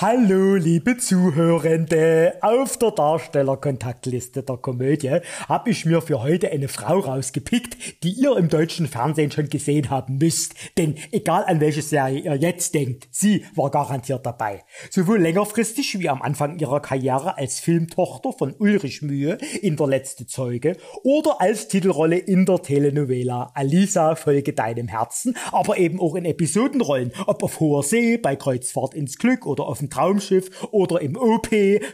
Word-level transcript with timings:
Hallo, 0.00 0.54
liebe 0.54 0.96
Zuhörende. 0.96 2.34
Auf 2.40 2.76
der 2.76 2.92
Darstellerkontaktliste 2.92 4.44
der 4.44 4.56
Komödie 4.56 5.18
habe 5.48 5.70
ich 5.70 5.86
mir 5.86 6.00
für 6.02 6.22
heute 6.22 6.52
eine 6.52 6.68
Frau 6.68 7.00
rausgepickt, 7.00 8.04
die 8.04 8.12
ihr 8.12 8.36
im 8.36 8.48
deutschen 8.48 8.86
Fernsehen 8.86 9.32
schon 9.32 9.50
gesehen 9.50 9.90
haben 9.90 10.18
müsst. 10.18 10.54
Denn 10.78 10.94
egal 11.10 11.42
an 11.46 11.60
welche 11.60 11.82
Serie 11.82 12.20
ihr 12.20 12.36
jetzt 12.36 12.74
denkt, 12.74 13.08
sie 13.10 13.44
war 13.56 13.72
garantiert 13.72 14.24
dabei. 14.24 14.62
Sowohl 14.88 15.18
längerfristig 15.18 15.98
wie 15.98 16.08
am 16.08 16.22
Anfang 16.22 16.60
ihrer 16.60 16.78
Karriere 16.78 17.36
als 17.36 17.58
Filmtochter 17.58 18.32
von 18.32 18.54
Ulrich 18.56 19.02
Mühe 19.02 19.36
in 19.62 19.74
Der 19.74 19.88
letzte 19.88 20.28
Zeuge 20.28 20.76
oder 21.02 21.40
als 21.40 21.66
Titelrolle 21.66 22.18
in 22.18 22.46
der 22.46 22.62
Telenovela 22.62 23.50
Alisa 23.52 24.14
Folge 24.14 24.52
deinem 24.52 24.86
Herzen, 24.86 25.36
aber 25.50 25.76
eben 25.76 25.98
auch 25.98 26.14
in 26.14 26.24
Episodenrollen, 26.24 27.10
ob 27.26 27.42
auf 27.42 27.58
hoher 27.58 27.82
See, 27.82 28.16
bei 28.16 28.36
Kreuzfahrt 28.36 28.94
ins 28.94 29.18
Glück 29.18 29.44
oder 29.44 29.64
auf 29.64 29.80
dem 29.88 29.90
Traumschiff 29.90 30.50
oder 30.70 31.00
im 31.00 31.16
OP, 31.16 31.48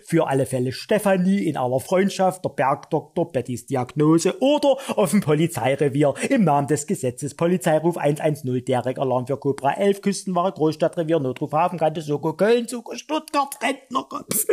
für 0.04 0.26
alle 0.26 0.46
Fälle 0.46 0.72
Stefanie 0.72 1.44
in 1.46 1.56
aller 1.56 1.80
Freundschaft, 1.80 2.44
der 2.44 2.50
Bergdoktor, 2.50 3.30
Bettys 3.30 3.66
Diagnose 3.66 4.40
oder 4.40 4.76
auf 4.96 5.10
dem 5.10 5.20
Polizeirevier 5.20 6.14
im 6.28 6.44
Namen 6.44 6.66
des 6.66 6.86
Gesetzes 6.86 7.34
Polizeiruf 7.34 7.96
110, 7.96 8.64
Derek 8.64 8.98
Alarm 8.98 9.26
für 9.26 9.36
Cobra 9.36 9.74
11, 9.74 10.02
Küstenwache, 10.02 10.52
Großstadtrevier, 10.52 11.20
Notruf 11.20 11.52
Hafenkante, 11.52 12.00
Soko, 12.00 12.34
Köln, 12.34 12.68
Soko, 12.68 12.94
Stuttgart, 12.94 13.56
Rentnerkopf. 13.62 14.46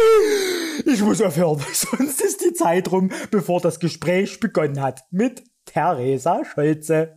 Ich 0.86 1.02
muss 1.02 1.22
aufhören, 1.22 1.60
sonst 1.74 2.22
ist 2.22 2.44
die 2.44 2.54
Zeit 2.54 2.92
rum, 2.92 3.12
bevor 3.30 3.60
das 3.62 3.80
Gespräch 3.80 4.40
begonnen 4.40 4.82
hat 4.82 5.02
mit 5.12 5.44
Theresa 5.66 6.44
Scholze. 6.46 7.14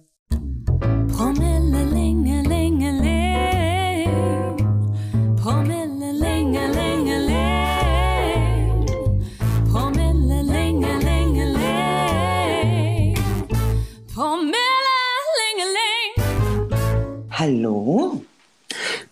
Hallo? 17.45 18.23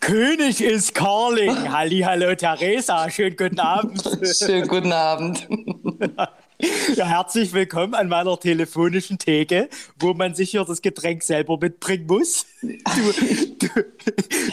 König 0.00 0.62
ist 0.62 0.94
Carling. 0.94 1.70
Halli, 1.70 2.00
hallo 2.00 2.34
Theresa. 2.34 3.10
Schönen 3.10 3.36
guten 3.36 3.60
Abend. 3.60 4.02
Schönen 4.38 4.66
guten 4.66 4.90
Abend. 4.90 5.46
Ja, 6.94 7.06
herzlich 7.06 7.52
willkommen 7.52 7.94
an 7.94 8.08
meiner 8.08 8.38
telefonischen 8.38 9.18
Theke, 9.18 9.68
wo 9.98 10.14
man 10.14 10.36
sich 10.36 10.52
hier 10.52 10.64
das 10.64 10.80
Getränk 10.80 11.24
selber 11.24 11.58
mitbringen 11.60 12.06
muss. 12.06 12.46
Du, 12.62 13.68
du, 13.68 13.84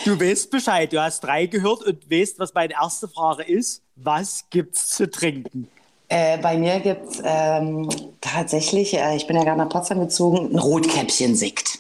du 0.06 0.20
weißt 0.20 0.52
Bescheid. 0.52 0.92
Du 0.92 1.02
hast 1.02 1.22
drei 1.22 1.46
gehört 1.46 1.84
und 1.84 2.12
weißt, 2.12 2.38
was 2.40 2.54
meine 2.54 2.74
erste 2.74 3.08
Frage 3.08 3.44
ist. 3.44 3.84
Was 3.96 4.44
gibt's 4.50 4.90
zu 4.90 5.10
trinken? 5.10 5.70
Äh, 6.10 6.38
bei 6.40 6.58
mir 6.58 6.80
gibt 6.80 7.12
es 7.12 7.22
ähm, 7.24 7.88
tatsächlich, 8.20 8.96
äh, 8.96 9.16
ich 9.16 9.28
bin 9.28 9.38
ja 9.38 9.44
gerade 9.44 9.60
nach 9.60 9.70
Potsdam 9.70 10.02
gezogen, 10.02 10.50
ein 10.52 10.60
Rotkäppchen-Sekt. 10.60 11.79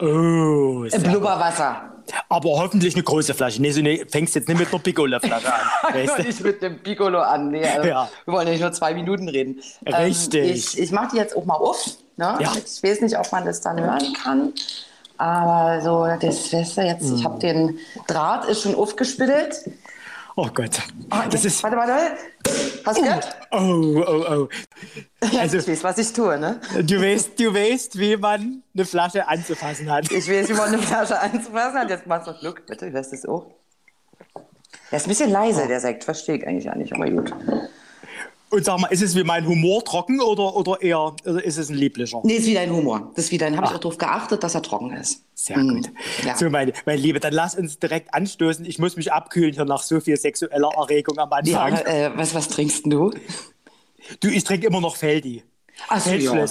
Oh, 0.00 0.84
Blubberwasser. 1.02 1.82
aber 2.28 2.48
hoffentlich 2.50 2.94
eine 2.94 3.02
große 3.02 3.34
Flasche. 3.34 3.60
Nee, 3.60 3.72
so 3.72 3.80
ne, 3.82 4.04
fängst 4.08 4.34
jetzt 4.34 4.48
nicht 4.48 4.58
mit 4.58 4.68
einer 4.72 4.78
Piccolo-Flasche 4.82 5.52
an. 5.52 5.60
Weißt 5.94 6.18
du? 6.18 6.22
Nicht 6.22 6.40
mit 6.44 6.62
dem 6.62 6.78
Piccolo 6.82 7.20
an. 7.20 7.50
Nee, 7.50 7.64
also, 7.66 7.88
Ja. 7.88 8.08
Wir 8.24 8.34
wollen 8.34 8.46
ja 8.46 8.52
nicht 8.52 8.62
nur 8.62 8.72
zwei 8.72 8.94
Minuten 8.94 9.28
reden. 9.28 9.60
Richtig. 9.86 10.44
Ähm, 10.44 10.54
ich 10.54 10.78
ich 10.78 10.92
mache 10.92 11.08
die 11.12 11.16
jetzt 11.16 11.36
auch 11.36 11.44
mal 11.44 11.54
auf. 11.56 11.84
Ne? 12.16 12.36
Ja. 12.40 12.52
Ich 12.54 12.82
weiß 12.82 13.00
nicht, 13.00 13.18
ob 13.18 13.30
man 13.32 13.44
das 13.44 13.60
dann 13.60 13.80
hören 13.80 14.12
kann. 14.22 14.52
Aber 15.16 15.80
so, 15.82 16.06
das 16.24 16.52
weißt 16.52 16.76
du 16.76 16.82
jetzt, 16.82 17.08
Hm. 17.08 17.16
ich 17.16 17.24
habe 17.24 17.38
den 17.40 17.78
Draht, 18.06 18.44
ist 18.44 18.62
schon 18.62 18.74
aufgespittelt. 18.76 19.56
Oh 20.40 20.48
Gott. 20.54 20.78
Ah, 21.10 21.26
Das 21.28 21.44
ist. 21.44 21.60
Warte, 21.64 21.76
warte. 21.76 22.16
Hast 22.86 22.96
du 22.98 23.02
gehört? 23.02 23.36
Oh, 23.50 24.04
oh, 24.06 24.24
oh. 24.30 24.48
Also- 25.36 25.56
ich 25.58 25.66
weiß, 25.66 25.82
was 25.82 25.98
ich 25.98 26.12
tue, 26.12 26.38
ne? 26.38 26.60
Du 26.84 27.02
weißt, 27.02 27.40
du 27.40 27.52
weißt, 27.52 27.98
wie 27.98 28.16
man 28.16 28.62
eine 28.72 28.84
Flasche 28.84 29.26
anzufassen 29.26 29.90
hat. 29.90 30.08
Ich 30.12 30.30
weiß, 30.30 30.48
wie 30.48 30.52
man 30.52 30.68
eine 30.68 30.78
Flasche 30.78 31.18
anzufassen 31.18 31.80
hat. 31.80 31.90
Jetzt 31.90 32.06
machst 32.06 32.28
du 32.28 32.34
Glück, 32.34 32.64
bitte. 32.66 32.88
Hörst 32.92 33.10
du 33.10 33.16
es 33.16 33.26
auch? 33.26 33.46
Der 34.92 34.98
ist 34.98 35.06
ein 35.06 35.08
bisschen 35.08 35.30
leise, 35.30 35.66
der 35.66 35.80
Sekt. 35.80 36.04
Verstehe 36.04 36.36
ich 36.36 36.46
eigentlich 36.46 36.70
auch 36.70 36.76
nicht, 36.76 36.92
aber 36.92 37.10
gut. 37.10 37.34
Und 38.50 38.64
sag 38.64 38.80
mal, 38.80 38.86
ist 38.88 39.02
es 39.02 39.14
wie 39.14 39.24
mein 39.24 39.46
Humor 39.46 39.84
trocken 39.84 40.20
oder, 40.20 40.56
oder 40.56 40.80
eher 40.80 41.14
oder 41.24 41.44
ist 41.44 41.58
es 41.58 41.68
ein 41.68 41.74
lieblicher? 41.76 42.20
Nee, 42.24 42.34
ist 42.36 42.46
wieder 42.46 42.60
ein 42.60 42.72
Humor. 42.72 43.12
Das 43.14 43.26
ist 43.26 43.30
wieder, 43.30 43.46
habe 43.46 43.66
ich 43.66 43.72
auch 43.72 43.78
darauf 43.78 43.98
geachtet, 43.98 44.42
dass 44.42 44.54
er 44.54 44.62
trocken 44.62 44.90
ist. 44.92 45.22
Sehr 45.34 45.58
Mhm. 45.58 45.68
gut. 45.82 45.90
Ja. 46.24 46.34
So, 46.36 46.48
meine, 46.48 46.72
meine 46.86 46.98
Liebe, 47.00 47.20
dann 47.20 47.34
lass 47.34 47.54
uns 47.56 47.78
direkt 47.78 48.14
anstoßen. 48.14 48.64
Ich 48.64 48.78
muss 48.78 48.96
mich 48.96 49.12
abkühlen 49.12 49.52
hier 49.52 49.64
nach 49.66 49.82
so 49.82 50.00
viel 50.00 50.16
sexueller 50.16 50.70
Erregung 50.76 51.18
am 51.18 51.30
Ja, 51.44 51.62
Anfang. 51.64 51.84
äh, 51.86 52.10
was, 52.16 52.34
was 52.34 52.48
trinkst 52.48 52.84
denn 52.84 52.90
du? 52.90 53.10
Du, 54.20 54.28
ich 54.28 54.44
trinke 54.44 54.66
immer 54.66 54.80
noch 54.80 54.96
Feldi. 54.96 55.42
Ach 55.88 56.00
so, 56.00 56.10
ja. 56.10 56.46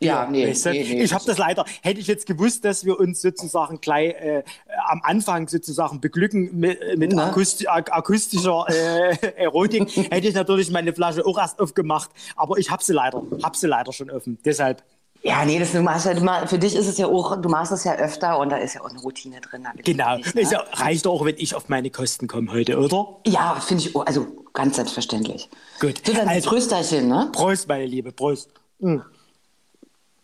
Ja, 0.00 0.26
nee, 0.30 0.48
weißt 0.48 0.66
du? 0.66 0.70
nee, 0.70 0.84
nee. 0.84 1.02
Ich 1.02 1.12
habe 1.12 1.24
das 1.26 1.38
leider, 1.38 1.64
hätte 1.82 1.98
ich 2.00 2.06
jetzt 2.06 2.26
gewusst, 2.26 2.64
dass 2.64 2.84
wir 2.84 2.98
uns 3.00 3.20
sozusagen 3.20 3.80
gleich 3.80 4.14
äh, 4.14 4.44
am 4.88 5.00
Anfang 5.02 5.48
sozusagen 5.48 6.00
beglücken 6.00 6.50
mit, 6.58 6.78
mit 6.96 7.12
Na? 7.12 7.28
akusti 7.30 7.66
ak 7.66 7.90
akustischer 7.92 8.64
äh, 8.68 9.16
Erotik, 9.36 9.88
hätte 10.10 10.28
ich 10.28 10.34
natürlich 10.34 10.70
meine 10.70 10.92
Flasche 10.92 11.26
auch 11.26 11.36
erst 11.38 11.58
aufgemacht. 11.60 12.10
Aber 12.36 12.58
ich 12.58 12.70
habe 12.70 12.82
sie 12.84 12.92
leider, 12.92 13.22
habe 13.42 13.56
sie 13.56 13.66
leider 13.66 13.92
schon 13.92 14.08
offen. 14.10 14.38
Deshalb, 14.44 14.84
Ja, 15.24 15.44
nee, 15.44 15.58
das, 15.58 15.72
du 15.72 15.80
machst 15.82 16.06
ja, 16.06 16.14
du 16.14 16.46
für 16.46 16.58
dich 16.60 16.76
ist 16.76 16.86
es 16.86 16.96
ja 16.98 17.06
auch, 17.08 17.40
du 17.40 17.48
machst 17.48 17.72
es 17.72 17.82
ja 17.82 17.96
öfter 17.96 18.38
und 18.38 18.50
da 18.50 18.56
ist 18.58 18.74
ja 18.74 18.82
auch 18.82 18.90
eine 18.90 19.00
Routine 19.00 19.40
drin. 19.40 19.66
genau. 19.82 20.16
nicht, 20.18 20.32
ne? 20.36 20.42
Es 20.42 20.52
ja, 20.52 20.62
reicht 20.74 21.08
auch, 21.08 21.24
wenn 21.24 21.34
ich 21.38 21.56
auf 21.56 21.68
meine 21.68 21.90
Kosten 21.90 22.28
komme 22.28 22.52
heute, 22.52 22.78
oder? 22.78 23.16
Ja, 23.26 23.58
finde 23.60 23.82
ich, 23.82 23.96
also 23.96 24.28
ganz 24.52 24.76
selbstverständlich. 24.76 25.48
Gut. 25.80 26.02
So, 26.06 26.12
dann 26.12 26.28
Also- 26.28 26.50
Trösterchen, 26.50 27.08
ne? 27.08 27.30
Prost, 27.32 27.66
meine 27.66 27.86
Liebe, 27.86 28.12
Prost. 28.12 28.50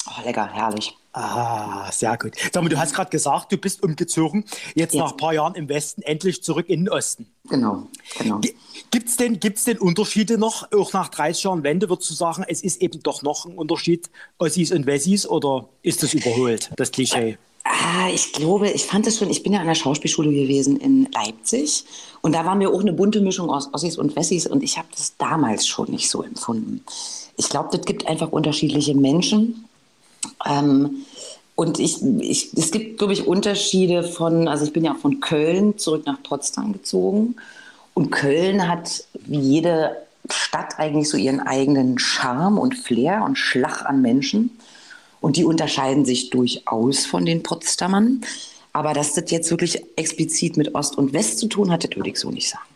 Oh, 0.06 0.24
lecker, 0.24 0.48
herrlich. 0.52 0.96
Ah, 1.12 1.90
sehr 1.92 2.18
gut. 2.18 2.32
Sag 2.52 2.62
mal, 2.62 2.68
du 2.68 2.76
hast 2.76 2.92
gerade 2.92 3.08
gesagt, 3.10 3.52
du 3.52 3.56
bist 3.56 3.82
umgezogen, 3.84 4.44
jetzt 4.74 4.94
Ja. 4.94 5.04
nach 5.04 5.12
ein 5.12 5.16
paar 5.16 5.32
Jahren 5.32 5.54
im 5.54 5.68
Westen, 5.68 6.02
endlich 6.02 6.42
zurück 6.42 6.68
in 6.68 6.84
den 6.86 6.88
Osten. 6.92 7.26
Genau, 7.48 7.86
genau. 8.18 8.40
Gibt 8.90 9.08
es 9.08 9.16
denn, 9.16 9.38
gibt's 9.38 9.64
denn 9.64 9.78
Unterschiede 9.78 10.38
noch, 10.38 10.72
auch 10.72 10.92
nach 10.92 11.08
30 11.08 11.44
Jahren 11.44 11.62
Wende, 11.62 11.88
würdest 11.88 12.10
du 12.10 12.14
sagen, 12.14 12.44
es 12.48 12.62
ist 12.62 12.82
eben 12.82 13.00
doch 13.02 13.22
noch 13.22 13.46
ein 13.46 13.54
Unterschied, 13.56 14.10
Ossis 14.38 14.72
und 14.72 14.86
Wessis, 14.86 15.26
oder 15.26 15.68
ist 15.82 16.02
das 16.02 16.14
überholt, 16.14 16.70
das 16.76 16.90
Klischee? 16.90 17.38
Ah, 17.62 18.08
ich 18.12 18.32
glaube, 18.32 18.68
ich 18.70 18.84
fand 18.84 19.06
es 19.06 19.16
schon, 19.18 19.30
ich 19.30 19.42
bin 19.42 19.52
ja 19.52 19.60
an 19.60 19.66
der 19.68 19.74
Schauspielschule 19.74 20.30
gewesen 20.30 20.76
in 20.78 21.08
Leipzig 21.12 21.84
und 22.22 22.32
da 22.32 22.44
war 22.44 22.56
mir 22.56 22.70
auch 22.70 22.80
eine 22.80 22.92
bunte 22.92 23.20
Mischung 23.20 23.48
aus 23.50 23.72
Ossis 23.72 23.96
und 23.96 24.16
Wessis 24.16 24.46
und 24.46 24.62
ich 24.62 24.76
habe 24.78 24.88
das 24.94 25.16
damals 25.16 25.66
schon 25.66 25.90
nicht 25.90 26.10
so 26.10 26.22
empfunden. 26.22 26.84
Ich 27.36 27.48
glaube, 27.48 27.68
das 27.72 27.86
gibt 27.86 28.06
einfach 28.06 28.32
unterschiedliche 28.32 28.94
Menschen. 28.94 29.64
Ähm, 30.46 31.04
und 31.56 31.78
ich, 31.78 32.02
ich, 32.02 32.52
es 32.54 32.70
gibt, 32.72 32.98
glaube 32.98 33.12
ich, 33.12 33.26
Unterschiede 33.26 34.02
von, 34.02 34.48
also 34.48 34.64
ich 34.64 34.72
bin 34.72 34.84
ja 34.84 34.94
von 34.94 35.20
Köln 35.20 35.78
zurück 35.78 36.04
nach 36.06 36.22
Potsdam 36.22 36.72
gezogen. 36.72 37.36
Und 37.94 38.10
Köln 38.10 38.68
hat 38.68 39.04
wie 39.26 39.38
jede 39.38 39.96
Stadt 40.28 40.78
eigentlich 40.78 41.08
so 41.08 41.16
ihren 41.16 41.40
eigenen 41.40 41.98
Charme 41.98 42.58
und 42.58 42.74
Flair 42.74 43.22
und 43.24 43.36
Schlag 43.36 43.84
an 43.86 44.02
Menschen. 44.02 44.50
Und 45.20 45.36
die 45.36 45.44
unterscheiden 45.44 46.04
sich 46.04 46.30
durchaus 46.30 47.06
von 47.06 47.24
den 47.24 47.42
Potsdamern. 47.42 48.22
Aber 48.72 48.92
dass 48.92 49.14
das 49.14 49.30
jetzt 49.30 49.50
wirklich 49.50 49.84
explizit 49.96 50.56
mit 50.56 50.74
Ost 50.74 50.98
und 50.98 51.12
West 51.12 51.38
zu 51.38 51.46
tun 51.46 51.70
hat, 51.70 51.84
das 51.84 51.96
würde 51.96 52.10
ich 52.10 52.18
so 52.18 52.30
nicht 52.30 52.48
sagen. 52.48 52.73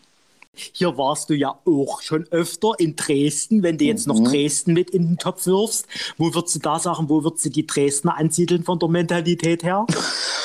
Hier 0.73 0.97
warst 0.97 1.29
du 1.29 1.33
ja 1.33 1.59
auch 1.65 2.01
schon 2.01 2.25
öfter 2.31 2.73
in 2.77 2.95
Dresden, 2.95 3.63
wenn 3.63 3.77
du 3.77 3.85
jetzt 3.85 4.07
noch 4.07 4.19
Dresden 4.19 4.73
mit 4.73 4.89
in 4.89 5.07
den 5.07 5.17
Topf 5.17 5.45
wirfst. 5.45 5.87
Wo 6.17 6.33
würdest 6.33 6.55
du 6.55 6.59
da 6.59 6.79
sagen, 6.79 7.09
wo 7.09 7.23
würdest 7.23 7.45
du 7.45 7.49
die 7.49 7.65
Dresdner 7.65 8.17
ansiedeln 8.17 8.63
von 8.63 8.79
der 8.79 8.89
Mentalität 8.89 9.63
her? 9.63 9.85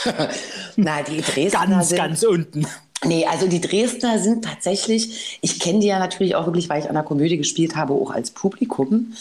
Na, 0.76 1.02
die 1.02 1.20
Dresdner 1.20 1.66
Ganz, 1.66 1.88
sind, 1.88 1.98
ganz 1.98 2.22
unten. 2.22 2.66
Nee, 3.04 3.26
also 3.26 3.46
die 3.46 3.60
Dresdner 3.60 4.18
sind 4.18 4.44
tatsächlich, 4.44 5.38
ich 5.42 5.60
kenne 5.60 5.80
die 5.80 5.86
ja 5.86 5.98
natürlich 5.98 6.34
auch 6.36 6.46
wirklich, 6.46 6.68
weil 6.68 6.82
ich 6.82 6.88
an 6.88 6.94
der 6.94 7.04
Komödie 7.04 7.36
gespielt 7.36 7.76
habe, 7.76 7.92
auch 7.92 8.10
als 8.10 8.30
Publikum. 8.30 9.12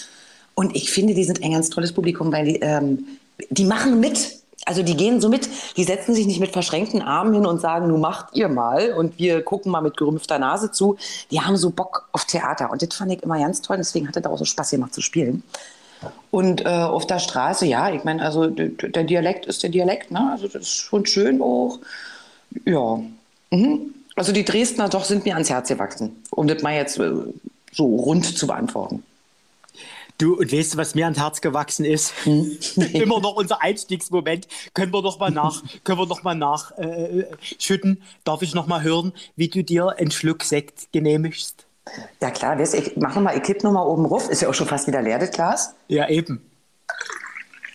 Und 0.56 0.76
ich 0.76 0.92
finde, 0.92 1.14
die 1.14 1.24
sind 1.24 1.44
ein 1.44 1.52
ganz 1.52 1.70
tolles 1.70 1.92
Publikum, 1.92 2.32
weil 2.32 2.46
die, 2.46 2.60
ähm, 2.62 3.06
die 3.50 3.66
machen 3.66 4.00
mit. 4.00 4.43
Also 4.66 4.84
die 4.84 4.96
gehen 4.96 5.20
so 5.20 5.30
mit, 5.30 5.50
die 5.78 5.84
setzen 5.84 6.16
sich 6.16 6.26
nicht 6.26 6.40
mit 6.40 6.52
verschränkten 6.52 7.02
Armen 7.02 7.34
hin 7.34 7.46
und 7.46 7.60
sagen, 7.60 7.88
nun 7.88 8.02
macht 8.02 8.36
ihr 8.36 8.48
mal 8.48 8.94
und 8.94 9.18
wir 9.20 9.42
gucken 9.44 9.72
mal 9.72 9.82
mit 9.82 9.98
gerümpfter 9.98 10.40
Nase 10.40 10.72
zu. 10.72 10.98
Die 11.32 11.42
haben 11.42 11.58
so 11.58 11.70
Bock 11.70 12.08
auf 12.12 12.26
Theater 12.26 12.72
und 12.72 12.82
das 12.82 12.96
fand 12.96 13.12
ich 13.12 13.24
immer 13.24 13.40
ganz 13.40 13.62
toll, 13.62 13.78
deswegen 13.78 14.08
hat 14.08 14.16
es 14.16 14.26
auch 14.26 14.38
so 14.38 14.46
Spaß 14.46 14.72
gemacht 14.72 14.94
zu 14.94 15.02
spielen. 15.02 15.44
Und 16.32 16.66
äh, 16.66 16.70
auf 16.70 17.08
der 17.08 17.20
Straße, 17.20 17.66
ja, 17.66 17.90
ich 17.90 18.04
meine, 18.04 18.24
also 18.24 18.48
der 18.48 19.04
Dialekt 19.04 19.46
ist 19.46 19.64
der 19.64 19.70
Dialekt, 19.70 20.12
ne? 20.12 20.32
Also 20.32 20.48
das 20.48 20.64
ist 20.64 20.76
schon 20.76 21.06
schön 21.06 21.42
auch. 21.42 21.80
Ja. 22.66 23.00
Mhm. 23.52 23.94
Also 24.16 24.32
die 24.32 24.44
Dresdner 24.44 24.90
doch 24.90 25.06
sind 25.06 25.26
mir 25.26 25.34
ans 25.34 25.50
Herz 25.50 25.70
gewachsen, 25.70 26.24
um 26.32 26.48
das 26.48 26.62
mal 26.62 26.74
jetzt 26.74 27.00
äh, 27.00 27.12
so 27.72 27.86
rund 27.86 28.38
zu 28.38 28.48
beantworten. 28.48 29.04
Du, 30.24 30.36
und 30.36 30.54
weißt 30.54 30.74
du, 30.76 30.78
was 30.78 30.96
mir 30.96 31.04
ans 31.04 31.20
Herz 31.20 31.42
gewachsen 31.42 31.84
ist? 31.84 32.14
Hm? 32.24 32.58
Immer 32.94 33.20
noch 33.20 33.36
unser 33.36 33.62
Einstiegsmoment. 33.62 34.48
Können 34.74 34.94
wir 34.94 35.02
noch 35.02 35.20
mal 35.20 35.32
nach, 35.32 35.62
können 35.84 36.00
wir 36.00 36.06
noch 36.06 36.24
mal 36.24 36.34
nachschütten? 36.34 37.98
Äh, 37.98 38.06
Darf 38.24 38.42
ich 38.42 38.56
noch 38.56 38.66
mal 38.66 38.82
hören, 38.84 39.12
wie 39.36 39.50
du 39.50 39.66
dir 39.66 39.90
einen 39.98 40.12
Schluck 40.12 40.44
Sekt 40.44 40.94
genehmigst? 40.94 41.66
Ja 42.22 42.32
klar, 42.32 42.58
weißt, 42.58 42.74
ich 42.76 42.96
mache 42.96 43.20
mal, 43.20 43.36
ich 43.36 43.44
kipp 43.44 43.66
noch 43.66 43.74
mal 43.74 43.86
oben 43.86 44.06
ruf. 44.06 44.30
Ist 44.30 44.42
ja 44.42 44.48
auch 44.48 44.54
schon 44.54 44.66
fast 44.68 44.88
wieder 44.88 45.02
leer, 45.02 45.20
das 45.20 45.32
Glas. 45.32 45.74
Ja, 45.90 46.08
eben. 46.08 46.42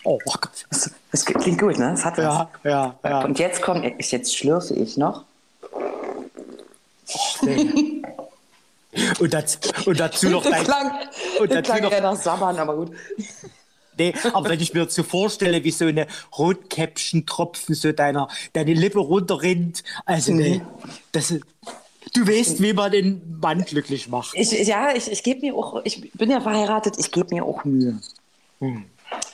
Oh 0.04 0.18
Gott. 0.24 0.64
Das, 0.70 0.90
das 1.12 1.26
klingt 1.26 1.60
gut, 1.60 1.78
ne? 1.78 1.90
Das 1.90 2.02
hat 2.06 2.16
was. 2.16 2.24
Ja, 2.24 2.50
ja, 2.64 2.98
ja. 3.04 3.24
Und 3.26 3.38
jetzt 3.38 3.60
kommt, 3.60 3.84
jetzt 3.84 4.34
schlürfe 4.34 4.72
ich 4.72 4.96
noch. 4.96 5.24
Oh. 5.70 7.46
Und, 9.20 9.34
das, 9.34 9.58
und 9.84 10.00
dazu 10.00 10.28
noch 10.28 10.42
dein. 10.42 10.64
Klang, 10.64 10.92
und 11.40 11.52
dazu 11.52 11.72
klang 11.72 11.82
noch, 11.82 11.92
ja 11.92 12.00
nach 12.00 12.16
Sabbern, 12.16 12.58
aber 12.58 12.76
gut. 12.76 12.92
Nee, 13.98 14.14
aber 14.32 14.48
wenn 14.48 14.60
ich 14.60 14.72
mir 14.72 14.88
so 14.88 15.02
vorstelle, 15.02 15.62
wie 15.64 15.70
so 15.72 15.86
eine 15.86 16.06
Rotkäppchen-Tropfen 16.36 17.74
so 17.74 17.92
deiner, 17.92 18.28
deine 18.52 18.72
Lippe 18.72 19.00
runterrinnt, 19.00 19.82
also 20.06 20.32
nee, 20.32 20.62
das, 21.12 21.34
du 22.14 22.26
weißt, 22.26 22.62
wie 22.62 22.72
man 22.72 22.92
den 22.92 23.38
Mann 23.40 23.64
glücklich 23.64 24.08
macht. 24.08 24.34
Ich, 24.34 24.52
ja, 24.52 24.94
ich, 24.94 25.10
ich 25.10 25.22
gebe 25.22 25.40
mir 25.40 25.54
auch, 25.54 25.82
ich 25.84 26.12
bin 26.12 26.30
ja 26.30 26.40
verheiratet, 26.40 26.94
ich 26.98 27.10
gebe 27.10 27.34
mir 27.34 27.44
auch 27.44 27.64
Mühe. 27.64 27.98
Hm. 28.60 28.84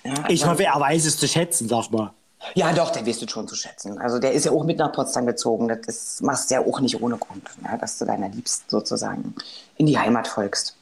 Ja, 0.04 0.28
ich 0.28 0.46
hoffe, 0.46 0.64
er 0.64 0.80
weiß 0.80 1.04
es 1.04 1.18
zu 1.18 1.28
schätzen, 1.28 1.68
sag 1.68 1.90
mal. 1.90 2.12
Ja, 2.54 2.72
doch, 2.72 2.90
der 2.90 3.06
wirst 3.06 3.22
du 3.22 3.28
schon 3.28 3.48
zu 3.48 3.56
schätzen. 3.56 3.98
Also 3.98 4.18
der 4.18 4.32
ist 4.32 4.44
ja 4.44 4.52
auch 4.52 4.64
mit 4.64 4.78
nach 4.78 4.92
Potsdam 4.92 5.26
gezogen. 5.26 5.68
Das 5.86 6.20
machst 6.20 6.50
du 6.50 6.54
ja 6.56 6.60
auch 6.60 6.80
nicht 6.80 7.00
ohne 7.00 7.16
Grund, 7.16 7.42
ja, 7.64 7.76
dass 7.76 7.98
du 7.98 8.04
deiner 8.04 8.28
Liebsten 8.28 8.68
sozusagen 8.68 9.34
in 9.76 9.86
die 9.86 9.98
Heimat 9.98 10.28
folgst. 10.28 10.76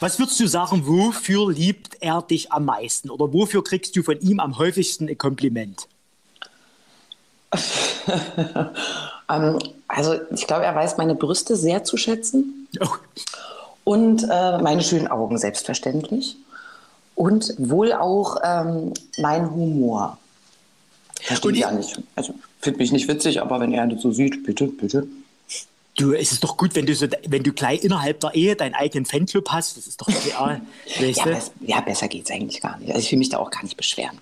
Was 0.00 0.18
würdest 0.18 0.38
du 0.40 0.46
sagen, 0.46 0.86
wofür 0.86 1.50
liebt 1.50 1.98
er 2.00 2.22
dich 2.22 2.52
am 2.52 2.66
meisten? 2.66 3.10
Oder 3.10 3.32
wofür 3.32 3.64
kriegst 3.64 3.96
du 3.96 4.02
von 4.02 4.18
ihm 4.20 4.40
am 4.40 4.58
häufigsten 4.58 5.08
ein 5.08 5.18
Kompliment? 5.18 5.88
ähm, 9.28 9.58
also 9.88 10.14
ich 10.30 10.46
glaube, 10.46 10.64
er 10.64 10.74
weiß 10.74 10.96
meine 10.96 11.14
Brüste 11.14 11.56
sehr 11.56 11.84
zu 11.84 11.96
schätzen. 11.96 12.68
Oh. 12.80 12.86
Und 13.84 14.24
äh, 14.30 14.58
meine 14.58 14.82
schönen 14.82 15.08
Augen, 15.08 15.38
selbstverständlich. 15.38 16.36
Und 17.14 17.54
wohl 17.58 17.92
auch 17.92 18.36
ähm, 18.42 18.94
mein 19.18 19.50
Humor. 19.50 20.18
Verstehe 21.22 21.52
ich 21.52 21.58
ja 21.58 21.70
nicht. 21.70 22.00
Also, 22.16 22.34
finde 22.60 22.78
mich 22.78 22.92
nicht 22.92 23.08
witzig, 23.08 23.40
aber 23.40 23.60
wenn 23.60 23.72
er 23.72 23.86
das 23.86 24.02
so 24.02 24.12
sieht, 24.12 24.44
bitte, 24.44 24.66
bitte. 24.66 25.06
Du, 25.96 26.12
es 26.12 26.32
ist 26.32 26.42
doch 26.42 26.56
gut, 26.56 26.74
wenn 26.74 26.86
du, 26.86 26.94
so, 26.94 27.06
wenn 27.26 27.42
du 27.42 27.52
gleich 27.52 27.84
innerhalb 27.84 28.20
der 28.20 28.34
Ehe 28.34 28.56
deinen 28.56 28.74
eigenen 28.74 29.04
Fanclub 29.04 29.50
hast. 29.50 29.76
Das 29.76 29.86
ist 29.86 30.00
doch 30.00 30.08
ideal. 30.08 30.62
ja, 30.98 31.24
bes 31.24 31.50
ja, 31.60 31.80
besser 31.80 32.08
geht 32.08 32.24
es 32.24 32.30
eigentlich 32.30 32.60
gar 32.60 32.78
nicht. 32.78 32.90
Also 32.90 33.00
ich 33.00 33.12
will 33.12 33.18
mich 33.18 33.28
da 33.28 33.38
auch 33.38 33.50
gar 33.50 33.62
nicht 33.62 33.76
beschweren. 33.76 34.18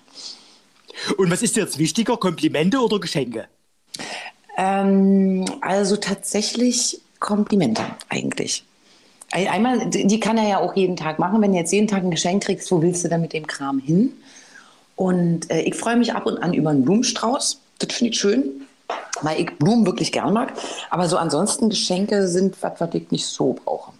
Und 1.17 1.31
was 1.31 1.41
ist 1.41 1.55
dir 1.55 1.61
jetzt 1.61 1.77
wichtiger, 1.77 2.17
Komplimente 2.17 2.79
oder 2.79 2.99
Geschenke? 2.99 3.47
Ähm, 4.57 5.45
also 5.61 5.95
tatsächlich 5.95 6.99
Komplimente 7.19 7.83
eigentlich. 8.09 8.63
Einmal, 9.31 9.89
die 9.89 10.19
kann 10.19 10.37
er 10.37 10.49
ja 10.49 10.59
auch 10.59 10.75
jeden 10.75 10.95
Tag 10.95 11.19
machen. 11.19 11.41
Wenn 11.41 11.51
du 11.51 11.59
jetzt 11.59 11.71
jeden 11.71 11.87
Tag 11.87 12.03
ein 12.03 12.11
Geschenk 12.11 12.43
kriegst, 12.43 12.71
wo 12.71 12.81
willst 12.81 13.03
du 13.03 13.09
dann 13.09 13.21
mit 13.21 13.33
dem 13.33 13.45
Kram 13.45 13.79
hin? 13.79 14.13
Und 14.99 15.49
äh, 15.49 15.61
ich 15.61 15.75
freue 15.75 15.95
mich 15.95 16.13
ab 16.13 16.25
und 16.25 16.39
an 16.39 16.53
über 16.53 16.71
einen 16.71 16.83
Blumenstrauß. 16.83 17.61
Das 17.79 17.93
finde 17.93 18.11
ich 18.11 18.19
schön, 18.19 18.67
weil 19.21 19.39
ich 19.39 19.49
Blumen 19.57 19.85
wirklich 19.85 20.11
gern 20.11 20.33
mag. 20.33 20.51
Aber 20.89 21.07
so 21.07 21.15
ansonsten 21.15 21.69
Geschenke 21.69 22.27
sind 22.27 22.61
was, 22.61 22.81
was 22.81 22.93
ich 22.93 23.09
nicht 23.09 23.25
so 23.25 23.53
brauche. 23.53 23.93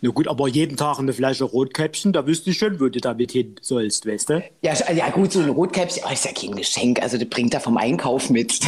Na 0.00 0.08
gut, 0.08 0.26
aber 0.26 0.48
jeden 0.48 0.78
Tag 0.78 0.98
eine 0.98 1.12
Flasche 1.12 1.44
Rotkäppchen, 1.44 2.14
da 2.14 2.26
wüsste 2.26 2.48
ich 2.48 2.56
schon, 2.56 2.80
wo 2.80 2.88
du 2.88 2.98
damit 2.98 3.32
hin 3.32 3.56
sollst, 3.60 4.06
weißt 4.06 4.30
du? 4.30 4.42
Ja, 4.62 4.72
ja 4.90 5.10
gut, 5.10 5.32
so 5.32 5.40
ein 5.40 5.50
Rotkäppchen 5.50 6.02
oh, 6.08 6.10
ist 6.10 6.24
ja 6.24 6.32
kein 6.32 6.56
Geschenk. 6.56 7.02
Also 7.02 7.18
das 7.18 7.28
bringt 7.28 7.52
er 7.52 7.60
vom 7.60 7.76
Einkauf 7.76 8.30
mit. 8.30 8.58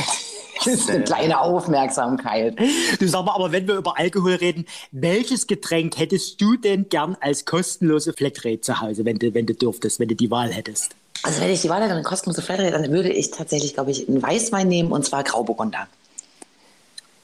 Das 0.65 0.67
ist 0.67 0.91
eine 0.91 1.03
kleine 1.03 1.41
Aufmerksamkeit. 1.41 2.59
Du 3.01 3.09
sag 3.09 3.25
mal, 3.25 3.35
aber 3.35 3.53
wenn 3.53 3.67
wir 3.67 3.77
über 3.77 3.99
Alkohol 3.99 4.35
reden, 4.35 4.67
welches 4.91 5.47
Getränk 5.47 5.99
hättest 5.99 6.41
du 6.43 6.57
denn 6.57 6.91
gern 6.91 7.17
als 7.21 7.47
kostenlose 7.47 8.13
Flatrate 8.13 8.61
zu 8.61 8.83
Hause, 8.83 9.07
wenn 9.07 9.19
du, 9.19 9.33
wenn 9.33 9.47
du 9.47 9.55
dürftest, 9.55 9.99
wenn 9.99 10.09
du 10.09 10.15
die 10.15 10.31
Wahl 10.31 10.53
hättest? 10.53 10.95
Also 11.23 11.41
wenn 11.41 11.51
ich 11.51 11.61
die 11.61 11.69
Wahl 11.69 11.83
hätte, 11.83 11.93
eine 11.93 12.03
kostenlose 12.03 12.43
Flatrate, 12.43 12.73
dann 12.73 12.91
würde 12.91 13.11
ich 13.11 13.31
tatsächlich, 13.31 13.75
glaube 13.75 13.91
ich, 13.91 14.09
einen 14.09 14.23
Weißwein 14.23 14.67
nehmen 14.67 14.91
und 14.93 15.05
zwar 15.05 15.23
Grauburgunder. 15.23 15.87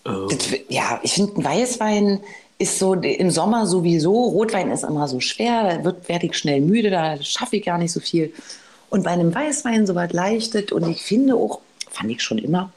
Oh. 0.05 0.29
Das, 0.29 0.49
ja, 0.69 1.01
ich 1.03 1.15
finde, 1.15 1.37
ein 1.37 1.45
Weißwein 1.45 2.21
ist 2.59 2.79
so 2.79 2.95
im 2.95 3.31
Sommer 3.31 3.67
sowieso, 3.67 4.13
Rotwein 4.13 4.71
ist 4.71 4.85
immer 4.85 5.07
so 5.09 5.21
schwer, 5.21 5.63
da 5.65 5.85
wird, 5.85 6.09
werde 6.09 6.27
ich 6.27 6.37
schnell 6.37 6.61
müde, 6.61 6.91
da 6.91 7.21
schaffe 7.23 7.57
ich 7.57 7.65
gar 7.65 7.79
nicht 7.79 7.93
so 7.93 8.01
viel. 8.01 8.33
Und 8.91 9.05
bei 9.05 9.11
einem 9.11 9.35
Weißwein 9.35 9.87
so 9.87 9.95
was 9.95 10.13
leichtet 10.13 10.73
und 10.73 10.89
ich 10.89 11.03
finde 11.03 11.35
auch, 11.35 11.61
fand 11.91 12.11
ich 12.11 12.23
schon 12.23 12.39
immer, 12.39 12.73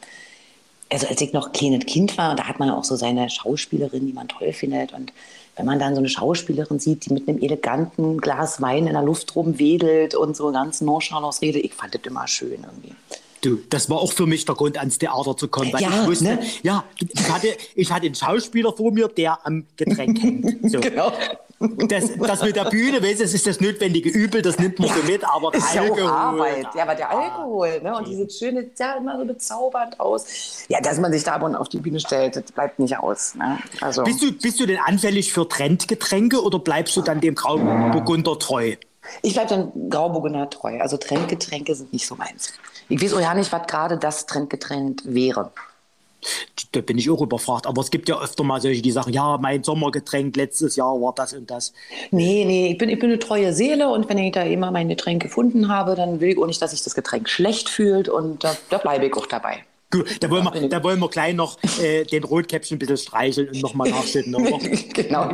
also 0.92 1.08
als 1.08 1.22
ich 1.22 1.34
noch 1.34 1.52
kleines 1.54 1.86
Kind 1.86 2.18
war, 2.18 2.36
da 2.36 2.48
hat 2.48 2.60
man 2.60 2.70
auch 2.70 2.84
so 2.84 2.96
seine 2.96 3.30
Schauspielerin, 3.30 4.06
die 4.06 4.14
man 4.14 4.28
toll 4.28 4.52
findet 4.54 4.92
und 4.94 5.14
wenn 5.56 5.66
man 5.66 5.80
dann 5.80 5.96
so 5.96 6.00
eine 6.00 6.10
Schauspielerin 6.10 6.80
sieht, 6.80 7.06
die 7.06 7.14
mit 7.14 7.28
einem 7.28 7.42
eleganten 7.42 8.20
Glas 8.20 8.62
Wein 8.62 8.88
in 8.88 8.94
der 8.94 9.04
Luft 9.04 9.36
rumwedelt 9.36 10.16
und 10.16 10.36
so 10.36 10.52
ganz 10.52 10.82
nonchalant 10.82 11.42
redet, 11.42 11.64
ich 11.64 11.74
fand 11.74 11.94
das 11.94 12.02
immer 12.06 12.28
schön 12.28 12.64
irgendwie. 12.64 12.96
Du, 13.42 13.58
das 13.70 13.90
war 13.90 13.98
auch 13.98 14.14
für 14.14 14.28
mich 14.28 14.46
der 14.46 14.54
Grund, 14.54 14.78
ans 14.78 15.00
Theater 15.00 15.36
zu 15.36 15.48
kommen, 15.48 15.74
weil 15.74 15.82
ja, 15.82 16.02
ich 16.02 16.08
wusste, 16.08 16.26
ne? 16.26 16.40
ja, 16.62 16.84
ich 17.00 17.30
hatte, 17.32 17.48
ich 17.76 17.92
hatte 17.92 18.06
einen 18.06 18.16
Schauspieler 18.16 18.72
vor 18.72 18.92
mir, 18.92 19.08
der 19.08 19.46
am 19.46 19.66
Getränk 19.78 20.22
hängt. 20.22 20.58
So. 20.72 20.80
genau. 20.80 21.12
Das, 21.88 22.10
das 22.18 22.42
mit 22.42 22.56
der 22.56 22.66
Bühne, 22.66 23.04
weißt 23.04 23.20
du, 23.20 23.24
das 23.24 23.34
ist 23.34 23.46
das 23.46 23.60
notwendige 23.60 24.10
Übel, 24.10 24.42
das 24.42 24.58
nimmt 24.58 24.80
man 24.80 24.90
so 24.90 25.04
mit, 25.04 25.24
aber 25.24 25.54
ist 25.54 25.78
Alkohol. 25.78 26.00
Ja, 26.00 26.06
auch 26.06 26.12
Arbeit. 26.12 26.68
ja, 26.76 26.84
aber 26.84 26.96
der 26.96 27.10
Alkohol, 27.12 27.82
ne? 27.82 27.96
Und 27.96 28.08
diese 28.08 28.30
schöne, 28.30 28.70
ja, 28.80 28.94
immer 28.94 29.18
so 29.20 29.26
bezaubernd 29.26 30.00
aus. 30.00 30.66
Ja, 30.70 30.82
dass 30.82 31.00
man 31.00 31.12
sich 31.12 31.24
da 31.24 31.36
und 31.42 31.56
auf 31.56 31.70
die 31.70 31.80
Bühne 31.80 32.00
stellt, 32.00 32.36
das 32.36 32.52
bleibt 32.52 32.80
nicht 32.80 32.98
aus. 32.98 33.36
Ne? 33.36 33.60
Also. 33.80 34.04
Bist, 34.04 34.24
du, 34.24 34.32
bist 34.32 34.60
du 34.60 34.66
denn 34.66 34.80
anfällig 34.84 35.34
für 35.34 35.48
Trendgetränke 35.48 36.42
oder 36.42 36.60
bleibst 36.60 36.96
du 36.96 37.02
dann 37.02 37.22
dem 37.22 37.36
Grauburgunder 37.36 38.40
treu? 38.40 38.76
Ich 39.22 39.34
bleibe 39.34 39.50
dann 39.50 39.90
Grauburgunder 39.90 40.50
treu. 40.50 40.80
Also 40.80 40.98
Trendgetränke 40.98 41.76
sind 41.76 41.94
nicht 41.94 42.08
so 42.08 42.16
meins. 42.16 42.54
Ich 42.90 43.02
weiß 43.02 43.14
auch 43.14 43.22
ja 43.22 43.34
nicht, 43.34 43.52
was 43.52 43.68
gerade 43.68 43.98
das 43.98 44.26
Trendgetränk 44.26 45.02
wäre. 45.06 45.52
Da 46.72 46.82
bin 46.82 46.98
ich 46.98 47.10
auch 47.10 47.22
überfragt. 47.22 47.68
Aber 47.68 47.82
es 47.82 47.92
gibt 47.92 48.08
ja 48.10 48.22
öfter 48.22 48.44
mal 48.44 48.62
solche, 48.62 48.82
die 48.82 48.92
sagen, 48.92 49.12
ja, 49.12 49.38
mein 49.38 49.64
Sommergetränk 49.64 50.36
letztes 50.36 50.76
Jahr 50.76 50.94
war 51.02 51.14
das 51.16 51.34
und 51.34 51.50
das. 51.50 51.74
Nee, 52.12 52.46
nee, 52.46 52.72
ich 52.72 52.78
bin, 52.78 52.90
ich 52.90 53.00
bin 53.00 53.10
eine 53.10 53.20
treue 53.20 53.54
Seele 53.54 53.90
und 53.90 54.08
wenn 54.10 54.18
ich 54.18 54.32
da 54.32 54.44
immer 54.44 54.72
mein 54.72 54.90
Getränk 54.90 55.22
gefunden 55.22 55.68
habe, 55.68 55.96
dann 55.96 56.20
will 56.20 56.30
ich 56.30 56.38
auch 56.38 56.48
nicht, 56.48 56.62
dass 56.62 56.72
sich 56.72 56.84
das 56.84 56.96
Getränk 56.96 57.30
schlecht 57.30 57.70
fühlt 57.70 58.10
und 58.10 58.44
da, 58.44 58.56
da 58.70 58.78
bleibe 58.78 59.06
ich 59.06 59.14
auch 59.16 59.26
dabei. 59.26 59.64
Gut, 59.92 60.24
da 60.24 60.30
wollen 60.30 60.46
wir, 60.46 60.70
da 60.70 60.82
wollen 60.84 61.00
wir 61.02 61.10
gleich 61.10 61.36
noch 61.36 61.58
äh, 61.82 62.06
den 62.06 62.24
Rotkäppchen 62.24 62.78
ein 62.78 62.80
bisschen 62.80 62.98
streicheln 62.98 63.50
und 63.50 63.62
nochmal 63.62 63.90
nachschütten. 63.90 64.34
genau, 64.94 65.30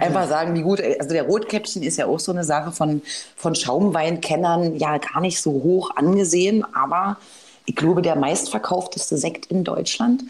einfach 0.00 0.28
sagen, 0.28 0.56
wie 0.56 0.62
gut, 0.62 0.80
also 0.80 1.10
der 1.10 1.22
Rotkäppchen 1.22 1.84
ist 1.84 1.96
ja 1.96 2.06
auch 2.06 2.18
so 2.18 2.32
eine 2.32 2.42
Sache 2.42 2.72
von, 2.72 3.02
von 3.36 3.54
Schaumweinkennern 3.54 4.76
ja 4.76 4.98
gar 4.98 5.20
nicht 5.20 5.40
so 5.40 5.52
hoch 5.52 5.90
angesehen, 5.94 6.64
aber 6.74 7.18
ich 7.66 7.76
glaube, 7.76 8.02
der 8.02 8.16
meistverkaufteste 8.16 9.16
Sekt 9.16 9.46
in 9.46 9.64
Deutschland. 9.64 10.24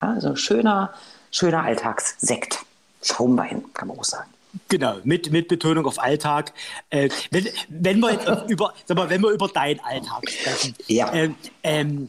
Also 0.00 0.36
schöner, 0.36 0.92
schöner 1.30 1.64
Alltagssekt. 1.64 2.60
Schaumwein, 3.02 3.64
kann 3.74 3.88
man 3.88 3.98
auch 3.98 4.04
sagen. 4.04 4.30
Genau, 4.68 4.96
mit, 5.04 5.30
mit 5.30 5.48
Betonung 5.48 5.86
auf 5.86 5.98
Alltag. 5.98 6.52
Äh, 6.90 7.10
wenn, 7.30 7.48
wenn, 7.68 8.00
wir 8.00 8.46
über, 8.48 8.74
sag 8.86 8.96
mal, 8.96 9.10
wenn 9.10 9.20
wir 9.22 9.30
über 9.30 9.48
deinen 9.48 9.80
Alltag 9.80 10.30
sprechen, 10.30 10.74
ja. 10.86 11.12
ähm, 11.12 11.34
ähm, 11.62 12.08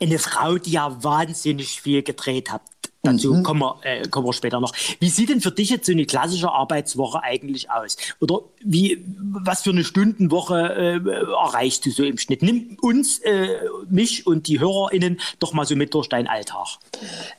eine 0.00 0.18
Frau, 0.18 0.56
die 0.56 0.72
ja 0.72 1.02
wahnsinnig 1.02 1.80
viel 1.80 2.02
gedreht 2.02 2.50
hat. 2.50 2.62
Dazu 3.06 3.34
mhm. 3.34 3.42
kommen, 3.42 3.60
wir, 3.60 3.76
äh, 3.82 4.08
kommen 4.08 4.26
wir 4.26 4.32
später 4.32 4.60
noch. 4.60 4.72
Wie 4.98 5.08
sieht 5.08 5.28
denn 5.28 5.40
für 5.40 5.52
dich 5.52 5.70
jetzt 5.70 5.86
so 5.86 5.92
eine 5.92 6.06
klassische 6.06 6.50
Arbeitswoche 6.50 7.22
eigentlich 7.22 7.70
aus? 7.70 7.96
Oder 8.20 8.40
wie, 8.62 9.04
was 9.18 9.62
für 9.62 9.70
eine 9.70 9.84
Stundenwoche 9.84 11.00
äh, 11.04 11.10
erreichst 11.46 11.86
du 11.86 11.90
so 11.90 12.02
im 12.02 12.18
Schnitt? 12.18 12.42
Nimm 12.42 12.76
uns, 12.80 13.18
äh, 13.20 13.48
mich 13.88 14.26
und 14.26 14.48
die 14.48 14.60
HörerInnen 14.60 15.20
doch 15.38 15.52
mal 15.52 15.64
so 15.64 15.76
mit 15.76 15.94
durch 15.94 16.08
deinen 16.08 16.26
Alltag. 16.26 16.66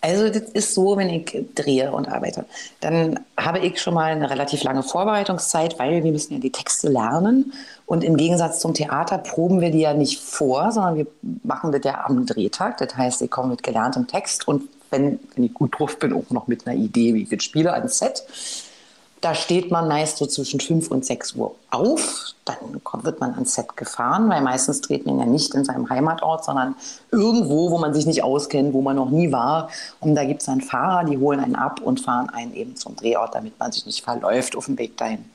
Also 0.02 0.30
das 0.30 0.44
ist 0.54 0.74
so, 0.74 0.96
wenn 0.98 1.10
ich 1.10 1.46
drehe 1.56 1.92
und 1.92 2.08
arbeite, 2.08 2.46
dann 2.80 3.20
habe 3.36 3.60
ich 3.60 3.82
schon 3.82 3.94
mal 3.94 4.12
eine 4.12 4.30
relativ 4.30 4.64
lange 4.64 4.84
Vorbereitungszeit, 4.84 5.80
weil 5.80 6.04
wir 6.04 6.12
müssen 6.12 6.34
ja 6.34 6.40
die 6.40 6.52
Texte 6.52 6.90
lernen. 6.90 7.54
Und 7.86 8.04
im 8.04 8.18
Gegensatz 8.18 8.60
zum 8.60 8.74
Theater 8.74 9.18
proben 9.18 9.62
wir 9.62 9.72
die 9.72 9.80
ja 9.80 9.94
nicht 9.94 10.20
vor, 10.20 10.72
sondern 10.72 10.98
wir 10.98 11.08
machen 11.44 11.72
das 11.72 11.82
ja 11.84 12.06
am 12.06 12.26
Drehtag. 12.26 12.78
Das 12.78 12.96
heißt, 12.96 13.22
ich 13.22 13.32
komme 13.32 13.50
mit 13.50 13.64
gelerntem 13.64 14.08
Text 14.08 14.48
und 14.48 14.64
wenn, 14.89 15.20
wenn 15.36 15.44
ich 15.46 15.53
gut 15.53 15.77
drauf 15.77 16.00
bin, 16.00 16.13
auch 16.13 16.29
noch 16.29 16.48
mit 16.48 16.67
einer 16.67 16.77
Idee, 16.77 17.13
wie 17.13 17.24
ich 17.24 17.29
das 17.29 17.44
spiele, 17.44 17.74
ans 17.74 18.00
Set. 18.00 18.24
Da 19.20 19.34
steht 19.34 19.72
man 19.72 19.88
meist 19.88 20.17
so 20.17 20.27
zwischen 20.27 20.60
5 20.60 20.91
und 20.91 21.03
6 21.03 21.34
Uhr 21.36 21.56
auf. 21.72 22.34
Dann 22.46 22.58
wird 23.03 23.20
man 23.20 23.34
ans 23.34 23.56
Set 23.56 23.75
gefahren, 23.75 24.29
weil 24.29 24.41
meistens 24.41 24.82
dreht 24.82 25.06
man 25.06 25.20
ja 25.20 25.25
nicht 25.25 25.56
in 25.56 25.65
seinem 25.65 25.89
Heimatort, 25.89 26.46
sondern 26.46 26.75
irgendwo, 27.12 27.72
wo 27.72 27.79
man 27.79 27.94
sich 27.94 28.06
nicht 28.06 28.24
auskennt, 28.24 28.74
wo 28.74 28.82
man 28.82 28.96
noch 28.96 29.10
nie 29.10 29.32
war. 29.32 29.70
Und 30.00 30.15
da 30.15 30.24
gibt 30.24 30.41
es 30.41 30.46
dann 30.46 30.62
Fahrer, 30.62 31.03
die 31.03 31.17
holen 31.17 31.39
einen 31.39 31.56
ab 31.56 31.82
und 31.82 32.00
fahren 32.00 32.29
einen 32.29 32.53
eben 32.53 32.75
zum 32.75 32.96
Drehort, 32.96 33.34
damit 33.34 33.60
man 33.60 33.72
sich 33.72 33.86
nicht 33.86 34.03
verläuft 34.03 34.56
auf 34.56 34.65
dem 34.65 34.77
Weg 34.77 34.98
dahin. 34.98 35.25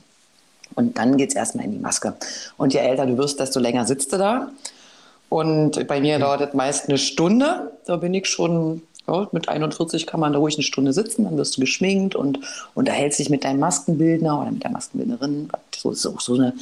Und 0.75 0.97
dann 0.97 1.16
geht 1.16 1.30
es 1.30 1.35
erstmal 1.35 1.64
in 1.64 1.73
die 1.73 1.78
Maske. 1.78 2.14
Und 2.56 2.73
je 2.73 2.80
älter 2.80 3.04
du 3.04 3.18
wirst, 3.18 3.40
desto 3.40 3.61
länger 3.61 3.85
sitzt 3.85 4.12
du 4.12 4.18
da. 4.18 4.49
Und 5.28 5.87
bei 5.88 6.00
mir 6.00 6.18
dauert 6.18 6.42
es 6.42 6.54
meist 6.54 6.88
eine 6.88 6.99
Stunde. 6.99 7.73
Da 7.87 7.97
bin 7.97 8.12
ich 8.12 8.26
schon, 8.26 8.82
ja, 9.09 9.28
mit 9.32 9.49
41 9.49 10.06
kann 10.06 10.21
man 10.21 10.32
da 10.32 10.38
ruhig 10.38 10.54
eine 10.54 10.62
Stunde 10.62 10.92
sitzen, 10.92 11.25
dann 11.25 11.37
wirst 11.37 11.56
du 11.56 11.61
geschminkt 11.61 12.14
und 12.14 12.38
unterhältst 12.75 13.18
dich 13.18 13.30
mit 13.30 13.44
deinem 13.44 13.61
Maskenbildner 13.61 14.40
oder 14.40 14.50
mit 14.50 14.62
der 14.62 14.71
Maskenbildnerin. 14.71 15.50
So 15.76 15.90
ist 15.90 16.06
auch 16.06 16.21
so 16.21 16.35
eine, 16.35 16.54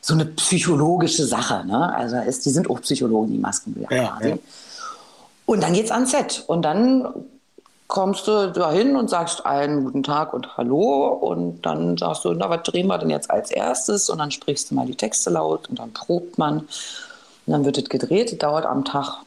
so 0.00 0.14
eine 0.14 0.26
psychologische 0.26 1.24
Sache. 1.24 1.64
Ne? 1.66 1.94
Also 1.94 2.16
ist, 2.16 2.44
die 2.44 2.50
sind 2.50 2.68
auch 2.68 2.80
Psychologen, 2.82 3.32
die 3.32 3.38
Maskenbildner 3.38 3.96
ja, 3.96 4.08
quasi. 4.08 4.28
Ja. 4.30 4.38
Und 5.46 5.62
dann 5.62 5.72
geht's 5.72 5.90
ans 5.90 6.10
Set. 6.10 6.44
Und 6.46 6.62
dann 6.62 7.08
kommst 7.88 8.26
du 8.26 8.50
dahin 8.50 8.96
und 8.96 9.08
sagst 9.08 9.46
einen 9.46 9.84
guten 9.84 10.02
Tag 10.02 10.34
und 10.34 10.56
Hallo 10.56 11.08
und 11.08 11.62
dann 11.62 11.96
sagst 11.96 12.24
du, 12.24 12.32
na, 12.32 12.50
was 12.50 12.62
drehen 12.64 12.88
wir 12.88 12.98
denn 12.98 13.10
jetzt 13.10 13.30
als 13.30 13.50
erstes? 13.50 14.10
Und 14.10 14.18
dann 14.18 14.30
sprichst 14.30 14.70
du 14.70 14.74
mal 14.74 14.86
die 14.86 14.96
Texte 14.96 15.30
laut 15.30 15.68
und 15.70 15.78
dann 15.78 15.92
probt 15.92 16.36
man. 16.36 16.58
Und 16.58 17.52
dann 17.52 17.64
wird 17.64 17.78
es 17.78 17.88
gedreht, 17.88 18.42
dauert 18.42 18.66
am 18.66 18.84
Tag, 18.84 19.20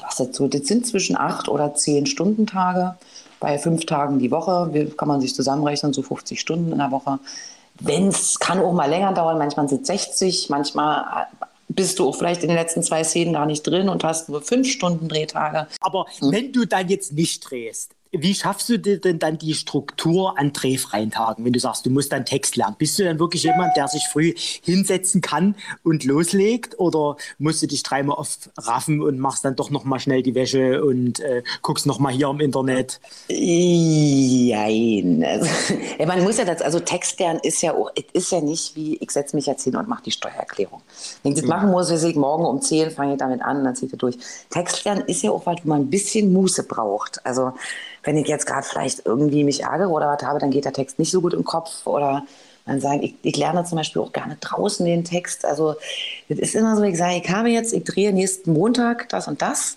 ja, 0.00 0.08
das, 0.16 0.36
so, 0.36 0.48
das 0.48 0.66
sind 0.66 0.86
zwischen 0.86 1.16
acht 1.16 1.48
oder 1.48 1.74
zehn 1.74 2.06
Stundentage. 2.06 2.96
Bei 3.40 3.58
fünf 3.58 3.84
Tagen 3.86 4.18
die 4.18 4.30
Woche 4.30 4.90
kann 4.96 5.08
man 5.08 5.20
sich 5.20 5.34
zusammenrechnen, 5.34 5.92
so 5.92 6.02
50 6.02 6.40
Stunden 6.40 6.72
in 6.72 6.78
der 6.78 6.90
Woche. 6.90 7.18
Wenn 7.78 8.08
es 8.08 8.38
kann 8.38 8.60
auch 8.60 8.72
mal 8.72 8.88
länger 8.88 9.12
dauern, 9.12 9.36
manchmal 9.38 9.68
sind 9.68 9.82
es 9.82 9.88
60, 9.88 10.48
manchmal 10.48 11.26
bist 11.68 11.98
du 11.98 12.08
auch 12.08 12.16
vielleicht 12.16 12.42
in 12.42 12.48
den 12.48 12.56
letzten 12.56 12.82
zwei 12.82 13.04
Szenen 13.04 13.34
gar 13.34 13.46
nicht 13.46 13.62
drin 13.62 13.88
und 13.88 14.04
hast 14.04 14.28
nur 14.28 14.40
fünf 14.40 14.68
Stunden 14.68 15.08
Drehtage. 15.08 15.66
Aber 15.80 16.06
hm. 16.18 16.32
wenn 16.32 16.52
du 16.52 16.64
dann 16.64 16.88
jetzt 16.88 17.12
nicht 17.12 17.50
drehst, 17.50 17.95
wie 18.12 18.34
schaffst 18.34 18.68
du 18.68 18.78
dir 18.78 19.00
denn 19.00 19.18
dann 19.18 19.38
die 19.38 19.54
Struktur 19.54 20.38
an 20.38 20.52
drehfreien 20.52 21.10
Tagen, 21.10 21.44
wenn 21.44 21.52
du 21.52 21.60
sagst, 21.60 21.86
du 21.86 21.90
musst 21.90 22.12
dann 22.12 22.24
Text 22.24 22.56
lernen? 22.56 22.76
Bist 22.78 22.98
du 22.98 23.04
dann 23.04 23.18
wirklich 23.18 23.42
jemand, 23.42 23.76
der 23.76 23.88
sich 23.88 24.06
früh 24.08 24.34
hinsetzen 24.36 25.20
kann 25.20 25.56
und 25.82 26.04
loslegt? 26.04 26.78
Oder 26.78 27.16
musst 27.38 27.62
du 27.62 27.66
dich 27.66 27.82
dreimal 27.82 28.16
oft 28.16 28.50
raffen 28.56 29.02
und 29.02 29.18
machst 29.18 29.44
dann 29.44 29.56
doch 29.56 29.70
nochmal 29.70 30.00
schnell 30.00 30.22
die 30.22 30.34
Wäsche 30.34 30.84
und 30.84 31.20
äh, 31.20 31.42
guckst 31.62 31.86
nochmal 31.86 32.12
hier 32.12 32.28
im 32.28 32.40
Internet? 32.40 33.00
Nein. 33.28 35.24
Also, 35.26 35.46
man 36.06 36.22
muss 36.22 36.38
ja 36.38 36.44
das, 36.44 36.62
also 36.62 36.80
Text 36.80 37.18
lernen 37.20 37.40
ist 37.42 37.62
ja 37.62 37.74
auch, 37.74 37.90
ist 38.12 38.32
ja 38.32 38.40
nicht 38.40 38.76
wie, 38.76 38.96
ich 38.96 39.10
setze 39.10 39.36
mich 39.36 39.46
jetzt 39.46 39.64
hin 39.64 39.76
und 39.76 39.88
mache 39.88 40.04
die 40.04 40.12
Steuererklärung. 40.12 40.80
Wenn 41.22 41.32
ich 41.32 41.40
das 41.40 41.48
machen 41.48 41.70
muss, 41.70 41.90
weiß 41.90 42.04
ich, 42.04 42.16
morgen 42.16 42.44
um 42.44 42.60
10 42.60 42.90
fange 42.90 43.14
ich 43.14 43.18
damit 43.18 43.42
an, 43.42 43.64
dann 43.64 43.74
zieht 43.74 43.92
er 43.92 43.98
durch. 43.98 44.16
Text 44.50 44.84
lernen 44.84 45.04
ist 45.06 45.22
ja 45.22 45.30
auch 45.30 45.44
was, 45.46 45.56
wo 45.64 45.68
man 45.68 45.82
ein 45.82 45.90
bisschen 45.90 46.32
Muße 46.32 46.62
braucht. 46.64 47.24
Also 47.24 47.52
wenn 48.06 48.16
ich 48.16 48.28
jetzt 48.28 48.46
gerade 48.46 48.66
vielleicht 48.66 49.04
irgendwie 49.04 49.44
mich 49.44 49.64
ärgere 49.64 49.90
oder 49.90 50.08
was 50.08 50.26
habe, 50.26 50.38
dann 50.38 50.50
geht 50.50 50.64
der 50.64 50.72
Text 50.72 50.98
nicht 50.98 51.10
so 51.10 51.20
gut 51.20 51.34
im 51.34 51.44
Kopf 51.44 51.86
oder 51.86 52.22
man 52.64 52.80
sagt, 52.80 53.04
ich, 53.04 53.14
ich, 53.22 53.36
lerne 53.36 53.64
zum 53.64 53.78
Beispiel 53.78 54.02
auch 54.02 54.12
gerne 54.12 54.36
draußen 54.40 54.84
den 54.84 55.04
Text. 55.04 55.44
Also 55.44 55.74
es 56.28 56.38
ist 56.38 56.54
immer 56.54 56.76
so, 56.76 56.82
ich 56.82 56.96
sage, 56.96 57.20
ich 57.22 57.30
habe 57.30 57.48
jetzt, 57.48 57.72
ich 57.72 57.84
drehe 57.84 58.12
nächsten 58.12 58.52
Montag 58.52 59.08
das 59.08 59.28
und 59.28 59.42
das 59.42 59.76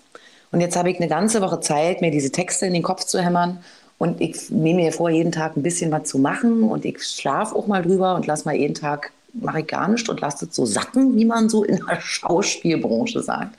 und 0.52 0.60
jetzt 0.60 0.76
habe 0.76 0.90
ich 0.90 0.96
eine 0.96 1.08
ganze 1.08 1.40
Woche 1.40 1.60
Zeit, 1.60 2.00
mir 2.00 2.10
diese 2.10 2.30
Texte 2.30 2.66
in 2.66 2.72
den 2.72 2.82
Kopf 2.82 3.04
zu 3.04 3.20
hämmern 3.20 3.58
und 3.98 4.20
ich 4.20 4.50
nehme 4.50 4.82
mir 4.82 4.92
vor, 4.92 5.10
jeden 5.10 5.32
Tag 5.32 5.56
ein 5.56 5.62
bisschen 5.62 5.92
was 5.92 6.08
zu 6.08 6.18
machen 6.18 6.62
und 6.62 6.84
ich 6.84 7.02
schlafe 7.02 7.54
auch 7.54 7.66
mal 7.66 7.82
drüber 7.82 8.14
und 8.14 8.26
lasse 8.26 8.44
mal 8.44 8.54
jeden 8.54 8.74
Tag, 8.74 9.12
mache 9.34 9.60
ich 9.60 9.66
gar 9.66 9.88
nichts 9.88 10.08
und 10.08 10.20
lasse 10.20 10.46
es 10.46 10.56
so 10.56 10.66
sacken, 10.66 11.16
wie 11.16 11.24
man 11.24 11.48
so 11.48 11.64
in 11.64 11.80
der 11.86 12.00
Schauspielbranche 12.00 13.22
sagt. 13.22 13.56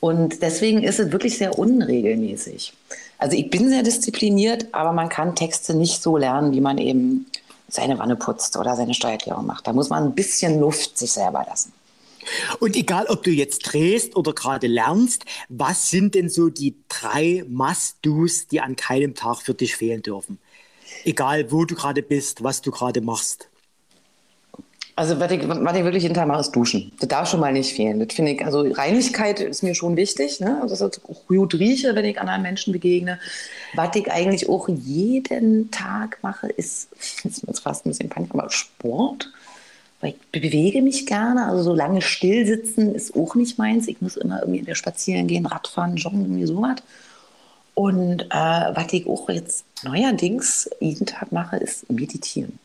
Und 0.00 0.42
deswegen 0.42 0.82
ist 0.82 0.98
es 0.98 1.12
wirklich 1.12 1.38
sehr 1.38 1.58
unregelmäßig. 1.58 2.74
Also 3.22 3.36
ich 3.36 3.50
bin 3.50 3.68
sehr 3.68 3.84
diszipliniert, 3.84 4.66
aber 4.72 4.92
man 4.92 5.08
kann 5.08 5.36
Texte 5.36 5.74
nicht 5.74 6.02
so 6.02 6.16
lernen, 6.16 6.50
wie 6.50 6.60
man 6.60 6.76
eben 6.76 7.26
seine 7.68 7.96
Wanne 8.00 8.16
putzt 8.16 8.56
oder 8.56 8.74
seine 8.74 8.94
Steuererklärung 8.94 9.46
macht. 9.46 9.64
Da 9.64 9.72
muss 9.72 9.90
man 9.90 10.02
ein 10.02 10.14
bisschen 10.16 10.58
Luft 10.58 10.98
sich 10.98 11.12
selber 11.12 11.46
lassen. 11.48 11.72
Und 12.58 12.74
egal, 12.74 13.06
ob 13.06 13.22
du 13.22 13.30
jetzt 13.30 13.60
drehst 13.60 14.16
oder 14.16 14.32
gerade 14.32 14.66
lernst, 14.66 15.24
was 15.48 15.88
sind 15.88 16.16
denn 16.16 16.28
so 16.28 16.48
die 16.48 16.74
drei 16.88 17.44
Must-Dos, 17.48 18.48
die 18.48 18.60
an 18.60 18.74
keinem 18.74 19.14
Tag 19.14 19.36
für 19.36 19.54
dich 19.54 19.76
fehlen 19.76 20.02
dürfen? 20.02 20.40
Egal, 21.04 21.52
wo 21.52 21.64
du 21.64 21.76
gerade 21.76 22.02
bist, 22.02 22.42
was 22.42 22.60
du 22.60 22.72
gerade 22.72 23.02
machst. 23.02 23.48
Also, 24.94 25.18
was 25.18 25.30
ich, 25.30 25.48
was 25.48 25.76
ich 25.76 25.84
wirklich 25.84 26.02
jeden 26.02 26.14
Tag 26.14 26.28
mache, 26.28 26.40
ist 26.40 26.50
duschen. 26.50 26.92
Das 27.00 27.08
darf 27.08 27.28
schon 27.28 27.40
mal 27.40 27.52
nicht 27.52 27.74
fehlen. 27.74 27.98
Das 27.98 28.14
finde 28.14 28.32
ich, 28.32 28.44
also 28.44 28.60
Reinigkeit 28.60 29.40
ist 29.40 29.62
mir 29.62 29.74
schon 29.74 29.96
wichtig. 29.96 30.40
Ne? 30.40 30.58
Also, 30.60 30.86
dass 30.86 30.98
ich 30.98 31.26
gut 31.26 31.54
rieche, 31.54 31.94
wenn 31.94 32.04
ich 32.04 32.20
anderen 32.20 32.42
Menschen 32.42 32.72
begegne. 32.72 33.18
Was 33.74 33.96
ich 33.96 34.10
eigentlich 34.10 34.48
auch 34.50 34.68
jeden 34.68 35.70
Tag 35.70 36.18
mache, 36.22 36.48
ist, 36.48 36.88
jetzt 37.24 37.42
ist 37.42 37.60
fast 37.60 37.86
ein 37.86 37.90
bisschen 37.90 38.10
peinlich, 38.10 38.32
aber 38.34 38.50
Sport. 38.50 39.30
Weil 40.02 40.10
ich 40.10 40.40
bewege 40.40 40.82
mich 40.82 41.06
gerne. 41.06 41.46
Also, 41.46 41.62
so 41.62 41.74
lange 41.74 42.02
still 42.02 42.44
sitzen 42.46 42.94
ist 42.94 43.16
auch 43.16 43.34
nicht 43.34 43.58
meins. 43.58 43.88
Ich 43.88 44.02
muss 44.02 44.18
immer 44.18 44.42
irgendwie 44.42 44.74
spazieren 44.74 45.26
gehen, 45.26 45.46
Radfahren, 45.46 45.96
joggen, 45.96 46.22
irgendwie 46.22 46.46
sowas. 46.46 46.76
Und 47.74 48.22
äh, 48.22 48.28
was 48.30 48.92
ich 48.92 49.06
auch 49.06 49.30
jetzt 49.30 49.64
neuerdings 49.84 50.68
jeden 50.80 51.06
Tag 51.06 51.32
mache, 51.32 51.56
ist 51.56 51.90
meditieren. 51.90 52.58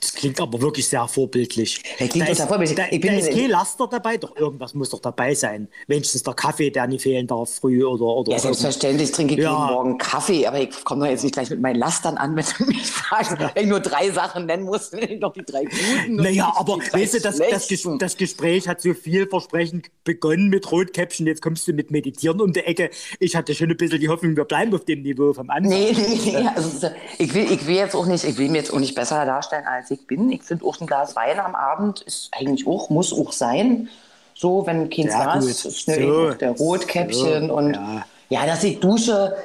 Das 0.00 0.12
klingt 0.12 0.40
aber 0.40 0.60
wirklich 0.60 0.86
sehr 0.86 1.06
vorbildlich. 1.08 1.82
Ja, 1.98 2.06
klingt 2.06 2.28
da, 2.28 2.32
ist, 2.32 2.42
vorbildlich. 2.42 2.76
Da, 2.76 2.84
ich 2.90 3.00
bin 3.00 3.12
da 3.12 3.18
ist 3.18 3.30
kein 3.30 3.50
Laster 3.50 3.88
dabei, 3.88 4.16
doch 4.16 4.36
irgendwas 4.36 4.74
muss 4.74 4.90
doch 4.90 5.00
dabei 5.00 5.34
sein. 5.34 5.68
Wenigstens 5.88 6.22
der 6.22 6.34
Kaffee, 6.34 6.70
der 6.70 6.86
nicht 6.86 7.02
fehlen 7.02 7.26
darf 7.26 7.50
früh 7.50 7.84
oder 7.84 8.04
oder. 8.04 8.32
Ja, 8.32 8.38
selbstverständlich 8.38 9.10
trinke 9.10 9.34
ich 9.34 9.40
ja. 9.40 9.50
jeden 9.50 9.74
Morgen 9.74 9.98
Kaffee, 9.98 10.46
aber 10.46 10.60
ich 10.60 10.84
komme 10.84 11.04
doch 11.04 11.10
jetzt 11.10 11.24
nicht 11.24 11.32
gleich 11.32 11.50
mit 11.50 11.60
meinen 11.60 11.78
Lastern 11.78 12.16
an, 12.16 12.36
wenn 12.36 12.44
du 12.58 12.64
mich 12.66 12.86
fragst. 12.86 13.32
Ja. 13.32 13.50
Wenn 13.54 13.64
ich 13.64 13.68
nur 13.68 13.80
drei 13.80 14.10
Sachen 14.10 14.46
nennen 14.46 14.64
muss, 14.64 14.90
doch 15.20 15.32
die 15.32 15.44
drei 15.44 15.64
guten. 15.64 16.16
Naja, 16.16 16.52
aber 16.56 16.78
weißt 16.78 17.14
du, 17.14 17.20
das, 17.20 17.38
das, 17.38 17.68
das, 17.98 18.16
Gespräch 18.16 18.68
hat 18.68 18.80
so 18.80 18.94
vielversprechend 18.94 19.88
begonnen 20.04 20.48
mit 20.48 20.70
Rotkäppchen, 20.70 21.26
jetzt 21.26 21.42
kommst 21.42 21.66
du 21.66 21.72
mit 21.72 21.90
Meditieren 21.90 22.40
um 22.40 22.52
die 22.52 22.60
Ecke. 22.60 22.90
Ich 23.18 23.34
hatte 23.34 23.54
schon 23.54 23.70
ein 23.70 23.76
bisschen 23.76 24.00
die 24.00 24.08
Hoffnung, 24.08 24.36
wir 24.36 24.44
bleiben 24.44 24.72
auf 24.74 24.84
dem 24.84 25.02
Niveau 25.02 25.32
vom 25.32 25.50
Anfang. 25.50 25.70
Nee, 25.70 25.92
nee, 25.96 26.20
nee. 26.24 26.48
Also, 26.54 26.88
ich, 27.18 27.34
will, 27.34 27.50
ich 27.50 27.66
will 27.66 27.76
jetzt 27.76 27.96
auch 27.96 28.06
nicht, 28.06 28.24
ich 28.24 28.38
will 28.38 28.48
mir 28.48 28.58
jetzt 28.58 28.72
auch 28.72 28.78
nicht 28.78 28.94
besser 28.94 29.24
darstellen 29.24 29.64
als 29.66 29.87
ich 29.90 30.06
bin. 30.06 30.30
Ich 30.30 30.42
finde 30.42 30.64
auch 30.64 30.80
ein 30.80 30.86
Glas 30.86 31.16
Wein 31.16 31.38
am 31.40 31.54
Abend 31.54 32.00
ist 32.02 32.30
eigentlich 32.32 32.66
auch, 32.66 32.90
muss 32.90 33.12
auch 33.12 33.32
sein. 33.32 33.88
So, 34.34 34.66
wenn 34.66 34.88
kein 34.88 35.06
Glas 35.06 35.44
ist, 35.44 35.86
so. 35.86 36.30
der 36.30 36.50
Rotkäppchen 36.52 37.48
so. 37.48 37.54
und 37.54 37.74
ja. 37.74 38.06
ja, 38.28 38.46
dass 38.46 38.62
ich 38.62 38.78
dusche, 38.78 39.36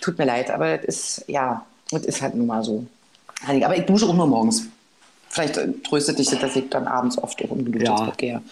tut 0.00 0.18
mir 0.18 0.26
leid, 0.26 0.50
aber 0.50 0.86
es 0.86 1.18
ist, 1.18 1.24
ja, 1.28 1.64
es 1.90 2.04
ist 2.04 2.20
halt 2.22 2.34
nun 2.34 2.46
mal 2.46 2.62
so. 2.62 2.84
Aber 3.46 3.76
ich 3.76 3.86
dusche 3.86 4.06
auch 4.06 4.14
nur 4.14 4.26
morgens. 4.26 4.66
Vielleicht 5.30 5.56
äh, 5.56 5.72
tröstet 5.88 6.18
dich 6.18 6.28
das, 6.28 6.40
dass 6.40 6.56
ich 6.56 6.68
dann 6.68 6.86
abends 6.86 7.16
oft 7.16 7.42
auch 7.44 7.50
unbedingt 7.50 7.86
ja. 7.86 8.12
gehe. 8.16 8.42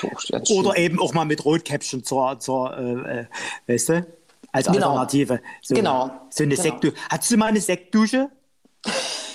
So, 0.00 0.54
Oder 0.54 0.78
eben 0.78 1.00
auch 1.00 1.12
mal 1.12 1.24
mit 1.24 1.44
Rotkäppchen 1.44 2.04
zur, 2.04 2.38
zur 2.38 2.76
äh, 2.78 3.20
äh 3.20 3.24
weißt 3.66 3.88
du, 3.88 4.06
als 4.52 4.66
genau. 4.66 4.90
Alternative. 4.90 5.40
So, 5.62 5.74
genau. 5.74 6.10
So 6.30 6.44
eine 6.44 6.54
genau. 6.54 6.62
Sektdusche. 6.62 6.94
Hattest 7.10 7.30
du 7.32 7.36
mal 7.36 7.46
eine 7.46 7.60
Sektdusche? 7.60 8.30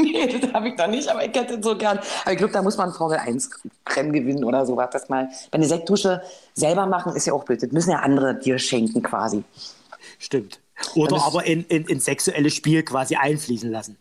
nee, 0.12 0.26
das 0.26 0.52
habe 0.52 0.68
ich 0.68 0.76
da 0.76 0.86
nicht, 0.86 1.08
aber 1.08 1.24
ich 1.24 1.34
hätte 1.34 1.62
so 1.62 1.76
gern. 1.76 1.98
Aber 2.22 2.32
ich 2.32 2.38
glaube, 2.38 2.52
da 2.52 2.62
muss 2.62 2.76
man 2.76 2.92
Formel 2.92 3.18
1 3.18 3.50
Rennen 3.88 4.12
gewinnen 4.12 4.44
oder 4.44 4.66
sowas. 4.66 4.90
Das 4.92 5.08
mal 5.08 5.28
bei 5.50 5.56
einer 5.56 5.66
Sektdusche 5.66 6.22
selber 6.54 6.86
machen 6.86 7.14
ist 7.14 7.26
ja 7.26 7.32
auch 7.32 7.44
blöd. 7.44 7.62
Das 7.62 7.72
müssen 7.72 7.90
ja 7.90 7.98
andere 7.98 8.38
dir 8.38 8.58
schenken 8.58 9.02
quasi. 9.02 9.44
Stimmt. 10.18 10.60
Oder 10.94 11.22
aber 11.22 11.44
in, 11.44 11.64
in, 11.64 11.84
in 11.86 12.00
sexuelles 12.00 12.54
Spiel 12.54 12.82
quasi 12.82 13.16
einfließen 13.16 13.70
lassen. 13.70 13.96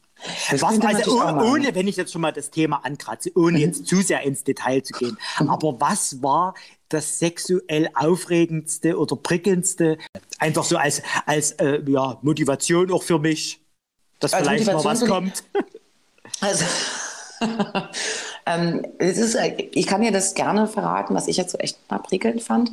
Was, 0.51 0.63
also 0.63 1.22
ohne, 1.22 1.44
ohne, 1.46 1.75
wenn 1.75 1.88
ich 1.88 1.96
jetzt 1.96 2.12
schon 2.12 2.22
mal 2.22 2.34
das 2.34 2.51
Thema 2.51 2.84
ankratze, 2.84 3.32
ohne 3.36 3.58
mhm. 3.58 3.63
jetzt 3.63 3.88
zu 3.88 4.01
sehr 4.01 4.24
ins 4.24 4.44
Detail 4.44 4.84
zu 4.84 4.94
gehen, 4.94 5.18
mhm. 5.39 5.50
aber 5.50 5.79
was 5.79 6.22
war 6.22 6.56
das 6.89 7.20
sexuell 7.20 7.89
aufregendste 7.94 8.98
oder 8.98 9.15
prickelndste, 9.15 9.98
einfach 10.39 10.65
so 10.65 10.77
als, 10.77 11.01
als 11.25 11.51
äh, 11.53 11.82
ja, 11.88 12.18
Motivation 12.22 12.91
auch 12.91 13.03
für 13.03 13.20
mich, 13.20 13.62
dass 14.20 14.34
als 14.34 14.44
vielleicht 14.46 14.65
mal 14.65 14.84
was 14.84 15.06
kommt? 15.06 15.44
Also, 16.41 16.65
ähm, 18.46 18.86
es 18.98 19.17
ist, 19.17 19.38
ich 19.72 19.88
kann 19.88 20.01
dir 20.01 20.12
das 20.12 20.34
gerne 20.34 20.67
verraten, 20.67 21.15
was 21.15 21.27
ich 21.27 21.38
jetzt 21.38 21.51
so 21.51 21.58
echt 21.58 21.77
mal 21.89 22.00
prickelnd 22.00 22.41
fand. 22.41 22.72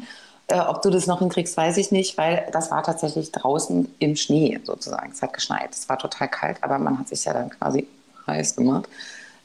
Äh, 0.49 0.61
ob 0.61 0.83
du 0.83 0.91
das 0.91 1.07
noch 1.07 1.19
hinkriegst, 1.19 1.57
weiß 1.57 1.77
ich 1.77 1.91
nicht, 1.91 2.17
weil 2.19 2.47
das 2.53 2.71
war 2.71 2.83
tatsächlich 2.83 3.33
draußen 3.33 3.93
im 3.99 4.17
Schnee 4.17 4.61
sozusagen. 4.63 5.11
Es 5.13 5.21
hat 5.21 5.33
geschneit. 5.33 5.71
Es 5.73 5.89
war 5.89 5.99
total 5.99 6.29
kalt, 6.29 6.59
aber 6.63 6.79
man 6.79 6.99
hat 6.99 7.09
sich 7.09 7.25
ja 7.25 7.33
dann 7.33 7.51
quasi 7.51 7.87
heiß 8.27 8.55
gemacht. 8.55 8.89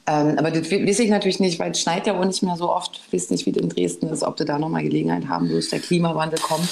Ähm, 0.07 0.37
aber 0.37 0.51
das 0.51 0.69
weiß 0.71 0.99
ich 0.99 1.09
natürlich 1.09 1.39
nicht, 1.39 1.59
weil 1.59 1.71
es 1.71 1.81
schneit 1.81 2.05
ja 2.05 2.19
auch 2.19 2.25
nicht 2.25 2.43
mehr 2.43 2.55
so 2.55 2.71
oft. 2.71 3.01
Ich 3.05 3.13
weiß 3.13 3.31
nicht, 3.31 3.45
wie 3.45 3.51
das 3.51 3.63
in 3.63 3.69
Dresden 3.69 4.09
ist, 4.09 4.23
ob 4.23 4.37
du 4.37 4.45
da 4.45 4.59
nochmal 4.59 4.83
Gelegenheit 4.83 5.27
haben 5.27 5.49
wirst, 5.49 5.71
der 5.71 5.79
Klimawandel 5.79 6.39
kommt. 6.39 6.67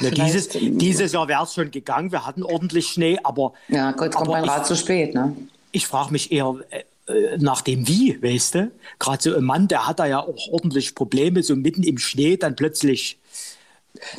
Ja, 0.00 0.10
dieses, 0.10 0.48
dieses 0.48 1.12
Jahr 1.12 1.28
wäre 1.28 1.44
es 1.44 1.54
schon 1.54 1.70
gegangen. 1.70 2.10
Wir 2.10 2.26
hatten 2.26 2.42
ordentlich 2.42 2.88
Schnee, 2.88 3.18
aber. 3.22 3.52
Ja, 3.68 3.92
Gott, 3.92 4.14
kommt 4.14 4.30
man 4.30 4.42
gerade 4.42 4.64
zu 4.64 4.76
spät, 4.76 5.14
ne? 5.14 5.36
Ich 5.72 5.86
frage 5.86 6.12
mich 6.12 6.30
eher 6.30 6.54
äh, 6.70 6.82
äh, 7.06 7.36
nach 7.38 7.62
dem 7.62 7.88
Wie, 7.88 8.22
weißt 8.22 8.54
du? 8.54 8.70
Gerade 8.98 9.22
so 9.22 9.36
ein 9.36 9.44
Mann, 9.44 9.68
der 9.68 9.86
hat 9.86 9.98
da 9.98 10.06
ja 10.06 10.20
auch 10.20 10.48
ordentlich 10.50 10.94
Probleme, 10.94 11.42
so 11.42 11.56
mitten 11.56 11.82
im 11.82 11.98
Schnee 11.98 12.36
dann 12.36 12.54
plötzlich. 12.54 13.18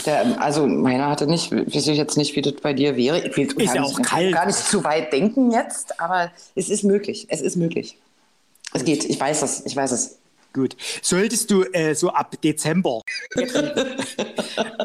Der, 0.06 0.42
also 0.42 0.68
meiner 0.68 1.10
hatte 1.10 1.26
nicht, 1.26 1.52
weiß 1.52 1.88
ich 1.88 1.98
jetzt 1.98 2.18
nicht, 2.18 2.36
wie 2.36 2.42
das 2.42 2.54
bei 2.56 2.74
dir 2.74 2.96
wäre. 2.96 3.26
Ich 3.26 3.38
will 3.38 3.48
ist 3.62 3.74
ja 3.74 3.84
auch 3.84 3.98
nicht, 3.98 4.10
kalt. 4.10 4.34
gar 4.34 4.46
nicht 4.46 4.58
zu 4.58 4.84
weit 4.84 5.14
denken 5.14 5.52
jetzt, 5.52 6.00
aber 6.00 6.32
es 6.56 6.70
ist 6.70 6.84
möglich. 6.84 7.28
Es 7.30 7.42
ist 7.42 7.56
möglich. 7.56 7.98
Es 8.74 8.84
geht, 8.84 9.06
ich 9.06 9.20
weiß 9.20 9.42
es, 9.42 9.66
ich 9.66 9.76
weiß 9.76 9.92
es. 9.92 10.18
Gut. 10.54 10.76
Solltest 11.02 11.50
du 11.50 11.64
äh, 11.74 11.96
so 11.96 12.10
ab 12.10 12.40
Dezember 12.44 13.02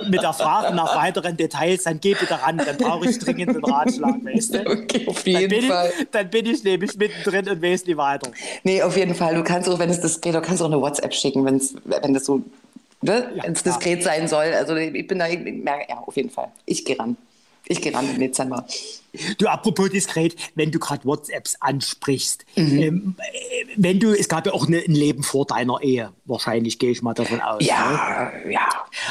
mit 0.09 0.23
der 0.23 0.33
Frage 0.33 0.75
nach 0.75 0.97
weiteren 0.97 1.37
Details, 1.37 1.83
dann 1.83 2.01
geh 2.01 2.15
bitte 2.15 2.41
ran, 2.41 2.57
dann 2.57 2.79
brauche 2.79 3.09
ich 3.09 3.19
dringend 3.19 3.51
einen 3.51 3.63
Ratschlag, 3.63 4.25
weißt 4.25 4.55
du? 4.55 4.67
Okay, 4.67 5.07
auf 5.07 5.27
jeden 5.27 5.61
dann 5.61 5.71
Fall. 5.71 5.93
Ich, 5.99 6.07
dann 6.11 6.31
bin 6.31 6.47
ich 6.47 6.65
nämlich 6.65 6.97
mittendrin 6.97 7.49
und 7.51 7.63
weiß 7.63 7.85
nicht 7.85 7.99
weiter. 7.99 8.31
Nee, 8.63 8.83
auf 8.83 8.97
jeden 8.97 9.15
Fall. 9.15 9.35
Du 9.35 9.45
kannst 9.45 9.69
auch, 9.69 9.79
wenn 9.79 9.91
es 9.91 10.01
diskret, 10.01 10.35
du 10.35 10.41
kannst 10.41 10.63
auch 10.63 10.67
eine 10.67 10.81
WhatsApp 10.81 11.13
schicken, 11.13 11.45
wenn's, 11.45 11.75
wenn 11.85 12.15
das 12.15 12.25
so, 12.25 12.43
ne? 13.03 13.31
Ja, 13.35 13.47
diskret 13.47 14.03
sein 14.03 14.27
soll. 14.27 14.55
Also 14.55 14.75
ich 14.75 15.07
bin 15.07 15.19
da, 15.19 15.29
ich 15.29 15.41
merke, 15.41 15.85
ja, 15.91 15.99
auf 15.99 16.17
jeden 16.17 16.31
Fall. 16.31 16.49
Ich 16.65 16.87
gehe 16.87 16.99
ran. 16.99 17.19
Ich 17.69 17.83
gehe 17.83 17.93
ran 17.95 18.09
im 18.09 18.19
Dezember. 18.19 18.67
Du, 19.39 19.47
apropos 19.47 19.91
diskret, 19.91 20.35
wenn 20.55 20.71
du 20.71 20.79
gerade 20.79 21.05
WhatsApps 21.05 21.57
ansprichst, 21.61 22.45
ähm, 22.57 23.15
äh, 23.19 23.65
wenn 23.77 24.01
du, 24.01 24.13
es 24.13 24.29
gab 24.29 24.47
ja 24.47 24.53
auch 24.53 24.67
eine, 24.67 24.79
ein 24.79 24.95
Leben 24.95 25.23
vor 25.23 25.45
deiner 25.47 25.83
Ehe, 25.83 26.13
wahrscheinlich 26.25 26.79
gehe 26.79 26.91
ich 26.91 27.03
mal 27.03 27.15
davon 27.15 27.41
aus. 27.41 27.65
Ja, 27.65 28.33
ja. 28.49 28.69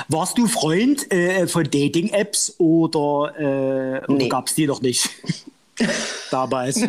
Warst 0.08 0.38
du 0.38 0.48
Freund 0.48 1.12
äh, 1.12 1.48
von 1.48 1.64
Dating-Apps 1.64 2.56
oder, 2.58 3.34
äh, 3.38 4.04
oder 4.06 4.14
Nee. 4.18 4.30
gab 4.30 4.48
es 4.48 4.56
die 4.56 4.68
noch 4.68 4.82
nicht? 4.82 5.10
Damals. 6.32 6.82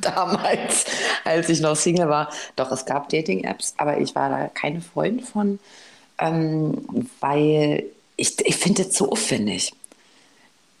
Damals, 0.00 0.84
als 1.24 1.48
ich 1.48 1.60
noch 1.60 1.76
Single 1.76 2.08
war. 2.08 2.30
Doch, 2.56 2.70
es 2.72 2.84
gab 2.84 3.08
Dating-Apps, 3.08 3.74
aber 3.78 3.98
ich 4.00 4.14
war 4.14 4.28
da 4.28 4.48
keine 4.48 4.80
Freund 4.80 5.22
von, 5.24 5.58
ähm, 6.18 7.08
weil 7.20 7.84
ich, 8.16 8.38
ich 8.46 8.56
finde 8.56 8.84
das 8.84 8.92
zu 8.92 9.10
aufwendig. 9.10 9.72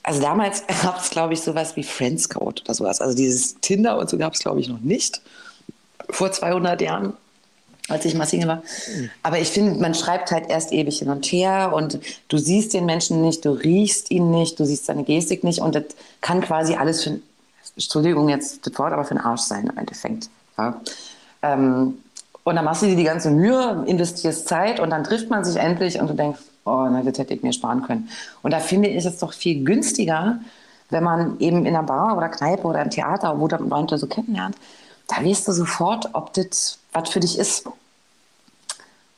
Also 0.04 0.20
damals 0.20 0.62
gab 0.82 1.00
es, 1.00 1.10
glaube 1.10 1.34
ich, 1.34 1.40
sowas 1.40 1.74
wie 1.74 1.82
Friendscout 1.82 2.60
oder 2.64 2.74
sowas. 2.74 3.00
Also 3.00 3.16
dieses 3.16 3.56
Tinder 3.60 3.98
und 3.98 4.08
so 4.08 4.16
gab 4.16 4.34
es, 4.34 4.38
glaube 4.38 4.60
ich, 4.60 4.68
noch 4.68 4.80
nicht. 4.80 5.20
Vor 6.10 6.30
200 6.30 6.80
Jahren, 6.82 7.14
als 7.88 8.04
ich 8.04 8.14
mal 8.14 8.26
Single 8.26 8.48
war. 8.48 8.62
Aber 9.22 9.38
ich 9.40 9.48
finde, 9.48 9.80
man 9.80 9.94
schreibt 9.94 10.30
halt 10.30 10.48
erst 10.48 10.72
ewig 10.72 10.98
hin 10.98 11.08
und 11.08 11.26
her 11.26 11.72
und 11.74 11.98
du 12.28 12.38
siehst 12.38 12.74
den 12.74 12.84
Menschen 12.86 13.22
nicht, 13.22 13.44
du 13.44 13.50
riechst 13.50 14.10
ihn 14.10 14.30
nicht, 14.30 14.60
du 14.60 14.66
siehst 14.66 14.86
seine 14.86 15.04
Gestik 15.04 15.42
nicht 15.42 15.60
und 15.60 15.74
das 15.74 15.84
kann 16.20 16.42
quasi 16.42 16.74
alles 16.74 17.02
für, 17.02 17.18
Entschuldigung 17.74 18.28
jetzt 18.28 18.66
das 18.66 18.78
Wort, 18.78 18.92
aber 18.92 19.04
für 19.04 19.14
den 19.14 19.22
Arsch 19.22 19.40
sein 19.40 19.66
im 19.66 19.78
Endeffekt. 19.78 20.28
Ja. 20.58 20.80
Ähm, 21.42 21.98
und 22.44 22.56
dann 22.56 22.64
machst 22.66 22.82
du 22.82 22.86
dir 22.86 22.96
die 22.96 23.04
ganze 23.04 23.30
Mühe, 23.30 23.84
investierst 23.86 24.46
Zeit 24.46 24.78
und 24.78 24.90
dann 24.90 25.02
trifft 25.02 25.30
man 25.30 25.44
sich 25.44 25.56
endlich 25.56 25.98
und 25.98 26.08
du 26.08 26.14
denkst, 26.14 26.40
oh, 26.64 26.86
na, 26.90 27.02
das 27.02 27.18
hätte 27.18 27.34
ich 27.34 27.42
mir 27.42 27.52
sparen 27.52 27.82
können. 27.82 28.08
Und 28.42 28.52
da 28.52 28.60
finde 28.60 28.88
ich 28.88 29.04
es 29.04 29.18
doch 29.18 29.32
viel 29.32 29.64
günstiger, 29.64 30.40
wenn 30.90 31.04
man 31.04 31.38
eben 31.40 31.66
in 31.66 31.74
einer 31.74 31.82
Bar 31.82 32.16
oder 32.16 32.28
Kneipe 32.28 32.66
oder 32.66 32.82
im 32.82 32.90
Theater, 32.90 33.40
wo 33.40 33.48
du 33.48 33.56
Leute 33.56 33.98
so 33.98 34.06
kennenlernt, 34.06 34.56
da 35.08 35.24
weißt 35.24 35.46
du 35.48 35.52
sofort, 35.52 36.10
ob 36.12 36.32
das 36.34 36.78
was 36.92 37.08
für 37.10 37.20
dich 37.20 37.38
ist. 37.38 37.66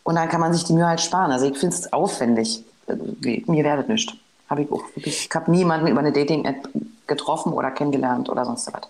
Und 0.02 0.14
dann 0.14 0.28
kann 0.28 0.40
man 0.40 0.52
sich 0.52 0.64
die 0.64 0.72
Mühe 0.72 0.86
halt 0.86 1.00
sparen. 1.00 1.32
Also 1.32 1.46
ich 1.46 1.58
finde 1.58 1.74
es 1.74 1.92
aufwendig. 1.92 2.64
Äh, 2.86 3.42
Mir 3.46 3.64
werdet 3.64 3.88
nicht. 3.88 4.16
Habe 4.48 4.62
ich. 4.62 5.06
Ich 5.06 5.28
habe 5.34 5.50
niemanden 5.50 5.88
über 5.88 5.98
eine 5.98 6.12
Dating-App 6.12 6.68
getroffen 7.06 7.52
oder 7.52 7.70
kennengelernt 7.72 8.28
oder 8.28 8.44
sonst 8.44 8.72
was. 8.72 8.82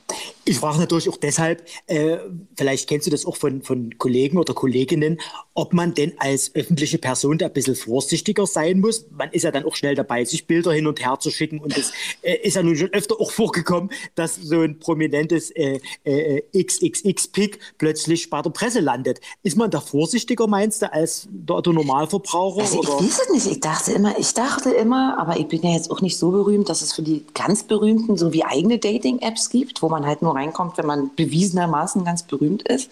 Ich 0.48 0.58
frage 0.58 0.78
natürlich 0.78 1.08
auch 1.08 1.16
deshalb, 1.16 1.66
äh, 1.88 2.18
vielleicht 2.56 2.88
kennst 2.88 3.08
du 3.08 3.10
das 3.10 3.26
auch 3.26 3.36
von, 3.36 3.62
von 3.62 3.98
Kollegen 3.98 4.38
oder 4.38 4.54
Kolleginnen, 4.54 5.18
ob 5.54 5.72
man 5.72 5.92
denn 5.92 6.12
als 6.18 6.54
öffentliche 6.54 6.98
Person 6.98 7.38
da 7.38 7.46
ein 7.46 7.52
bisschen 7.52 7.74
vorsichtiger 7.74 8.46
sein 8.46 8.78
muss. 8.78 9.06
Man 9.10 9.28
ist 9.32 9.42
ja 9.42 9.50
dann 9.50 9.64
auch 9.64 9.74
schnell 9.74 9.96
dabei, 9.96 10.24
sich 10.24 10.46
Bilder 10.46 10.72
hin 10.72 10.86
und 10.86 11.04
her 11.04 11.18
zu 11.18 11.32
schicken. 11.32 11.58
Und 11.58 11.76
es 11.76 11.90
äh, 12.22 12.36
ist 12.44 12.54
ja 12.54 12.62
nun 12.62 12.76
schon 12.76 12.92
öfter 12.92 13.20
auch 13.20 13.32
vorgekommen, 13.32 13.90
dass 14.14 14.36
so 14.36 14.60
ein 14.60 14.78
prominentes 14.78 15.50
äh, 15.50 15.80
äh, 16.04 16.42
XXX-Pick 16.56 17.58
plötzlich 17.78 18.30
bei 18.30 18.40
der 18.40 18.50
Presse 18.50 18.78
landet. 18.78 19.20
Ist 19.42 19.56
man 19.56 19.68
da 19.72 19.80
vorsichtiger, 19.80 20.46
meinst 20.46 20.80
du, 20.80 20.92
als 20.92 21.26
der, 21.28 21.60
der 21.60 21.72
Normalverbraucher? 21.72 22.60
Also 22.60 22.82
ich 22.82 22.88
oder? 22.88 23.00
weiß 23.00 23.20
es 23.26 23.30
nicht. 23.32 23.46
Ich 23.50 23.60
dachte 23.60 23.90
immer, 23.90 24.16
ich 24.16 24.32
dachte 24.32 24.70
immer, 24.70 25.18
aber 25.18 25.40
ich 25.40 25.48
bin 25.48 25.62
ja 25.62 25.72
jetzt 25.72 25.90
auch 25.90 26.02
nicht 26.02 26.16
so 26.16 26.30
berühmt, 26.30 26.68
dass 26.68 26.82
es 26.82 26.92
für 26.92 27.02
die 27.02 27.24
ganz 27.34 27.64
Berühmten 27.64 28.16
so 28.16 28.32
wie 28.32 28.44
eigene 28.44 28.78
Dating-Apps 28.78 29.50
gibt, 29.50 29.82
wo 29.82 29.88
man 29.88 30.06
halt 30.06 30.22
nur 30.22 30.35
reinkommt, 30.36 30.78
wenn 30.78 30.86
man 30.86 31.10
bewiesenermaßen 31.16 32.04
ganz 32.04 32.22
berühmt 32.22 32.62
ist. 32.68 32.90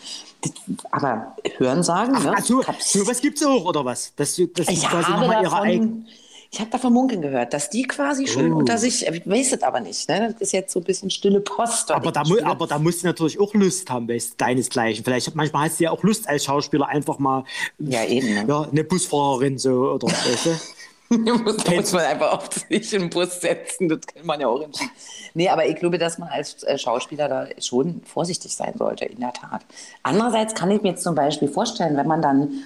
Aber 0.91 1.37
hören 1.59 1.83
sagen, 1.83 2.13
ne? 2.13 2.35
Ach 2.37 2.45
so, 2.45 2.61
Ich 2.61 2.69
hab's- 2.69 2.93
so 2.93 3.07
was 3.07 3.21
gibt 3.21 3.39
es 3.41 3.47
auch, 3.47 3.65
oder 3.65 3.85
was? 3.85 4.13
Das, 4.17 4.35
das 4.55 4.69
Ich 4.69 4.83
quasi 4.83 5.11
habe 5.11 5.27
davon, 5.43 6.07
ich 6.51 6.61
habe 6.61 6.71
davon 6.71 6.93
munkeln 6.93 7.21
gehört, 7.23 7.53
dass 7.53 7.69
die 7.71 7.83
quasi 7.83 8.27
schön 8.29 8.53
Oh. 8.53 8.59
unter 8.59 8.79
sich, 8.79 9.07
ich 9.07 9.29
weiß 9.29 9.55
es 9.55 9.63
aber 9.63 9.81
nicht, 9.81 10.09
ne? 10.09 10.31
das 10.33 10.41
ist 10.41 10.53
jetzt 10.53 10.73
so 10.73 10.81
ein 10.81 10.85
bisschen 10.85 11.11
stille 11.11 11.41
Post. 11.41 11.91
Aber 11.91 12.13
da, 12.13 12.23
mu 12.25 12.37
aber 12.45 12.67
da 12.67 12.79
musst 12.79 13.03
du 13.03 13.07
natürlich 13.09 13.41
auch 13.41 13.53
Lust 13.55 13.91
haben, 13.91 14.09
weißt 14.09 14.35
deinesgleichen. 14.41 15.05
Vielleicht 15.05 15.35
manchmal 15.35 15.69
hast 15.69 15.81
du 15.81 15.85
ja 15.85 15.91
auch 15.91 16.03
Lust 16.03 16.29
als 16.29 16.45
Schauspieler 16.45 16.87
einfach 16.89 17.19
mal 17.19 17.45
Ja, 17.79 18.05
eben, 18.05 18.35
ne? 18.35 18.45
ja, 18.47 18.69
eine 18.71 18.85
Busfahrerin 18.85 19.59
so 19.59 19.91
oder 19.93 20.07
weißt 20.09 20.84
muss, 21.45 21.57
da 21.59 21.73
muss 21.73 21.93
man 21.93 22.05
einfach 22.05 22.33
auf 22.33 22.49
sich 22.53 22.93
in 22.93 23.03
den 23.03 23.11
Bus 23.11 23.41
setzen, 23.41 23.89
das 23.89 24.01
kann 24.07 24.25
man 24.25 24.41
ja 24.41 24.49
auch 24.49 24.61
entschieden. 24.63 24.91
Nee, 25.35 25.49
aber 25.49 25.67
ich 25.67 25.77
glaube, 25.77 25.99
dass 25.99 26.19
man 26.19 26.29
als 26.29 26.63
äh, 26.63 26.79
Schauspieler 26.79 27.29
da 27.29 27.47
schon 27.61 28.03
vorsichtig 28.05 28.55
sein 28.55 28.75
sollte, 28.77 29.05
in 29.05 29.21
der 29.21 29.33
Tat. 29.33 29.63
Andererseits 30.03 30.55
kann 30.55 30.71
ich 30.71 30.83
mir 30.83 30.91
jetzt 30.91 31.03
zum 31.03 31.15
Beispiel 31.15 31.49
vorstellen, 31.49 31.97
wenn 31.97 32.07
man 32.07 32.23
dann, 32.23 32.65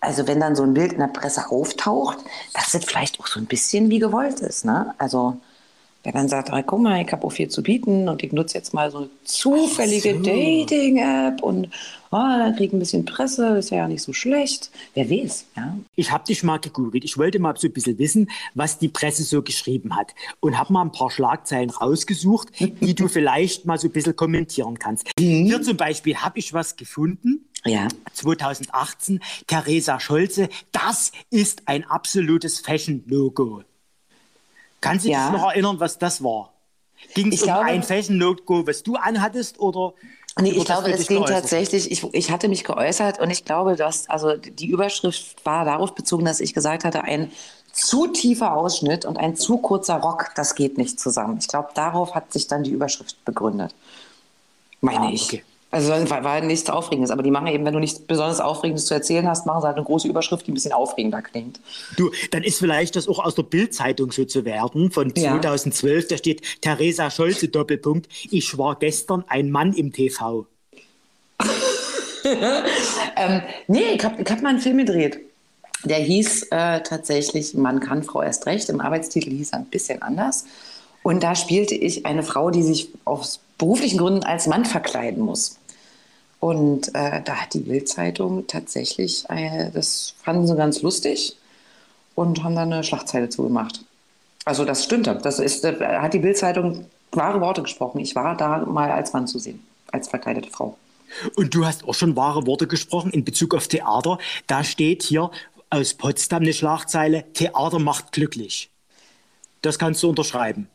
also 0.00 0.26
wenn 0.26 0.40
dann 0.40 0.54
so 0.54 0.62
ein 0.62 0.74
Bild 0.74 0.92
in 0.92 1.00
der 1.00 1.08
Presse 1.08 1.50
auftaucht, 1.50 2.18
dass 2.54 2.72
das 2.72 2.84
vielleicht 2.84 3.20
auch 3.20 3.26
so 3.26 3.40
ein 3.40 3.46
bisschen 3.46 3.90
wie 3.90 3.98
gewollt 3.98 4.40
ist, 4.40 4.64
ne? 4.64 4.94
Also, 4.98 5.36
wenn 6.02 6.14
man 6.14 6.28
sagt, 6.28 6.50
ah, 6.50 6.62
guck 6.62 6.80
mal, 6.80 7.02
ich 7.02 7.12
habe 7.12 7.24
auch 7.24 7.32
viel 7.32 7.48
zu 7.48 7.62
bieten 7.62 8.08
und 8.08 8.22
ich 8.22 8.32
nutze 8.32 8.56
jetzt 8.56 8.72
mal 8.72 8.90
so 8.90 8.98
eine 8.98 9.10
zufällige 9.24 10.16
so. 10.16 10.22
Dating-App 10.22 11.42
und 11.42 11.68
oh, 12.10 12.16
dann 12.16 12.56
krieg 12.56 12.68
ich 12.68 12.72
ein 12.72 12.78
bisschen 12.78 13.04
Presse, 13.04 13.58
ist 13.58 13.70
ja 13.70 13.86
nicht 13.86 14.02
so 14.02 14.12
schlecht. 14.12 14.70
Wer 14.94 15.10
weiß, 15.10 15.46
ja? 15.56 15.76
Ich 15.96 16.10
habe 16.10 16.24
dich 16.24 16.42
mal 16.42 16.58
gegoogelt. 16.58 17.04
Ich 17.04 17.18
wollte 17.18 17.38
mal 17.38 17.54
so 17.56 17.66
ein 17.66 17.72
bisschen 17.72 17.98
wissen, 17.98 18.30
was 18.54 18.78
die 18.78 18.88
Presse 18.88 19.24
so 19.24 19.42
geschrieben 19.42 19.94
hat. 19.94 20.14
Und 20.40 20.58
habe 20.58 20.72
mal 20.72 20.82
ein 20.82 20.92
paar 20.92 21.10
Schlagzeilen 21.10 21.70
rausgesucht, 21.70 22.48
die 22.58 22.94
du 22.94 23.08
vielleicht 23.08 23.66
mal 23.66 23.78
so 23.78 23.88
ein 23.88 23.92
bisschen 23.92 24.16
kommentieren 24.16 24.78
kannst. 24.78 25.10
Hier 25.18 25.60
zum 25.60 25.76
Beispiel 25.76 26.16
habe 26.16 26.38
ich 26.38 26.54
was 26.54 26.76
gefunden. 26.76 27.44
Ja. 27.66 27.88
2018, 28.14 29.20
Theresa 29.46 30.00
Scholze, 30.00 30.48
das 30.72 31.12
ist 31.28 31.62
ein 31.66 31.84
absolutes 31.84 32.60
Fashion-Logo. 32.60 33.64
Kannst 34.80 35.04
du 35.04 35.10
Ja. 35.10 35.30
dich 35.30 35.38
noch 35.40 35.50
erinnern, 35.50 35.80
was 35.80 35.98
das 35.98 36.22
war? 36.22 36.52
Ging 37.14 37.32
es 37.32 37.40
um 37.42 37.46
glaube- 37.46 37.64
ein 37.66 37.82
Fashion-Logo, 37.82 38.66
was 38.66 38.82
du 38.82 38.96
anhattest 38.96 39.58
oder? 39.58 39.94
Nee, 40.38 40.50
ich 40.50 40.64
glaube, 40.64 40.90
es 40.92 41.06
ging 41.08 41.18
geäußert 41.18 41.40
tatsächlich, 41.42 41.90
ich, 41.90 42.04
ich 42.14 42.30
hatte 42.30 42.48
mich 42.48 42.64
geäußert 42.64 43.18
und 43.20 43.30
ich 43.30 43.44
glaube, 43.44 43.76
dass, 43.76 44.08
also 44.08 44.36
die 44.36 44.68
Überschrift 44.68 45.44
war 45.44 45.64
darauf 45.64 45.94
bezogen, 45.94 46.24
dass 46.24 46.40
ich 46.40 46.54
gesagt 46.54 46.84
hatte, 46.84 47.02
ein 47.02 47.32
zu 47.72 48.06
tiefer 48.06 48.54
Ausschnitt 48.54 49.04
und 49.04 49.16
ein 49.18 49.36
zu 49.36 49.58
kurzer 49.58 49.96
Rock, 49.96 50.30
das 50.36 50.54
geht 50.54 50.78
nicht 50.78 50.98
zusammen. 51.00 51.38
Ich 51.40 51.48
glaube, 51.48 51.68
darauf 51.74 52.14
hat 52.14 52.32
sich 52.32 52.46
dann 52.46 52.62
die 52.62 52.70
Überschrift 52.70 53.22
begründet. 53.24 53.74
Meine 54.80 55.06
Ah, 55.06 55.10
ich. 55.12 55.42
Also 55.72 55.90
war, 56.10 56.24
war 56.24 56.40
nichts 56.40 56.68
Aufregendes, 56.68 57.10
aber 57.12 57.22
die 57.22 57.30
machen 57.30 57.46
eben, 57.46 57.64
wenn 57.64 57.72
du 57.72 57.78
nichts 57.78 58.00
besonders 58.00 58.40
Aufregendes 58.40 58.86
zu 58.86 58.94
erzählen 58.94 59.28
hast, 59.28 59.46
machen 59.46 59.60
sie 59.60 59.66
halt 59.68 59.76
eine 59.76 59.84
große 59.86 60.08
Überschrift, 60.08 60.46
die 60.46 60.50
ein 60.50 60.54
bisschen 60.54 60.72
aufregender 60.72 61.22
klingt. 61.22 61.60
Du, 61.96 62.10
dann 62.32 62.42
ist 62.42 62.58
vielleicht 62.58 62.96
das 62.96 63.06
auch 63.06 63.20
aus 63.24 63.36
der 63.36 63.44
Bild-Zeitung 63.44 64.10
so 64.10 64.24
zu 64.24 64.44
werden, 64.44 64.90
von 64.90 65.12
Ja. 65.16 65.32
2012. 65.40 66.08
Da 66.08 66.16
steht 66.16 66.42
Theresa 66.60 67.08
Scholze, 67.10 67.48
Doppelpunkt, 67.48 68.08
ich 68.30 68.58
war 68.58 68.76
gestern 68.76 69.24
ein 69.28 69.50
Mann 69.50 69.72
im 69.72 69.92
TV. 69.92 70.46
Ähm, 73.16 73.40
nee, 73.66 73.94
ich 73.94 74.04
habe 74.04 74.22
hab 74.22 74.42
mal 74.42 74.50
einen 74.50 74.60
Film 74.60 74.76
gedreht. 74.78 75.20
Der 75.84 75.98
hieß 75.98 76.48
äh, 76.50 76.80
tatsächlich 76.82 77.54
Mann 77.54 77.80
kann, 77.80 78.02
Frau 78.02 78.22
erst 78.22 78.46
recht. 78.46 78.68
Im 78.68 78.80
Arbeitstitel 78.80 79.30
hieß 79.30 79.52
er 79.52 79.60
ein 79.60 79.66
bisschen 79.66 80.02
anders. 80.02 80.44
Und 81.02 81.22
da 81.22 81.34
spielte 81.34 81.74
ich 81.74 82.04
eine 82.04 82.22
Frau, 82.22 82.50
die 82.50 82.62
sich 82.62 82.88
aus 83.06 83.40
beruflichen 83.56 83.98
Gründen 83.98 84.22
als 84.24 84.46
Mann 84.46 84.66
verkleiden 84.66 85.22
muss. 85.24 85.56
Und 86.40 86.94
äh, 86.94 87.20
da 87.22 87.34
hat 87.36 87.52
die 87.52 87.60
Bildzeitung 87.60 88.46
tatsächlich, 88.46 89.24
äh, 89.28 89.70
das 89.72 90.14
fanden 90.22 90.46
sie 90.46 90.56
ganz 90.56 90.80
lustig 90.80 91.36
und 92.14 92.42
haben 92.42 92.56
dann 92.56 92.72
eine 92.72 92.82
Schlagzeile 92.82 93.28
zugemacht. 93.28 93.84
Also 94.46 94.64
das 94.64 94.84
stimmte. 94.84 95.14
Das 95.22 95.38
ist, 95.38 95.64
äh, 95.64 95.76
hat 95.98 96.14
die 96.14 96.18
Bildzeitung 96.18 96.86
wahre 97.12 97.40
Worte 97.40 97.62
gesprochen. 97.62 98.00
Ich 98.00 98.14
war 98.14 98.36
da 98.36 98.64
mal 98.64 98.90
als 98.90 99.12
Mann 99.12 99.26
zu 99.26 99.38
sehen, 99.38 99.62
als 99.92 100.08
verkleidete 100.08 100.50
Frau. 100.50 100.76
Und 101.36 101.54
du 101.54 101.66
hast 101.66 101.86
auch 101.86 101.94
schon 101.94 102.16
wahre 102.16 102.46
Worte 102.46 102.66
gesprochen 102.66 103.10
in 103.10 103.24
Bezug 103.24 103.54
auf 103.54 103.68
Theater. 103.68 104.18
Da 104.46 104.64
steht 104.64 105.02
hier 105.02 105.30
aus 105.68 105.94
Potsdam 105.94 106.42
eine 106.42 106.52
Schlagzeile, 106.52 107.24
Theater 107.32 107.78
macht 107.78 108.12
glücklich. 108.12 108.70
Das 109.62 109.78
kannst 109.78 110.02
du 110.02 110.08
unterschreiben. 110.08 110.68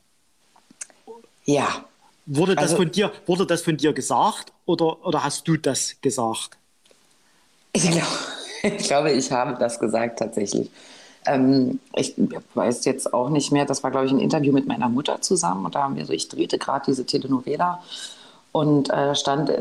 Ja, 1.45 1.85
Wurde 2.25 2.55
das 2.55 2.63
Also- 2.63 2.77
von 2.77 2.91
dir, 2.91 3.11
wurde 3.25 3.45
das 3.45 3.61
von 3.61 3.77
dir 3.77 3.93
gesagt 3.93 4.51
oder, 4.65 5.05
oder 5.05 5.23
hast 5.23 5.47
du 5.47 5.57
das 5.57 5.95
gesagt? 6.01 6.57
Ich, 7.73 7.89
glaub, 7.89 8.03
ich 8.63 8.87
glaube, 8.87 9.11
ich 9.11 9.31
habe 9.31 9.57
das 9.59 9.79
gesagt 9.79 10.19
tatsächlich. 10.19 10.69
Ähm, 11.27 11.79
ich 11.95 12.13
weiß 12.53 12.85
jetzt 12.85 13.13
auch 13.13 13.29
nicht 13.29 13.51
mehr, 13.51 13.65
das 13.65 13.83
war, 13.83 13.91
glaube 13.91 14.05
ich, 14.05 14.11
ein 14.11 14.19
Interview 14.19 14.53
mit 14.53 14.67
meiner 14.67 14.89
Mutter 14.89 15.21
zusammen 15.21 15.65
und 15.65 15.75
da 15.75 15.83
haben 15.83 15.95
wir 15.95 16.05
so, 16.05 16.13
ich 16.13 16.27
drehte 16.29 16.57
gerade 16.57 16.85
diese 16.87 17.05
Telenovela 17.05 17.81
und 18.51 18.89
äh, 18.91 19.15
stand 19.15 19.51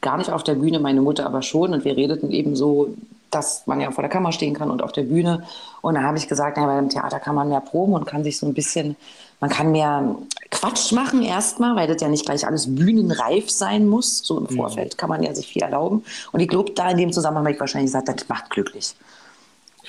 gar 0.00 0.16
nicht 0.16 0.30
auf 0.30 0.44
der 0.44 0.54
Bühne, 0.54 0.78
meine 0.78 1.00
Mutter 1.02 1.26
aber 1.26 1.42
schon. 1.42 1.72
Und 1.74 1.84
wir 1.84 1.96
redeten 1.96 2.30
eben 2.30 2.54
so, 2.54 2.94
dass 3.30 3.66
man 3.66 3.80
ja 3.80 3.90
vor 3.90 4.02
der 4.02 4.10
Kamera 4.10 4.32
stehen 4.32 4.54
kann 4.54 4.70
und 4.70 4.80
auf 4.82 4.92
der 4.92 5.02
Bühne. 5.02 5.42
Und 5.82 5.96
da 5.96 6.02
habe 6.02 6.18
ich 6.18 6.28
gesagt, 6.28 6.56
ja, 6.56 6.66
beim 6.66 6.88
Theater 6.88 7.18
kann 7.18 7.34
man 7.34 7.48
mehr 7.48 7.60
proben 7.60 7.94
und 7.94 8.06
kann 8.06 8.22
sich 8.24 8.38
so 8.38 8.46
ein 8.46 8.54
bisschen, 8.54 8.96
man 9.40 9.50
kann 9.50 9.72
mehr 9.72 10.16
Quatsch 10.50 10.92
machen 10.92 11.22
erstmal, 11.22 11.76
weil 11.76 11.86
das 11.86 12.00
ja 12.00 12.08
nicht 12.08 12.24
gleich 12.24 12.46
alles 12.46 12.74
bühnenreif 12.74 13.50
sein 13.50 13.86
muss. 13.86 14.18
So 14.18 14.38
im 14.38 14.44
mhm. 14.44 14.56
Vorfeld 14.56 14.98
kann 14.98 15.08
man 15.08 15.22
ja 15.22 15.34
sich 15.34 15.46
viel 15.46 15.62
erlauben. 15.62 16.04
Und 16.32 16.40
ich 16.40 16.48
glaube, 16.48 16.72
da 16.72 16.90
in 16.90 16.96
dem 16.96 17.12
Zusammenhang 17.12 17.44
habe 17.44 17.54
ich 17.54 17.60
wahrscheinlich 17.60 17.88
gesagt, 17.88 18.08
das 18.08 18.28
macht 18.28 18.50
glücklich. 18.50 18.94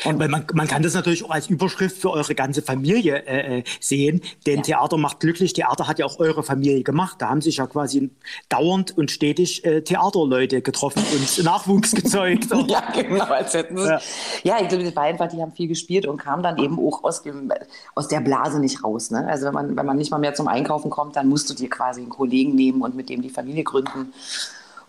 Und 0.05 0.17
man, 0.17 0.45
man 0.53 0.67
kann 0.67 0.83
das 0.83 0.93
natürlich 0.93 1.25
auch 1.25 1.31
als 1.31 1.47
Überschrift 1.47 1.97
für 1.97 2.11
eure 2.11 2.35
ganze 2.35 2.61
Familie 2.61 3.25
äh, 3.25 3.59
äh, 3.59 3.63
sehen, 3.79 4.21
denn 4.45 4.57
ja. 4.57 4.63
Theater 4.63 4.97
macht 4.97 5.19
glücklich. 5.19 5.53
Theater 5.53 5.87
hat 5.87 5.99
ja 5.99 6.05
auch 6.05 6.19
eure 6.19 6.43
Familie 6.43 6.83
gemacht. 6.83 7.17
Da 7.19 7.29
haben 7.29 7.41
sich 7.41 7.57
ja 7.57 7.67
quasi 7.67 8.09
dauernd 8.47 8.97
und 8.97 9.11
stetig 9.11 9.65
äh, 9.65 9.81
Theaterleute 9.81 10.61
getroffen 10.61 11.03
und 11.13 11.43
Nachwuchs 11.43 11.93
gezeugt. 11.93 12.47
ja, 12.67 12.83
genau, 12.93 13.25
als 13.25 13.53
hätten 13.53 13.77
sie. 13.77 13.87
Ja, 13.87 14.01
ja 14.43 14.61
ich 14.61 14.69
glaube, 14.69 14.95
war 14.95 15.03
einfach, 15.03 15.27
die 15.27 15.41
haben 15.41 15.51
viel 15.51 15.67
gespielt 15.67 16.05
und 16.05 16.17
kamen 16.17 16.43
dann 16.43 16.57
eben 16.57 16.79
auch 16.79 17.03
aus, 17.03 17.23
dem, 17.23 17.51
aus 17.95 18.07
der 18.07 18.21
Blase 18.21 18.59
nicht 18.59 18.83
raus. 18.83 19.11
Ne? 19.11 19.27
Also 19.27 19.47
wenn 19.47 19.53
man, 19.53 19.75
wenn 19.75 19.85
man 19.85 19.97
nicht 19.97 20.11
mal 20.11 20.17
mehr 20.17 20.33
zum 20.33 20.47
Einkaufen 20.47 20.89
kommt, 20.89 21.15
dann 21.15 21.27
musst 21.27 21.49
du 21.49 21.53
dir 21.53 21.69
quasi 21.69 22.01
einen 22.01 22.09
Kollegen 22.09 22.55
nehmen 22.55 22.81
und 22.81 22.95
mit 22.95 23.09
dem 23.09 23.21
die 23.21 23.29
Familie 23.29 23.63
gründen. 23.63 24.13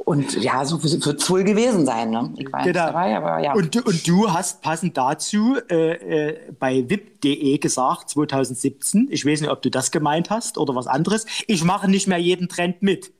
Und 0.05 0.43
ja, 0.43 0.65
so 0.65 0.83
wird 0.83 1.21
es 1.21 1.31
wohl 1.31 1.45
gewesen 1.45 1.85
sein. 1.85 2.11
Ne? 2.11 2.33
Ich 2.37 2.53
war 2.53 2.63
genau. 2.63 2.87
dabei, 2.87 3.17
aber 3.17 3.39
ja. 3.41 3.55
Und, 3.55 3.77
und 3.85 4.09
du 4.09 4.33
hast 4.33 4.63
passend 4.63 4.97
dazu 4.97 5.57
äh, 5.69 6.29
äh, 6.29 6.53
bei 6.59 6.89
wip.de 6.89 7.59
gesagt, 7.59 8.11
2017, 8.11 9.09
ich 9.11 9.27
weiß 9.27 9.43
nicht, 9.43 9.51
ob 9.51 9.63
du 9.63 9.71
das 9.71 9.91
gemeint 9.91 10.31
hast 10.31 10.59
oder 10.59 10.75
was 10.75 10.87
anderes, 10.87 11.27
ich 11.47 11.65
mache 11.65 11.89
nicht 11.89 12.07
mehr 12.07 12.19
jeden 12.19 12.49
Trend 12.49 12.83
mit. 12.83 13.13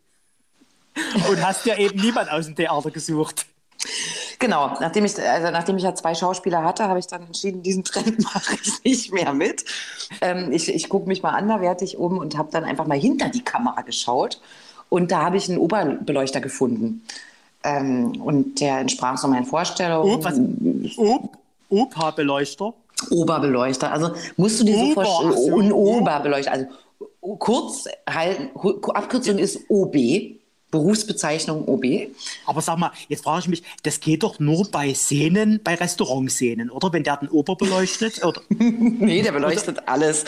Und 1.29 1.45
hast 1.47 1.67
ja 1.67 1.77
eben 1.79 2.01
niemand 2.01 2.31
aus 2.31 2.47
dem 2.47 2.57
Theater 2.57 2.91
gesucht. 2.91 3.47
Genau, 4.39 4.77
nachdem 4.81 5.05
ich, 5.05 5.19
also 5.19 5.51
nachdem 5.51 5.77
ich 5.77 5.83
ja 5.83 5.95
zwei 5.95 6.15
Schauspieler 6.15 6.65
hatte, 6.65 6.85
habe 6.85 6.99
ich 6.99 7.07
dann 7.07 7.23
entschieden, 7.23 7.63
diesen 7.63 7.85
Trend 7.85 8.23
mache 8.35 8.57
ich 8.63 8.83
nicht 8.85 9.13
mehr 9.13 9.33
mit. 9.33 9.65
Ähm, 10.21 10.51
ich 10.51 10.75
ich 10.75 10.89
gucke 10.89 11.09
mich 11.09 11.23
mal 11.23 11.31
anderwertig 11.31 11.99
um 11.99 12.19
und 12.19 12.37
habe 12.37 12.51
dann 12.51 12.65
einfach 12.65 12.87
mal 12.87 12.99
hinter 12.99 13.29
die 13.29 13.45
Kamera 13.45 13.83
geschaut 13.83 14.41
und 14.91 15.11
da 15.11 15.23
habe 15.23 15.39
ich 15.39 15.49
einen 15.49 15.59
Oberbeleuchter 15.59 16.43
gefunden. 16.43 17.03
Ähm, 17.65 18.21
und 18.21 18.61
der 18.61 18.81
entsprach 18.81 19.17
so 19.17 19.29
meinen 19.29 19.47
Vorstellungen. 19.47 20.15
Ob, 20.15 20.25
was? 20.25 20.39
Ob, 20.99 21.39
Opa-Beleuchter? 21.71 22.75
Oberbeleuchter. 23.11 23.91
Also 23.91 24.11
musst 24.37 24.61
du 24.61 24.65
dir 24.65 24.77
so 24.77 24.93
vorstellen, 24.93 25.63
ein 25.63 25.73
Oberbeleuchter. 25.73 26.53
Also 26.53 26.67
kurz 27.39 27.87
halten, 28.09 28.51
Abkürzung 28.93 29.39
ist 29.39 29.61
OB. 29.69 29.97
Berufsbezeichnung 30.71 31.67
OB. 31.67 31.85
Aber 32.47 32.61
sag 32.61 32.79
mal, 32.79 32.93
jetzt 33.09 33.25
frage 33.25 33.41
ich 33.41 33.49
mich, 33.49 33.63
das 33.83 33.99
geht 33.99 34.23
doch 34.23 34.39
nur 34.39 34.69
bei 34.71 34.95
Szenen, 34.95 35.61
bei 35.65 35.75
Restaurantszenen, 35.75 36.71
oder? 36.71 36.93
Wenn 36.93 37.03
der 37.03 37.17
den 37.17 37.29
Ober 37.29 37.57
beleuchtet? 37.57 38.25
Oder? 38.25 38.41
nee, 38.49 39.23
der 39.23 39.33
beleuchtet 39.33 39.89
alles. 39.89 40.25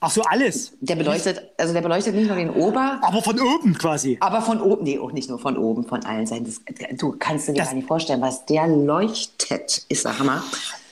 Ach 0.00 0.10
so, 0.10 0.22
alles. 0.22 0.72
Der 0.80 0.94
beleuchtet, 0.94 1.42
also 1.56 1.72
der 1.72 1.80
beleuchtet 1.80 2.14
nicht 2.14 2.26
nur 2.26 2.36
den 2.36 2.50
Ober. 2.50 2.98
Aber 3.02 3.22
von 3.22 3.40
oben 3.40 3.74
quasi. 3.74 4.18
Aber 4.20 4.42
von 4.42 4.60
oben, 4.60 4.84
nee, 4.84 4.98
auch 4.98 5.12
nicht 5.12 5.28
nur 5.30 5.38
von 5.38 5.56
oben, 5.56 5.84
von 5.84 6.04
allen 6.04 6.26
Seiten. 6.26 6.44
Das, 6.44 6.60
du 6.98 7.16
kannst 7.18 7.48
dir 7.48 7.54
das, 7.54 7.68
gar 7.68 7.74
nicht 7.74 7.88
vorstellen, 7.88 8.20
was 8.20 8.44
der 8.44 8.66
leuchtet, 8.68 9.86
ist 9.88 10.04
der 10.04 10.18
Hammer. 10.18 10.42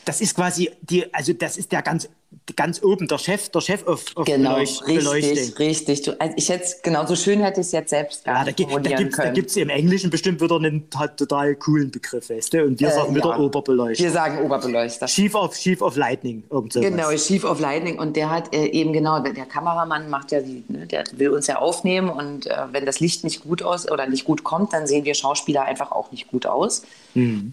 Das 0.04 0.20
ist 0.20 0.34
quasi 0.34 0.70
die, 0.82 1.12
also 1.14 1.32
das 1.32 1.56
ist 1.56 1.72
der 1.72 1.82
ganz 1.82 2.08
ganz 2.56 2.82
oben, 2.82 3.08
der 3.08 3.18
Chef, 3.18 3.48
der 3.48 3.60
Chef 3.60 3.86
auf, 3.86 4.04
auf 4.14 4.24
genau, 4.24 4.54
Beleucht 4.54 4.86
richtig, 4.86 5.58
richtig. 5.58 6.02
Du, 6.02 6.20
also 6.20 6.34
ich 6.36 6.48
hätte 6.48 6.66
genauso 6.82 7.16
schön 7.16 7.40
hätte 7.40 7.60
ich 7.60 7.66
es 7.66 7.72
jetzt 7.72 7.90
selbst 7.90 8.26
ja, 8.26 8.44
da, 8.44 8.50
da 8.50 9.30
gibt 9.30 9.50
es 9.50 9.56
im 9.56 9.68
Englischen 9.68 10.10
bestimmt 10.10 10.40
wieder 10.40 10.56
einen 10.56 10.88
total 10.90 11.54
coolen 11.56 11.90
Begriff, 11.90 12.30
weißt 12.30 12.54
du? 12.54 12.64
Und 12.64 12.80
wir 12.80 12.88
äh, 12.88 12.92
sagen 12.92 13.14
wieder 13.14 13.30
ja. 13.30 13.38
Oberbeleuchter. 13.38 14.04
Wir 14.04 14.10
sagen 14.10 14.44
Oberbeleuchter. 14.44 15.06
Chief 15.06 15.34
of, 15.34 15.56
Chief 15.56 15.80
of 15.80 15.96
Lightning. 15.96 16.44
Genau, 16.74 17.10
Chief 17.12 17.44
of 17.44 17.60
Lightning. 17.60 17.98
Und 17.98 18.16
der 18.16 18.30
hat 18.30 18.54
äh, 18.54 18.66
eben 18.66 18.92
genau, 18.92 19.20
der 19.20 19.46
Kameramann 19.46 20.10
macht 20.10 20.32
ja 20.32 20.40
die, 20.40 20.64
ne, 20.68 20.86
der 20.86 21.04
will 21.12 21.30
uns 21.30 21.46
ja 21.46 21.58
aufnehmen 21.58 22.08
und 22.10 22.46
äh, 22.46 22.56
wenn 22.72 22.86
das 22.86 23.00
Licht 23.00 23.24
nicht 23.24 23.42
gut 23.42 23.62
aus 23.62 23.90
oder 23.90 24.06
nicht 24.06 24.24
gut 24.24 24.44
kommt, 24.44 24.72
dann 24.72 24.86
sehen 24.86 25.04
wir 25.04 25.14
Schauspieler 25.14 25.64
einfach 25.64 25.92
auch 25.92 26.10
nicht 26.10 26.28
gut 26.28 26.46
aus. 26.46 26.82
Mhm. 27.14 27.52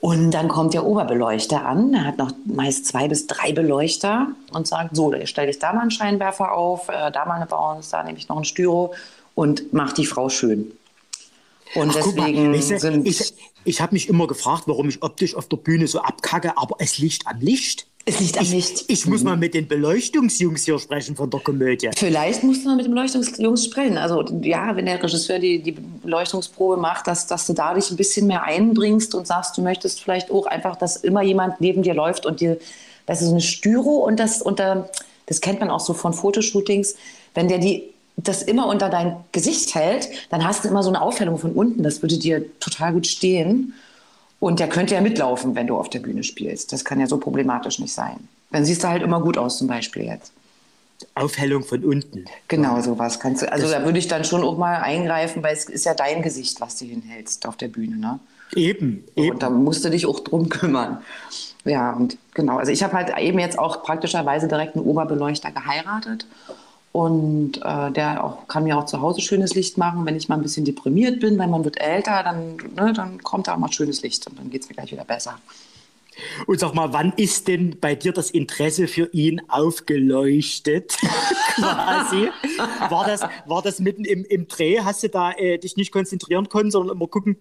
Und 0.00 0.32
dann 0.32 0.48
kommt 0.48 0.74
der 0.74 0.84
Oberbeleuchter 0.84 1.64
an, 1.64 1.94
er 1.94 2.04
hat 2.04 2.18
noch 2.18 2.32
meist 2.44 2.86
zwei 2.86 3.08
bis 3.08 3.26
drei 3.26 3.52
Beleuchter 3.52 4.28
und 4.52 4.66
sagt, 4.66 4.96
so, 4.96 5.10
da 5.10 5.24
stelle 5.26 5.50
ich 5.50 5.58
da 5.58 5.72
mal 5.72 5.82
einen 5.82 5.90
Scheinwerfer 5.90 6.52
auf, 6.52 6.88
äh, 6.88 7.10
da 7.10 7.24
mal 7.24 7.36
eine 7.36 7.46
Bounce, 7.46 7.90
da 7.92 8.02
nehme 8.02 8.18
ich 8.18 8.28
noch 8.28 8.36
ein 8.36 8.44
Styro 8.44 8.92
und 9.34 9.72
mache 9.72 9.94
die 9.94 10.06
Frau 10.06 10.28
schön. 10.28 10.72
Und 11.74 11.90
Ach, 11.90 11.94
deswegen 11.94 12.50
mal, 12.50 12.60
sind... 12.60 13.06
Ich, 13.06 13.34
ich 13.64 13.80
habe 13.80 13.94
mich 13.94 14.08
immer 14.08 14.26
gefragt, 14.26 14.64
warum 14.66 14.88
ich 14.88 15.02
optisch 15.02 15.34
auf 15.34 15.48
der 15.48 15.56
Bühne 15.56 15.86
so 15.86 16.00
abkacke, 16.00 16.58
aber 16.58 16.76
es 16.80 16.98
liegt 16.98 17.26
am 17.26 17.40
Licht. 17.40 17.86
Es 18.06 18.20
liegt 18.20 18.38
am 18.38 18.44
Licht. 18.44 18.84
Ich, 18.88 19.06
muss 19.06 19.22
mal 19.22 19.36
mit 19.36 19.54
den 19.54 19.66
Beleuchtungsjungs 19.66 20.64
hier 20.64 20.78
sprechen 20.78 21.16
von 21.16 21.30
der 21.30 21.40
Komödie. 21.40 21.90
Vielleicht 21.96 22.42
musst 22.42 22.64
du 22.64 22.68
mal 22.68 22.76
mit 22.76 22.84
den 22.84 22.92
Beleuchtungsjungs 22.92 23.64
sprechen. 23.64 23.96
Also 23.96 24.22
ja, 24.42 24.76
wenn 24.76 24.84
der 24.84 25.02
Regisseur 25.02 25.38
die, 25.38 25.62
die 25.62 25.72
Beleuchtungsprobe 25.72 26.76
macht, 26.76 27.06
dass, 27.06 27.26
dass 27.26 27.46
du 27.46 27.54
da 27.54 27.72
dich 27.72 27.90
ein 27.90 27.96
bisschen 27.96 28.26
mehr 28.26 28.44
einbringst 28.44 29.14
und 29.14 29.26
sagst, 29.26 29.56
du 29.56 29.62
möchtest 29.62 30.02
vielleicht 30.02 30.30
auch 30.30 30.46
einfach, 30.46 30.76
dass 30.76 30.96
immer 30.96 31.22
jemand 31.22 31.60
neben 31.62 31.82
dir 31.82 31.94
läuft 31.94 32.26
und 32.26 32.40
dir, 32.40 32.58
das 33.06 33.22
ist 33.22 33.28
so 33.28 33.32
eine 33.32 33.40
Styro 33.40 34.04
und 34.04 34.20
das 34.20 34.42
unter, 34.42 34.90
das 35.26 35.40
kennt 35.40 35.60
man 35.60 35.70
auch 35.70 35.80
so 35.80 35.94
von 35.94 36.12
Fotoshootings, 36.12 36.96
wenn 37.32 37.48
der 37.48 37.58
die 37.58 37.84
das 38.16 38.42
immer 38.42 38.68
unter 38.68 38.90
dein 38.90 39.16
Gesicht 39.32 39.74
hält, 39.74 40.08
dann 40.30 40.46
hast 40.46 40.64
du 40.64 40.68
immer 40.68 40.82
so 40.82 40.88
eine 40.88 41.02
Aufhellung 41.02 41.38
von 41.38 41.52
unten. 41.52 41.82
Das 41.82 42.00
würde 42.00 42.16
dir 42.16 42.44
total 42.60 42.92
gut 42.92 43.06
stehen. 43.06 43.74
Und 44.44 44.60
der 44.60 44.68
könnte 44.68 44.94
ja 44.94 45.00
mitlaufen, 45.00 45.54
wenn 45.54 45.66
du 45.66 45.78
auf 45.78 45.88
der 45.88 46.00
Bühne 46.00 46.22
spielst. 46.22 46.70
Das 46.70 46.84
kann 46.84 47.00
ja 47.00 47.06
so 47.06 47.16
problematisch 47.16 47.78
nicht 47.78 47.94
sein. 47.94 48.28
Dann 48.52 48.66
siehst 48.66 48.84
du 48.84 48.88
halt 48.88 49.02
immer 49.02 49.22
gut 49.22 49.38
aus, 49.38 49.56
zum 49.56 49.68
Beispiel 49.68 50.04
jetzt. 50.04 50.32
Aufhellung 51.14 51.64
von 51.64 51.82
unten. 51.82 52.26
Genau, 52.48 52.78
sowas 52.82 53.18
kannst 53.18 53.40
du. 53.40 53.50
Also 53.50 53.64
das 53.64 53.72
da 53.72 53.84
würde 53.86 53.98
ich 53.98 54.06
dann 54.06 54.22
schon 54.22 54.42
auch 54.42 54.58
mal 54.58 54.82
eingreifen, 54.82 55.42
weil 55.42 55.54
es 55.54 55.64
ist 55.64 55.86
ja 55.86 55.94
dein 55.94 56.20
Gesicht, 56.20 56.60
was 56.60 56.76
du 56.76 56.84
hinhältst 56.84 57.48
auf 57.48 57.56
der 57.56 57.68
Bühne, 57.68 57.96
ne? 57.96 58.20
Eben, 58.54 59.04
eben. 59.16 59.30
Und 59.30 59.42
da 59.42 59.48
musst 59.48 59.82
du 59.82 59.88
dich 59.88 60.04
auch 60.04 60.20
drum 60.20 60.50
kümmern. 60.50 60.98
Ja, 61.64 61.92
und 61.92 62.18
genau. 62.34 62.58
Also 62.58 62.70
ich 62.70 62.82
habe 62.82 62.92
halt 62.92 63.16
eben 63.16 63.38
jetzt 63.38 63.58
auch 63.58 63.82
praktischerweise 63.82 64.46
direkt 64.46 64.76
einen 64.76 64.84
Oberbeleuchter 64.84 65.52
geheiratet. 65.52 66.26
Und 66.94 67.60
äh, 67.64 67.90
der 67.90 68.22
auch, 68.22 68.46
kann 68.46 68.62
mir 68.62 68.78
auch 68.78 68.86
zu 68.86 69.00
Hause 69.00 69.20
schönes 69.20 69.56
Licht 69.56 69.78
machen. 69.78 70.06
Wenn 70.06 70.14
ich 70.14 70.28
mal 70.28 70.36
ein 70.36 70.42
bisschen 70.42 70.64
deprimiert 70.64 71.18
bin, 71.18 71.40
wenn 71.40 71.50
man 71.50 71.64
wird 71.64 71.80
älter, 71.80 72.22
dann, 72.22 72.56
ne, 72.76 72.92
dann 72.92 73.20
kommt 73.20 73.48
da 73.48 73.54
auch 73.54 73.58
mal 73.58 73.72
schönes 73.72 74.02
Licht 74.02 74.28
und 74.28 74.38
dann 74.38 74.48
geht 74.48 74.62
es 74.62 74.68
mir 74.68 74.76
gleich 74.76 74.92
wieder 74.92 75.04
besser. 75.04 75.36
Und 76.46 76.60
sag 76.60 76.74
mal, 76.74 76.92
wann 76.92 77.12
ist 77.16 77.48
denn 77.48 77.78
bei 77.80 77.94
dir 77.94 78.12
das 78.12 78.30
Interesse 78.30 78.88
für 78.88 79.08
ihn 79.12 79.40
aufgeleuchtet? 79.48 80.96
Quasi. 81.54 82.28
War 82.88 83.06
das, 83.06 83.22
war 83.46 83.62
das 83.62 83.80
mitten 83.80 84.04
im, 84.04 84.24
im 84.24 84.48
Dreh? 84.48 84.80
Hast 84.80 85.02
du 85.02 85.08
da 85.08 85.32
äh, 85.32 85.58
dich 85.58 85.76
nicht 85.76 85.92
konzentrieren 85.92 86.48
können, 86.48 86.70
sondern 86.70 86.96
immer 86.96 87.06
gucken 87.06 87.36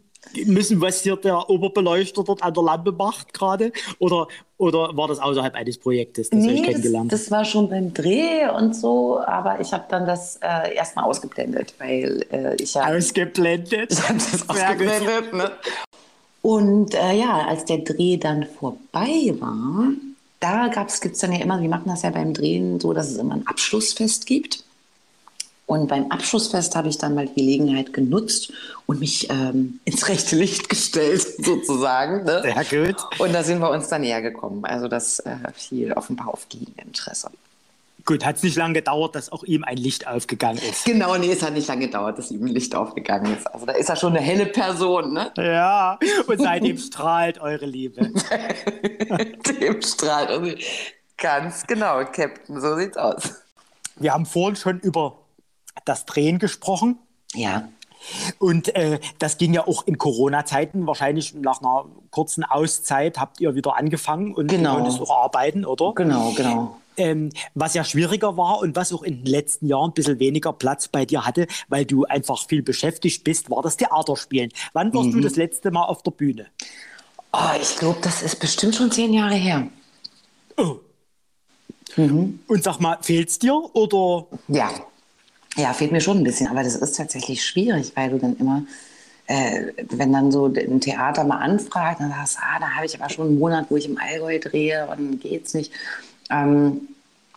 müssen, 0.45 0.81
was 0.81 1.01
hier 1.01 1.17
der 1.17 1.49
Oberbeleuchter 1.49 2.23
dort 2.23 2.43
an 2.43 2.53
der 2.53 2.63
Lampe 2.63 2.91
macht 2.91 3.33
gerade? 3.33 3.71
Oder, 3.99 4.27
oder 4.57 4.95
war 4.95 5.07
das 5.07 5.19
außerhalb 5.19 5.53
eines 5.55 5.77
Projektes, 5.77 6.29
das 6.29 6.39
nee, 6.39 6.53
ich 6.53 6.63
kennengelernt 6.63 7.11
das, 7.11 7.23
das 7.23 7.31
war 7.31 7.45
schon 7.45 7.69
beim 7.69 7.93
Dreh 7.93 8.47
und 8.49 8.75
so, 8.75 9.19
aber 9.19 9.59
ich 9.59 9.73
habe 9.73 9.85
dann 9.89 10.05
das 10.05 10.37
äh, 10.37 10.73
erstmal 10.75 11.05
ausgeblendet, 11.05 11.73
weil 11.79 12.25
äh, 12.31 12.55
ich 12.61 12.73
ja. 12.73 12.85
Ausgeblendet? 12.85 13.91
Ich 14.03 14.09
habe 14.09 14.19
das 14.19 14.49
ausgeblendet, 14.49 15.33
ne? 15.33 15.51
Und 16.43 16.93
äh, 16.93 17.13
ja, 17.13 17.47
als 17.47 17.63
der 17.63 17.79
Dreh 17.79 18.17
dann 18.17 18.45
vorbei 18.45 19.33
war, 19.39 19.93
da 20.41 20.67
gibt 20.67 21.15
es 21.15 21.19
dann 21.19 21.31
ja 21.31 21.39
immer, 21.39 21.61
wir 21.61 21.69
machen 21.69 21.87
das 21.87 22.01
ja 22.01 22.09
beim 22.09 22.33
Drehen 22.33 22.81
so, 22.81 22.91
dass 22.91 23.09
es 23.09 23.15
immer 23.15 23.35
ein 23.35 23.47
Abschlussfest 23.47 24.25
gibt. 24.25 24.65
Und 25.67 25.87
beim 25.87 26.11
Abschlussfest 26.11 26.75
habe 26.75 26.89
ich 26.89 26.97
dann 26.97 27.15
mal 27.15 27.27
die 27.27 27.35
Gelegenheit 27.35 27.93
genutzt 27.93 28.51
und 28.85 28.99
mich 28.99 29.29
ähm, 29.29 29.79
ins 29.85 30.09
rechte 30.09 30.35
Licht 30.35 30.67
gestellt, 30.67 31.25
sozusagen. 31.45 32.25
Ne? 32.25 32.41
Sehr 32.41 32.87
gut. 32.87 32.97
Und 33.19 33.31
da 33.31 33.41
sind 33.41 33.59
wir 33.59 33.69
uns 33.69 33.87
dann 33.87 34.01
näher 34.01 34.21
gekommen. 34.21 34.65
Also 34.65 34.89
das 34.89 35.19
äh, 35.19 35.37
fiel 35.55 35.93
offenbar 35.93 36.27
auf 36.27 36.49
Gegeninteresse. 36.49 37.31
Gut, 38.05 38.25
hat 38.25 38.35
es 38.35 38.43
nicht 38.43 38.57
lange 38.57 38.73
gedauert, 38.73 39.15
dass 39.15 39.31
auch 39.31 39.43
ihm 39.43 39.63
ein 39.63 39.77
Licht 39.77 40.07
aufgegangen 40.07 40.59
ist. 40.69 40.83
Genau, 40.83 41.15
nee, 41.17 41.31
es 41.31 41.41
hat 41.41 41.53
nicht 41.53 41.69
lange 41.69 41.85
gedauert, 41.85 42.17
dass 42.17 42.31
ihm 42.31 42.43
ein 42.43 42.47
Licht 42.47 42.75
aufgegangen 42.75 43.33
ist. 43.37 43.47
Also 43.47 43.65
da 43.65 43.73
ist 43.73 43.89
er 43.89 43.95
schon 43.95 44.15
eine 44.15 44.25
helle 44.25 44.45
Person, 44.45 45.13
ne? 45.13 45.31
Ja, 45.37 45.97
und 46.27 46.41
seitdem 46.41 46.77
strahlt 46.77 47.39
eure 47.39 47.65
Liebe. 47.65 48.01
Dem 49.61 49.81
strahlt 49.81 50.29
eure 50.29 50.57
Ganz 51.17 51.65
genau, 51.65 52.03
Captain, 52.05 52.59
so 52.59 52.75
sieht's 52.75 52.97
aus. 52.97 53.35
Wir 53.95 54.13
haben 54.13 54.25
vorhin 54.25 54.57
schon 54.57 54.79
über 54.79 55.19
das 55.85 56.05
Drehen 56.05 56.39
gesprochen. 56.39 56.99
Ja. 57.33 57.69
Und 58.39 58.75
äh, 58.75 58.99
das 59.19 59.37
ging 59.37 59.53
ja 59.53 59.65
auch 59.65 59.87
in 59.87 59.97
Corona-Zeiten. 59.97 60.85
Wahrscheinlich 60.85 61.33
nach 61.35 61.61
einer 61.61 61.85
kurzen 62.11 62.43
Auszeit 62.43 63.17
habt 63.17 63.39
ihr 63.39 63.55
wieder 63.55 63.77
angefangen 63.77 64.33
und 64.33 64.47
genau. 64.47 64.75
konntest 64.75 64.99
auch 64.99 65.23
arbeiten, 65.23 65.63
oder? 65.65 65.93
Genau, 65.95 66.31
genau. 66.31 66.77
Ähm, 66.97 67.29
was 67.53 67.73
ja 67.73 67.83
schwieriger 67.83 68.37
war 68.37 68.59
und 68.59 68.75
was 68.75 68.93
auch 68.93 69.03
in 69.03 69.23
den 69.23 69.25
letzten 69.25 69.67
Jahren 69.67 69.91
ein 69.91 69.93
bisschen 69.93 70.19
weniger 70.19 70.53
Platz 70.53 70.87
bei 70.87 71.05
dir 71.05 71.25
hatte, 71.25 71.47
weil 71.67 71.85
du 71.85 72.05
einfach 72.05 72.47
viel 72.47 72.63
beschäftigt 72.63 73.23
bist, 73.23 73.49
war 73.49 73.61
das 73.61 73.77
Theaterspielen. 73.77 74.51
Wann 74.73 74.93
warst 74.93 75.09
mhm. 75.09 75.13
du 75.13 75.21
das 75.21 75.35
letzte 75.35 75.71
Mal 75.71 75.85
auf 75.85 76.03
der 76.03 76.11
Bühne? 76.11 76.47
Oh, 77.31 77.39
ich 77.59 77.77
glaube, 77.77 77.99
das 78.01 78.21
ist 78.21 78.39
bestimmt 78.39 78.75
schon 78.75 78.91
zehn 78.91 79.13
Jahre 79.13 79.35
her. 79.35 79.67
Oh. 80.57 80.77
Mhm. 81.95 82.39
Und 82.47 82.63
sag 82.63 82.79
mal, 82.79 82.97
fehlt 83.01 83.29
es 83.29 83.39
dir 83.39 83.55
oder? 83.73 84.27
Ja. 84.47 84.71
Ja, 85.55 85.73
fehlt 85.73 85.91
mir 85.91 86.01
schon 86.01 86.17
ein 86.17 86.23
bisschen, 86.23 86.47
aber 86.47 86.63
das 86.63 86.75
ist 86.75 86.97
tatsächlich 86.97 87.45
schwierig, 87.45 87.91
weil 87.95 88.09
du 88.09 88.17
dann 88.17 88.35
immer 88.37 88.63
äh, 89.27 89.71
wenn 89.89 90.11
dann 90.11 90.31
so 90.31 90.47
ein 90.47 90.81
Theater 90.81 91.23
mal 91.23 91.37
anfragt, 91.37 92.01
dann 92.01 92.09
sagst 92.09 92.35
du, 92.35 92.39
ah, 92.41 92.59
da 92.59 92.69
habe 92.71 92.85
ich 92.85 92.99
aber 92.99 93.09
schon 93.09 93.27
einen 93.27 93.39
Monat, 93.39 93.67
wo 93.69 93.77
ich 93.77 93.87
im 93.87 93.97
Allgäu 93.97 94.39
drehe 94.39 94.87
und 94.87 95.21
geht's 95.21 95.53
nicht. 95.53 95.71
Ähm, 96.33 96.81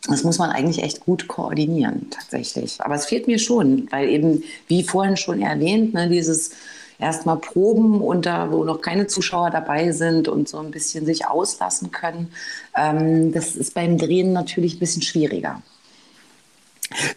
das 0.09 0.23
muss 0.23 0.39
man 0.39 0.51
eigentlich 0.51 0.83
echt 0.83 1.01
gut 1.01 1.27
koordinieren, 1.27 2.09
tatsächlich. 2.11 2.81
Aber 2.81 2.95
es 2.95 3.07
fehlt 3.07 3.27
mir 3.27 3.39
schon, 3.39 3.89
weil 3.91 4.09
eben, 4.09 4.45
wie 4.69 4.85
vorhin 4.85 5.17
schon 5.17 5.43
erwähnt, 5.43 5.95
ne, 5.95 6.09
dieses 6.09 6.51
erstmal 6.99 7.39
proben 7.39 8.01
da, 8.25 8.51
wo 8.51 8.65
noch 8.65 8.81
keine 8.81 9.07
Zuschauer 9.07 9.51
dabei 9.51 9.93
sind 9.93 10.29
und 10.29 10.49
so 10.49 10.59
ein 10.59 10.71
bisschen 10.71 11.05
sich 11.07 11.27
auslassen 11.27 11.91
können, 11.91 12.31
ähm, 12.77 13.33
das 13.33 13.57
ist 13.57 13.75
beim 13.75 13.99
Drehen 13.99 14.33
natürlich 14.33 14.77
ein 14.77 14.81
bisschen 14.81 15.03
schwieriger. 15.03 15.63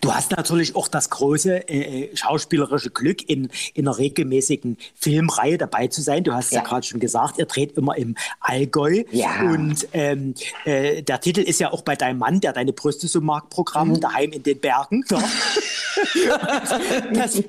Du 0.01 0.13
hast 0.13 0.31
natürlich 0.31 0.75
auch 0.75 0.87
das 0.87 1.09
große 1.09 1.69
äh, 1.69 2.03
äh, 2.03 2.15
schauspielerische 2.15 2.89
Glück, 2.89 3.29
in, 3.29 3.49
in 3.73 3.87
einer 3.87 3.97
regelmäßigen 3.97 4.77
Filmreihe 4.95 5.57
dabei 5.57 5.87
zu 5.87 6.01
sein. 6.01 6.23
Du 6.23 6.33
hast 6.33 6.51
ja, 6.51 6.59
ja 6.59 6.65
gerade 6.65 6.85
schon 6.85 6.99
gesagt, 6.99 7.37
ihr 7.37 7.45
dreht 7.45 7.77
immer 7.77 7.95
im 7.95 8.15
Allgäu. 8.39 9.03
Ja. 9.11 9.41
Und 9.41 9.87
ähm, 9.93 10.33
äh, 10.65 11.03
der 11.03 11.21
Titel 11.21 11.41
ist 11.41 11.59
ja 11.59 11.71
auch 11.71 11.83
bei 11.83 11.95
deinem 11.95 12.19
Mann, 12.19 12.41
der 12.41 12.53
deine 12.53 12.73
Brüste 12.73 13.07
so 13.07 13.21
mag, 13.21 13.49
Programm, 13.49 13.89
mhm. 13.89 14.01
daheim 14.01 14.31
in 14.31 14.43
den 14.43 14.59
Bergen. 14.59 15.05
das, 17.13 17.43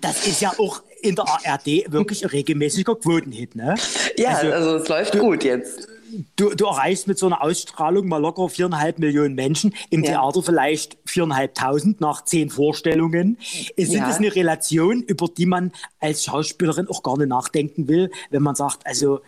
das 0.00 0.26
ist 0.26 0.40
ja 0.40 0.52
auch 0.58 0.82
in 1.02 1.16
der 1.16 1.26
ARD 1.26 1.92
wirklich 1.92 2.24
ein 2.24 2.30
regelmäßiger 2.30 2.96
Quotenhit, 2.96 3.56
ne? 3.56 3.74
Ja, 4.16 4.30
also, 4.30 4.52
also 4.52 4.76
es 4.76 4.88
läuft 4.88 5.18
gut 5.18 5.44
jetzt 5.44 5.88
du, 6.36 6.54
du 6.54 6.66
erreichst 6.66 7.06
mit 7.06 7.18
so 7.18 7.26
einer 7.26 7.42
Ausstrahlung 7.42 8.08
mal 8.08 8.20
locker 8.20 8.48
viereinhalb 8.48 8.98
Millionen 8.98 9.34
Menschen, 9.34 9.74
im 9.90 10.02
ja. 10.04 10.12
Theater 10.12 10.42
vielleicht 10.42 10.96
viereinhalbtausend 11.04 12.00
nach 12.00 12.24
zehn 12.24 12.50
Vorstellungen. 12.50 13.38
Ist 13.76 13.92
ja. 13.92 14.06
das 14.06 14.18
eine 14.18 14.34
Relation, 14.34 15.02
über 15.02 15.28
die 15.28 15.46
man 15.46 15.72
als 16.00 16.24
Schauspielerin 16.24 16.88
auch 16.88 17.02
gar 17.02 17.18
nicht 17.18 17.28
nachdenken 17.28 17.88
will, 17.88 18.10
wenn 18.30 18.42
man 18.42 18.54
sagt, 18.54 18.86
also 18.86 19.20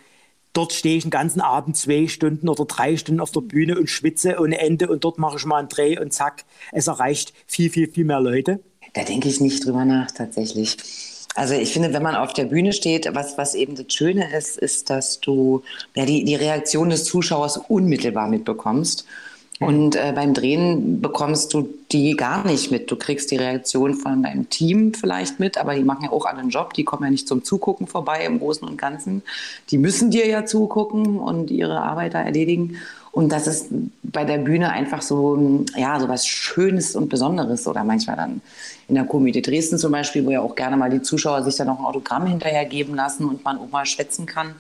dort 0.53 0.73
stehe 0.73 0.97
ich 0.97 1.05
den 1.05 1.11
ganzen 1.11 1.41
Abend 1.41 1.77
zwei 1.77 2.09
Stunden 2.09 2.49
oder 2.49 2.65
drei 2.65 2.97
Stunden 2.97 3.21
auf 3.21 3.31
der 3.31 3.41
Bühne 3.43 3.79
und 3.79 3.91
schwitze 3.91 4.39
ohne 4.41 4.59
Ende 4.59 4.89
und 4.89 5.05
dort 5.05 5.19
mache 5.19 5.37
ich 5.37 5.45
mal 5.45 5.59
einen 5.59 5.69
Dreh 5.69 5.99
und 5.99 6.13
zack, 6.13 6.45
es 6.73 6.87
erreicht 6.87 7.33
viel, 7.47 7.71
viel, 7.71 7.91
viel 7.91 8.05
mehr 8.05 8.21
Leute? 8.21 8.61
Da 8.95 9.03
denke 9.05 9.29
ich 9.29 9.41
nicht 9.41 9.65
drüber 9.65 9.85
nach, 9.85 10.11
tatsächlich. 10.11 10.77
Also 11.37 11.55
ich 11.55 11.73
finde, 11.73 11.93
wenn 11.93 12.03
man 12.03 12.17
auf 12.17 12.33
der 12.33 12.47
Bühne 12.47 12.73
steht, 12.73 13.15
was, 13.15 13.37
was 13.37 13.55
eben 13.55 13.77
das 13.77 13.93
Schöne 13.93 14.35
ist, 14.35 14.57
ist, 14.57 14.89
dass 14.89 15.21
du 15.21 15.63
ja, 15.95 16.07
die, 16.07 16.25
die 16.25 16.35
Reaktion 16.35 16.89
des 16.89 17.05
Zuschauers 17.05 17.59
unmittelbar 17.69 18.27
mitbekommst. 18.29 19.07
Und 19.59 19.97
äh, 19.97 20.13
beim 20.15 20.35
Drehen 20.35 21.01
bekommst 21.01 21.55
du 21.55 21.69
die 21.91 22.15
gar 22.15 22.47
nicht 22.47 22.71
mit. 22.71 22.91
Du 22.91 22.97
kriegst 22.97 23.31
die 23.31 23.37
Reaktion 23.37 23.95
von 23.95 24.23
deinem 24.23 24.51
Team 24.51 24.93
vielleicht 24.93 25.41
mit, 25.41 25.57
aber 25.57 25.75
die 25.75 25.83
machen 25.83 26.05
ja 26.05 26.13
auch 26.13 26.27
einen 26.27 26.51
Job. 26.51 26.75
Die 26.75 26.85
kommen 26.85 27.05
ja 27.05 27.11
nicht 27.11 27.27
zum 27.27 27.43
Zugucken 27.43 27.87
vorbei 27.87 28.25
im 28.27 28.39
Großen 28.39 28.69
und 28.69 28.77
Ganzen. 28.77 29.23
Die 29.71 29.79
müssen 29.79 30.11
dir 30.11 30.27
ja 30.27 30.45
zugucken 30.45 31.19
und 31.19 31.51
ihre 31.51 31.81
Arbeit 31.81 32.13
da 32.13 32.21
erledigen. 32.21 32.77
Und 33.13 33.33
das 33.33 33.47
ist 33.47 33.69
bei 34.03 34.25
der 34.25 34.39
Bühne 34.39 34.71
einfach 34.71 35.01
so, 35.01 35.65
ja, 35.75 35.99
so 36.01 36.09
was 36.09 36.27
Schönes 36.27 36.95
und 36.95 37.09
Besonderes. 37.09 37.67
Oder 37.67 37.83
manchmal 37.83 38.17
dann 38.17 38.43
in 38.89 38.95
der 38.95 39.05
Komödie 39.05 39.43
Dresden 39.43 39.79
zum 39.79 39.93
Beispiel, 39.93 40.25
wo 40.25 40.31
ja 40.31 40.41
auch 40.41 40.55
gerne 40.55 40.77
mal 40.77 40.91
die 40.91 41.03
Zuschauer 41.03 41.43
sich 41.43 41.57
dann 41.57 41.67
noch 41.67 41.79
ein 41.79 41.85
Autogramm 41.85 42.27
hinterher 42.27 42.65
geben 42.65 42.95
lassen 42.95 43.25
und 43.25 43.45
man 43.45 43.59
auch 43.59 43.71
mal 43.71 43.87
schwätzen 43.87 44.27
kann. 44.27 44.55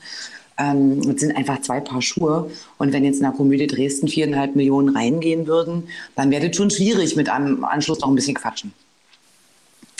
Ähm, 0.58 1.00
es 1.00 1.20
sind 1.20 1.36
einfach 1.36 1.60
zwei 1.60 1.80
Paar 1.80 2.02
Schuhe. 2.02 2.50
Und 2.78 2.92
wenn 2.92 3.04
jetzt 3.04 3.16
in 3.16 3.22
der 3.22 3.32
Komödie 3.32 3.66
Dresden 3.66 4.08
viereinhalb 4.08 4.56
Millionen 4.56 4.96
reingehen 4.96 5.46
würden, 5.46 5.88
dann 6.14 6.30
wäre 6.30 6.48
das 6.48 6.56
schon 6.56 6.70
schwierig 6.70 7.14
mit 7.14 7.28
einem 7.28 7.64
Anschluss 7.64 8.00
noch 8.00 8.08
ein 8.08 8.14
bisschen 8.14 8.34
quatschen. 8.34 8.72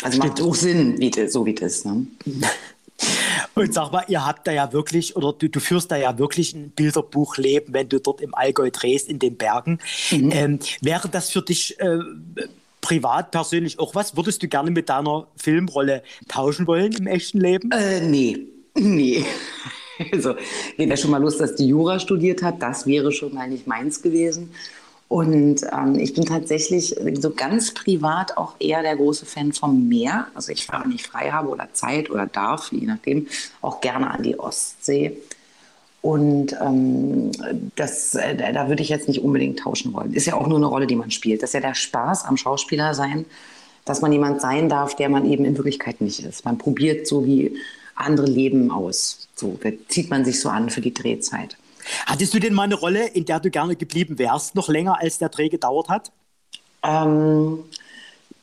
Also 0.03 0.19
Stimmt. 0.19 0.39
macht 0.39 0.43
auch 0.43 0.55
Sinn, 0.55 0.99
wie 0.99 1.11
das, 1.11 1.33
so 1.33 1.47
wie 1.47 1.55
das. 1.55 1.85
Ne? 1.85 2.07
Und 3.55 3.73
sag 3.73 3.93
mal, 3.93 4.05
ihr 4.09 4.25
habt 4.25 4.47
da 4.47 4.53
ja 4.53 4.73
wirklich, 4.73 5.17
oder 5.17 5.33
du, 5.33 5.49
du 5.49 5.61
führst 5.61 5.91
da 5.91 5.97
ja 5.97 6.19
wirklich 6.19 6.55
ein 6.55 6.71
Bilderbuchleben, 6.71 7.73
wenn 7.73 7.89
du 7.89 8.01
dort 8.01 8.21
im 8.21 8.35
Allgäu 8.35 8.71
drehst, 8.71 9.09
in 9.09 9.19
den 9.19 9.37
Bergen. 9.37 9.79
Mhm. 10.11 10.31
Ähm, 10.33 10.59
wäre 10.81 11.09
das 11.09 11.31
für 11.31 11.43
dich 11.43 11.79
äh, 11.81 11.99
privat, 12.87 13.33
persönlich 13.33 13.81
auch 13.81 13.97
was? 13.97 14.17
Würdest 14.17 14.45
du 14.45 14.49
gerne 14.49 14.71
mit 14.71 14.89
deiner 14.89 15.27
Filmrolle 15.37 16.05
tauschen 16.29 16.69
wollen 16.69 16.93
im 16.93 17.09
echten 17.09 17.41
Leben? 17.41 17.69
Äh, 17.73 18.01
nee, 18.01 18.47
nee. 18.75 19.25
Also, 20.13 20.35
geht 20.77 20.89
ja 20.89 20.97
schon 20.97 21.11
mal 21.11 21.21
los, 21.21 21.37
dass 21.37 21.57
die 21.57 21.67
Jura 21.67 21.99
studiert 21.99 22.43
hat. 22.45 22.63
Das 22.63 22.87
wäre 22.87 23.11
schon 23.11 23.35
mal 23.35 23.49
nicht 23.49 23.67
meins 23.67 24.03
gewesen. 24.03 24.53
Und 25.09 25.63
ähm, 25.73 25.97
ich 25.99 26.15
bin 26.15 26.27
tatsächlich 26.27 26.95
so 27.15 27.31
ganz 27.31 27.75
privat 27.75 28.37
auch 28.37 28.55
eher 28.61 28.83
der 28.83 28.97
große 28.97 29.27
Fan 29.27 29.53
vom 29.53 29.89
Meer. 29.89 30.29
Also 30.35 30.53
ich 30.53 30.67
fahre, 30.67 30.85
wenn 30.85 30.93
ich 30.93 31.03
frei 31.03 31.31
habe 31.31 31.49
oder 31.49 31.69
Zeit 31.73 32.09
oder 32.11 32.27
darf, 32.27 32.71
je 32.71 32.87
nachdem, 32.87 33.27
auch 33.63 33.81
gerne 33.81 34.11
an 34.11 34.23
die 34.23 34.39
Ostsee. 34.39 35.17
Und 36.07 36.57
ähm, 36.63 37.33
das, 37.75 38.15
äh, 38.15 38.37
da 38.53 38.69
würde 38.69 38.81
ich 38.81 38.91
jetzt 38.91 39.09
nicht 39.09 39.23
unbedingt 39.23 39.59
tauschen 39.59 39.93
wollen. 39.93 40.15
Ist 40.15 40.27
ja 40.27 40.35
auch 40.35 40.47
nur 40.47 40.59
eine 40.59 40.67
Rolle, 40.67 40.87
die 40.87 40.95
man 40.95 41.11
spielt. 41.11 41.43
Das 41.43 41.51
ist 41.51 41.55
ja 41.55 41.61
der 41.61 41.75
Spaß 41.75 42.27
am 42.27 42.37
Schauspieler 42.37 42.95
sein, 42.95 43.25
dass 43.85 44.03
man 44.03 44.13
jemand 44.13 44.41
sein 44.41 44.69
darf, 44.69 44.95
der 44.95 45.09
man 45.09 45.29
eben 45.29 45.45
in 45.45 45.57
Wirklichkeit 45.57 46.01
nicht 46.01 46.21
ist. 46.21 46.45
Man 46.45 46.59
probiert 46.59 47.09
so 47.09 47.27
wie 47.27 47.57
andere 47.97 48.29
Leben 48.29 48.71
aus. 48.71 49.27
So 49.35 49.59
zieht 49.89 50.09
man 50.09 50.25
sich 50.25 50.39
so 50.39 50.49
an 50.49 50.71
für 50.71 50.81
die 50.81 50.95
Drehzeit. 50.95 51.57
Hattest 52.07 52.33
du 52.35 52.39
denn 52.39 52.55
mal 52.55 52.63
eine 52.63 52.77
Rolle, 52.77 53.09
in 53.09 53.25
der 53.25 53.41
du 53.41 53.51
gerne 53.51 53.75
geblieben 53.75 54.17
wärst, 54.17 54.55
noch 54.55 54.69
länger 54.69 55.01
als 55.01 55.19
der 55.19 55.31
Dreh 55.31 55.49
gedauert 55.49 55.89
hat? 55.89 56.13
Ähm, 56.85 57.65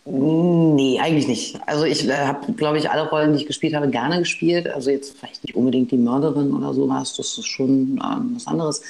nee, 0.05 0.99
eigentlich 0.99 1.27
nicht. 1.27 1.59
Also 1.65 1.85
ich 1.85 2.07
äh, 2.07 2.13
habe, 2.13 2.51
glaube 2.53 2.77
ich, 2.77 2.89
alle 2.89 3.09
Rollen, 3.09 3.33
die 3.33 3.39
ich 3.39 3.47
gespielt 3.47 3.73
habe, 3.73 3.89
gerne 3.89 4.19
gespielt. 4.19 4.67
Also 4.67 4.89
jetzt 4.89 5.17
vielleicht 5.17 5.43
nicht 5.43 5.55
unbedingt 5.55 5.91
die 5.91 5.97
Mörderin 5.97 6.53
oder 6.53 6.73
sowas, 6.73 7.15
das 7.15 7.37
ist 7.37 7.47
schon 7.47 7.97
äh, 7.97 8.35
was 8.35 8.47
anderes. 8.47 8.81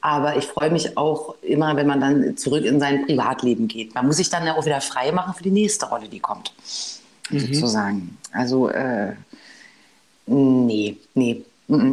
Aber 0.00 0.36
ich 0.36 0.44
freue 0.44 0.70
mich 0.70 0.96
auch 0.96 1.34
immer, 1.42 1.74
wenn 1.76 1.86
man 1.86 2.00
dann 2.00 2.36
zurück 2.36 2.64
in 2.64 2.78
sein 2.78 3.04
Privatleben 3.06 3.66
geht. 3.66 3.94
Man 3.94 4.06
muss 4.06 4.18
sich 4.18 4.30
dann 4.30 4.46
ja 4.46 4.56
auch 4.56 4.64
wieder 4.64 4.80
frei 4.80 5.10
machen 5.10 5.34
für 5.34 5.42
die 5.42 5.50
nächste 5.50 5.86
Rolle, 5.86 6.08
die 6.08 6.20
kommt. 6.20 6.52
Mhm. 7.30 7.40
Sozusagen. 7.40 8.18
Also, 8.32 8.68
äh, 8.68 9.14
nee, 10.26 10.96
nee. 11.14 11.42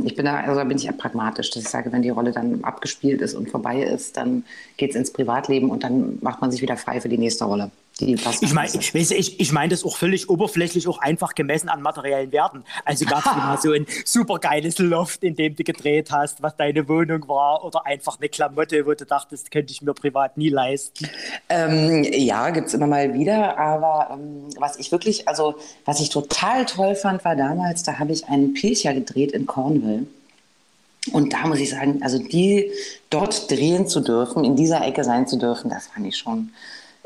Ich 0.06 0.16
bin 0.16 0.24
da, 0.24 0.38
also 0.40 0.56
da 0.56 0.64
bin 0.64 0.78
ich 0.78 0.86
ja 0.86 0.94
pragmatisch, 0.94 1.50
dass 1.50 1.64
ich 1.64 1.70
sage, 1.70 1.92
wenn 1.92 2.02
die 2.02 2.10
Rolle 2.10 2.32
dann 2.32 2.64
abgespielt 2.64 3.22
ist 3.22 3.34
und 3.34 3.50
vorbei 3.50 3.82
ist, 3.84 4.16
dann 4.16 4.46
geht 4.78 4.92
es 4.92 4.96
ins 4.96 5.12
Privatleben 5.12 5.70
und 5.70 5.84
dann 5.84 6.18
macht 6.22 6.40
man 6.40 6.50
sich 6.50 6.62
wieder 6.62 6.78
frei 6.78 7.02
für 7.02 7.10
die 7.10 7.18
nächste 7.18 7.44
Rolle. 7.44 7.72
Ich 8.00 8.54
meine, 8.54 8.70
ich, 8.74 8.94
ich, 8.94 9.40
ich 9.40 9.52
meine 9.54 9.70
das 9.70 9.86
auch 9.86 9.96
völlig 9.96 10.30
oberflächlich, 10.30 10.86
auch 10.90 10.98
einfach 10.98 11.34
gemessen 11.34 11.70
an 11.70 11.82
materiellen 11.82 12.30
Werten. 12.34 12.66
Also 12.84 13.06
gab 13.06 13.20
es 13.20 13.36
mal 13.36 13.58
so 13.62 13.72
ein 13.72 13.86
super 14.04 14.38
geiles 14.40 14.80
Loft, 14.80 15.24
in 15.24 15.36
dem 15.36 15.56
du 15.56 15.64
gedreht 15.64 16.12
hast, 16.12 16.44
was 16.44 16.58
deine 16.58 16.90
Wohnung 16.90 17.26
war, 17.30 17.64
oder 17.64 17.86
einfach 17.86 18.20
eine 18.20 18.28
Klamotte, 18.28 18.86
wo 18.86 18.94
du 18.94 19.06
dachtest, 19.06 19.50
könnte 19.50 19.72
ich 19.72 19.82
mir 19.82 19.94
privat 19.94 20.38
nie 20.38 20.50
leisten. 20.50 21.08
Ähm, 21.48 22.04
ja, 22.04 22.50
gibt 22.50 22.68
es 22.68 22.74
immer 22.74 22.88
mal 22.88 23.14
wieder, 23.14 23.58
aber 23.58 24.10
ähm, 24.14 24.50
was 24.60 24.76
ich 24.76 24.92
wirklich, 24.92 25.26
also 25.30 25.56
was 25.86 26.02
ich 26.02 26.10
total 26.10 26.66
toll 26.66 26.96
fand, 26.96 27.24
war 27.24 27.38
damals, 27.38 27.84
da 27.84 27.98
habe 27.98 28.12
ich 28.12 28.28
einen 28.28 28.54
Pilcher 28.54 28.94
gedreht 28.94 29.32
in 29.32 29.46
Cornwall. 29.46 30.06
Und 31.14 31.32
da 31.32 31.48
muss 31.48 31.60
ich 31.60 31.70
sagen, 31.70 32.02
also 32.02 32.18
die 32.18 32.72
dort 33.10 33.50
drehen 33.50 33.88
zu 33.88 34.02
dürfen, 34.02 34.44
in 34.44 34.58
dieser 34.58 34.86
Ecke 34.86 35.04
sein 35.06 35.28
zu 35.28 35.38
dürfen, 35.38 35.70
das 35.70 35.88
fand 35.88 36.08
ich 36.08 36.18
schon 36.18 36.50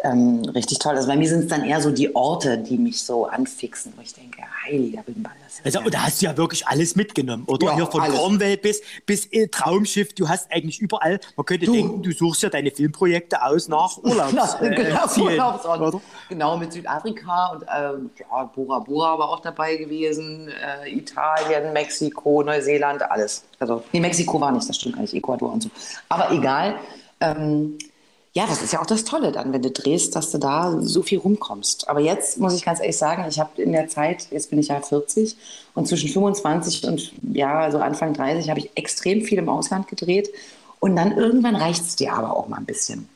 ähm, 0.04 0.42
richtig 0.54 0.80
toll. 0.80 0.96
Also 0.96 1.08
bei 1.08 1.16
mir 1.18 1.28
sind 1.28 1.42
es 1.42 1.48
dann 1.48 1.64
eher 1.64 1.82
so 1.82 1.92
die 1.92 2.16
Orte, 2.16 2.58
die 2.58 2.78
mich 2.78 3.04
so 3.04 3.26
anfixen, 3.26 3.94
wo 3.96 4.02
ich 4.02 4.14
denke, 4.14 4.42
heiliger 4.66 5.04
Bimball. 5.04 5.34
Also, 5.64 5.82
da 5.90 6.04
hast 6.06 6.22
du 6.22 6.26
ja 6.28 6.38
wirklich 6.38 6.68
alles 6.68 6.96
mitgenommen, 6.96 7.44
oder? 7.48 7.68
Ja, 7.68 7.76
Hier 7.76 7.88
von 7.88 8.02
alles. 8.02 8.16
Cornwall 8.18 8.58
bis, 8.58 8.82
bis 9.06 9.26
äh, 9.32 9.48
Traumschiff, 9.48 10.14
du 10.14 10.30
hast 10.30 10.52
eigentlich 10.52 10.80
überall, 10.80 11.20
man 11.36 11.46
könnte 11.46 11.66
du. 11.66 11.74
denken, 11.74 12.02
du 12.02 12.12
suchst 12.12 12.44
ja 12.44 12.50
deine 12.50 12.72
Filmprojekte 12.72 13.44
aus 13.44 13.68
nach 13.68 13.98
Urlaubs. 14.04 14.56
äh, 14.62 14.70
genau, 14.70 15.08
Urlaubsort. 15.18 16.02
Genau, 16.30 16.58
mit 16.58 16.72
Südafrika 16.72 17.48
und 17.48 17.64
äh, 17.64 18.22
ja, 18.22 18.44
Bora 18.56 18.80
Bora 18.80 19.20
war 19.20 19.30
auch 19.30 19.42
dabei 19.42 19.76
gewesen, 19.76 20.48
äh, 20.50 20.90
Italien, 20.90 21.74
Mexiko, 21.74 22.42
Neuseeland, 22.44 23.02
alles. 23.02 23.44
Also, 23.60 23.84
nee, 23.92 24.00
Mexiko 24.00 24.40
war 24.40 24.52
nicht, 24.52 24.70
das 24.70 24.78
stimmt 24.78 24.96
gar 24.96 25.02
nicht, 25.02 25.14
Ecuador 25.14 25.52
und 25.52 25.64
so. 25.64 25.70
Aber 26.08 26.32
egal. 26.32 26.76
Ähm, 27.22 27.78
ja, 28.40 28.48
das 28.48 28.62
ist 28.62 28.72
ja 28.72 28.80
auch 28.82 28.86
das 28.86 29.04
Tolle 29.04 29.34
dann, 29.34 29.52
wenn 29.52 29.62
du 29.62 29.70
drehst, 29.70 30.16
dass 30.16 30.32
du 30.32 30.38
da 30.38 30.78
so 30.80 31.02
viel 31.02 31.20
rumkommst. 31.20 31.90
Aber 31.90 32.00
jetzt 32.00 32.38
muss 32.38 32.54
ich 32.54 32.64
ganz 32.64 32.80
ehrlich 32.80 32.98
sagen, 32.98 33.26
ich 33.28 33.38
habe 33.38 33.62
in 33.62 33.74
der 33.74 33.90
Zeit, 33.90 34.28
jetzt 34.32 34.50
bin 34.50 34.60
ich 34.60 34.70
ja 34.70 34.80
40 34.80 35.36
und 35.76 35.90
zwischen 35.90 36.08
25 36.08 36.86
und 36.86 37.12
ja, 37.34 37.60
also 37.60 37.80
Anfang 37.80 38.14
30 38.14 38.50
habe 38.50 38.62
ich 38.62 38.72
extrem 38.76 39.24
viel 39.24 39.40
im 39.40 39.50
Ausland 39.50 39.90
gedreht. 39.90 40.30
Und 40.80 40.96
dann 40.96 41.18
irgendwann 41.18 41.58
reicht 41.58 41.82
es 41.82 41.98
dir 41.98 42.14
aber 42.14 42.34
auch 42.38 42.48
mal 42.48 42.56
ein 42.56 42.66
bisschen. 42.66 43.10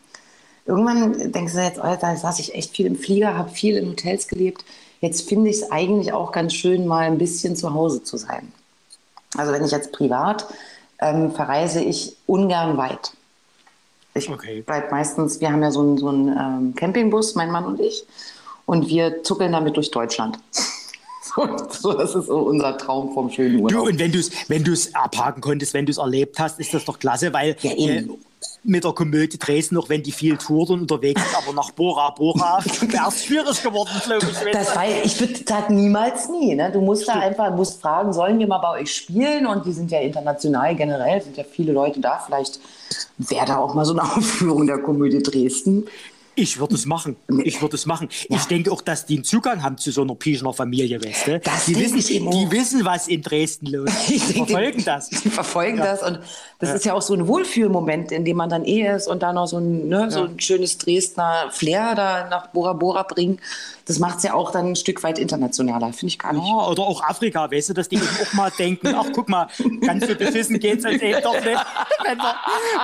Irgendwann 0.65 1.31
denkst 1.31 1.53
du 1.53 1.63
jetzt, 1.63 1.79
Alter, 1.79 2.17
saß 2.17 2.39
ich 2.39 2.53
echt 2.53 2.75
viel 2.75 2.85
im 2.85 2.97
Flieger, 2.97 3.37
habe 3.37 3.49
viel 3.49 3.77
in 3.77 3.87
Hotels 3.87 4.27
gelebt. 4.27 4.65
Jetzt 4.99 5.29
finde 5.29 5.51
ich 5.51 5.61
es 5.61 5.71
eigentlich 5.71 6.11
auch 6.11 6.33
ganz 6.33 6.53
schön, 6.53 6.85
mal 6.85 7.05
ein 7.05 7.17
bisschen 7.17 7.55
zu 7.55 7.73
Hause 7.73 8.03
zu 8.03 8.17
sein. 8.17 8.51
Also 9.37 9.53
wenn 9.53 9.63
ich 9.63 9.71
jetzt 9.71 9.93
privat 9.93 10.47
ähm, 10.99 11.31
verreise 11.31 11.81
ich 11.81 12.17
ungern 12.27 12.75
weit. 12.75 13.13
Ich 14.15 14.29
okay. 14.29 14.61
bleibe 14.61 14.91
meistens, 14.91 15.41
wir 15.41 15.51
haben 15.51 15.61
ja 15.61 15.71
so 15.71 15.81
einen, 15.81 15.97
so 15.97 16.07
einen 16.07 16.27
ähm, 16.27 16.75
Campingbus, 16.75 17.35
mein 17.35 17.51
Mann 17.51 17.65
und 17.65 17.79
ich, 17.79 18.05
und 18.65 18.87
wir 18.87 19.23
zuckeln 19.23 19.51
damit 19.51 19.75
durch 19.75 19.91
Deutschland. 19.91 20.37
so, 21.71 21.93
das 21.93 22.15
ist 22.15 22.27
so 22.27 22.37
unser 22.39 22.77
Traum 22.77 23.13
vom 23.13 23.29
schönen 23.29 23.59
Urlaub. 23.61 23.85
Du, 23.85 23.89
und 23.89 23.99
wenn 23.99 24.11
du 24.11 24.19
es 24.19 24.31
wenn 24.47 24.95
abhaken 24.95 25.41
konntest, 25.41 25.73
wenn 25.73 25.85
du 25.85 25.91
es 25.91 25.97
erlebt 25.97 26.39
hast, 26.39 26.59
ist 26.59 26.73
das 26.73 26.85
doch 26.85 26.99
klasse, 26.99 27.33
weil 27.33 27.55
ja, 27.61 27.71
äh, 27.71 28.07
mit 28.63 28.83
der 28.83 28.91
Komödie 28.93 29.37
Dresden, 29.37 29.77
auch 29.77 29.89
wenn 29.89 30.03
die 30.03 30.11
viel 30.11 30.37
touren 30.37 30.81
unterwegs 30.81 31.21
sind, 31.21 31.35
aber 31.35 31.53
nach 31.53 31.71
Bora 31.71 32.09
Bora 32.11 32.59
wäre 32.81 33.07
es 33.07 33.25
schwierig 33.25 33.61
geworden, 33.63 33.89
glaube 34.05 34.27
ich. 34.29 34.51
Das 34.51 34.75
war, 34.75 34.85
ich 34.87 35.19
würde 35.19 35.35
sagen, 35.45 35.75
niemals 35.75 36.29
nie. 36.29 36.55
Ne? 36.55 36.71
Du 36.71 36.81
musst 36.81 37.07
da 37.07 37.13
einfach 37.13 37.51
musst 37.55 37.81
fragen, 37.81 38.13
sollen 38.13 38.39
wir 38.39 38.47
mal 38.47 38.59
bei 38.59 38.81
euch 38.81 38.93
spielen? 38.93 39.47
Und 39.47 39.65
die 39.65 39.73
sind 39.73 39.91
ja 39.91 39.99
international 39.99 40.75
generell, 40.75 41.21
sind 41.21 41.37
ja 41.37 41.43
viele 41.43 41.73
Leute 41.73 41.99
da. 41.99 42.19
Vielleicht 42.25 42.59
wäre 43.17 43.45
da 43.45 43.57
auch 43.57 43.73
mal 43.73 43.85
so 43.85 43.93
eine 43.93 44.03
Aufführung 44.15 44.67
der 44.67 44.79
Komödie 44.79 45.23
Dresden. 45.23 45.85
Ich 46.35 46.59
würde 46.59 46.75
es 46.75 46.85
machen. 46.85 47.15
Ich 47.43 47.61
würde 47.61 47.75
es 47.75 47.85
machen. 47.85 48.09
Ja. 48.29 48.37
Ich 48.37 48.45
denke 48.45 48.71
auch, 48.71 48.81
dass 48.81 49.05
die 49.05 49.15
einen 49.15 49.23
Zugang 49.23 49.61
haben 49.61 49.77
zu 49.77 49.91
so 49.91 50.01
einer 50.01 50.15
Pieschner 50.15 50.53
Familie, 50.53 51.03
weißt 51.03 51.27
du? 51.27 51.39
Das 51.39 51.65
die, 51.65 51.75
wissen, 51.75 51.97
die 51.97 52.51
wissen, 52.51 52.85
was 52.85 53.07
in 53.07 53.21
Dresden 53.21 53.67
los 53.67 53.89
ist. 54.09 54.29
Die 54.33 54.45
verfolgen 54.45 54.83
das. 54.83 55.09
Die 55.09 55.29
verfolgen 55.29 55.77
ja. 55.77 55.85
das. 55.85 56.03
Und 56.03 56.19
das 56.59 56.69
ja. 56.69 56.75
ist 56.75 56.85
ja 56.85 56.93
auch 56.93 57.01
so 57.01 57.13
ein 57.13 57.27
Wohlfühlmoment, 57.27 58.11
in 58.11 58.25
dem 58.25 58.37
man 58.37 58.49
dann 58.49 58.65
eh 58.65 58.87
ist 58.95 59.07
und 59.07 59.21
dann 59.21 59.35
noch 59.35 59.47
so 59.47 59.57
ein, 59.57 59.87
ne, 59.87 60.09
so 60.09 60.23
ein 60.23 60.39
schönes 60.39 60.77
Dresdner 60.77 61.49
Flair 61.51 61.95
da 61.95 62.27
nach 62.29 62.47
Bora 62.47 62.73
Bora 62.73 63.03
bringen 63.03 63.39
das 63.85 63.99
macht 63.99 64.17
es 64.17 64.23
ja 64.23 64.33
auch 64.33 64.51
dann 64.51 64.69
ein 64.69 64.75
Stück 64.75 65.03
weit 65.03 65.19
internationaler, 65.19 65.91
finde 65.91 66.07
ich 66.07 66.19
gar 66.19 66.31
nicht. 66.31 66.43
Oder 66.43 66.83
auch 66.83 67.03
Afrika, 67.03 67.51
weißt 67.51 67.69
du, 67.69 67.73
dass 67.73 67.89
die 67.89 67.99
auch 67.99 68.33
mal 68.33 68.51
denken, 68.57 68.95
ach 68.95 69.07
guck 69.13 69.27
mal, 69.27 69.47
ganz 69.85 70.07
so 70.07 70.15
beschissen 70.15 70.59
geht 70.59 70.79
es 70.79 70.85
uns 70.85 71.01
eben 71.01 71.21
doch 71.21 71.33
nicht, 71.33 71.45
wenn 72.03 72.17
wir, 72.17 72.35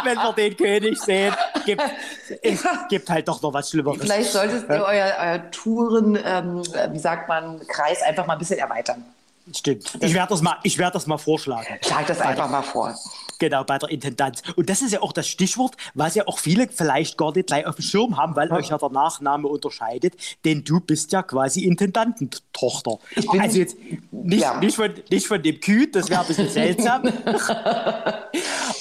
wenn 0.04 0.18
wir 0.18 0.34
den 0.34 0.58
König 0.58 1.00
sehen. 1.00 1.34
Gibt, 1.66 1.82
es 2.42 2.64
gibt 2.90 3.10
halt 3.10 3.28
doch 3.28 3.39
noch 3.42 3.54
was 3.54 3.70
Schlimmeres. 3.70 4.00
Vielleicht 4.02 4.32
solltest 4.32 4.70
ihr 4.70 4.84
euer, 4.84 5.14
euer 5.20 5.52
Touren, 5.52 6.18
ähm, 6.24 6.64
wie 6.92 7.00
sagt 7.00 7.28
man, 7.28 7.60
Kreis 7.68 8.02
einfach 8.02 8.26
mal 8.26 8.34
ein 8.34 8.40
bisschen 8.40 8.60
erweitern. 8.60 9.04
Stimmt. 9.56 9.98
Ich 10.02 10.14
werde 10.14 10.30
das, 10.30 10.42
mal, 10.42 10.58
werd 10.64 10.96
das 10.96 11.08
mal 11.08 11.18
vorschlagen. 11.18 11.66
Schlag 11.82 12.06
das 12.08 12.22
einfach 12.22 12.50
mal 12.50 12.62
vor. 12.62 12.96
Genau, 13.40 13.64
bei 13.64 13.78
der 13.78 13.90
Intendanz. 13.90 14.44
Und 14.58 14.70
das 14.70 14.82
ist 14.82 14.92
ja 14.92 15.02
auch 15.02 15.14
das 15.14 15.28
Stichwort, 15.28 15.76
was 15.94 16.14
ja 16.16 16.28
auch 16.28 16.40
viele 16.40 16.68
vielleicht 16.68 17.18
gar 17.18 17.34
nicht 17.34 17.48
gleich 17.48 17.66
auf 17.66 17.76
dem 17.76 17.84
Schirm 17.84 18.18
haben, 18.18 18.36
weil 18.36 18.50
ja. 18.50 18.56
euch 18.56 18.68
ja 18.68 18.78
der 18.78 18.90
Nachname 18.90 19.48
unterscheidet. 19.48 20.14
Denn 20.44 20.64
du 20.66 20.82
bist 20.82 21.14
ja 21.14 21.24
quasi 21.24 21.64
Intendantentochter. 21.64 23.00
Also 23.16 23.58
jetzt 23.58 23.78
nicht, 24.12 24.42
ja. 24.42 24.60
nicht, 24.60 24.76
von, 24.76 24.94
nicht 25.10 25.28
von 25.28 25.42
dem 25.42 25.60
Küht, 25.62 25.96
das 25.96 26.10
wäre 26.10 26.22
ein 26.22 26.28
bisschen 26.28 26.50
seltsam. 26.50 27.04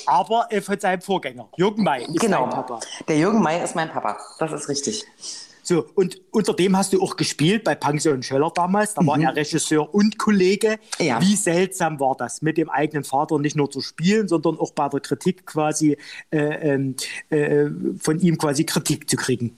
aber 0.08 0.48
von 0.62 0.80
seinem 0.80 1.00
Vorgänger. 1.00 1.48
Jürgen 1.56 1.82
May 1.82 2.04
ist 2.04 2.20
genau. 2.20 2.46
mein 2.46 2.50
Papa. 2.50 2.80
Der 3.06 3.18
Jürgen 3.18 3.42
May 3.42 3.62
ist 3.62 3.76
mein 3.76 3.90
Papa. 3.90 4.16
Das 4.38 4.52
ist 4.52 4.68
richtig. 4.68 5.04
So, 5.68 5.84
und 5.94 6.18
unter 6.30 6.54
dem 6.54 6.78
hast 6.78 6.94
du 6.94 7.02
auch 7.02 7.16
gespielt 7.16 7.62
bei 7.62 7.74
Pension 7.74 8.22
Schöller 8.22 8.50
damals. 8.54 8.94
Da 8.94 9.06
war 9.06 9.18
mhm. 9.18 9.24
er 9.24 9.36
Regisseur 9.36 9.94
und 9.94 10.16
Kollege. 10.16 10.78
Ja. 10.98 11.20
Wie 11.20 11.36
seltsam 11.36 12.00
war 12.00 12.16
das, 12.16 12.40
mit 12.40 12.56
dem 12.56 12.70
eigenen 12.70 13.04
Vater 13.04 13.38
nicht 13.38 13.54
nur 13.54 13.70
zu 13.70 13.82
spielen, 13.82 14.28
sondern 14.28 14.58
auch 14.58 14.70
bei 14.70 14.88
der 14.88 15.00
Kritik 15.00 15.44
quasi 15.44 15.98
äh, 16.30 16.38
ähm, 16.38 16.96
äh, 17.28 17.66
von 18.00 18.18
ihm 18.18 18.38
quasi 18.38 18.64
Kritik 18.64 19.10
zu 19.10 19.16
kriegen? 19.16 19.54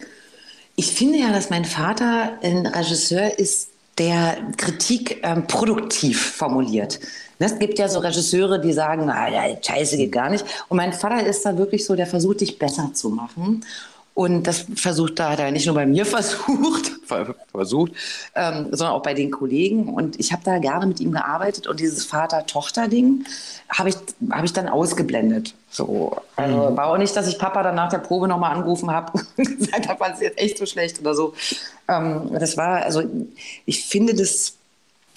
Ich 0.75 0.91
finde 0.95 1.21
ja, 1.21 1.31
dass 1.31 1.49
mein 1.49 1.65
Vater 1.65 2.39
ein 2.43 2.67
Regisseur 2.67 3.39
ist, 3.39 3.69
der 3.99 4.37
Kritik 4.57 5.21
ähm, 5.23 5.47
produktiv 5.47 6.33
formuliert. 6.33 6.99
Es 7.40 7.59
gibt 7.59 7.79
ja 7.79 7.88
so 7.88 8.00
Regisseure, 8.00 8.61
die 8.61 8.72
sagen, 8.72 9.05
na 9.07 9.29
ja, 9.29 9.57
Scheiße 9.61 9.96
geht 9.96 10.12
gar 10.12 10.29
nicht. 10.29 10.44
Und 10.68 10.76
mein 10.76 10.92
Vater 10.92 11.26
ist 11.26 11.44
da 11.44 11.57
wirklich 11.57 11.85
so, 11.85 11.96
der 11.96 12.07
versucht, 12.07 12.42
dich 12.42 12.59
besser 12.59 12.90
zu 12.92 13.09
machen. 13.09 13.64
Und 14.12 14.42
das 14.46 14.66
versucht 14.74 15.18
da, 15.18 15.31
hat 15.31 15.38
er 15.38 15.50
nicht 15.50 15.64
nur 15.64 15.74
bei 15.74 15.87
mir 15.87 16.05
versucht, 16.07 16.92
versucht, 17.50 17.92
ähm, 18.35 18.66
sondern 18.70 18.94
auch 18.94 19.03
bei 19.03 19.14
den 19.14 19.31
Kollegen. 19.31 19.88
Und 19.88 20.20
ich 20.20 20.33
habe 20.33 20.42
da 20.44 20.59
gerne 20.59 20.85
mit 20.85 21.00
ihm 21.00 21.12
gearbeitet 21.12 21.66
und 21.66 21.81
dieses 21.81 22.05
Vater-Tochter-Ding 22.05 23.24
habe 23.70 23.88
ich, 23.88 23.96
hab 24.31 24.44
ich 24.44 24.53
dann 24.53 24.68
ausgeblendet. 24.68 25.55
So. 25.70 26.16
Also 26.37 26.70
mhm. 26.70 26.76
war 26.76 26.88
auch 26.88 26.98
nicht, 26.98 27.16
dass 27.16 27.29
ich 27.29 27.38
Papa 27.38 27.62
dann 27.62 27.76
nach 27.76 27.88
der 27.88 27.98
Probe 27.98 28.29
nochmal 28.29 28.55
angerufen 28.55 28.90
habe 28.90 29.12
und 29.38 29.59
gesagt 29.59 29.88
habe, 29.88 30.05
es 30.12 30.20
jetzt 30.20 30.38
echt 30.38 30.59
so 30.59 30.66
schlecht 30.66 31.00
oder 31.00 31.14
so. 31.14 31.33
Ähm, 31.88 32.31
das 32.38 32.59
war, 32.59 32.83
also 32.83 33.03
ich 33.64 33.87
finde 33.87 34.14
das 34.14 34.55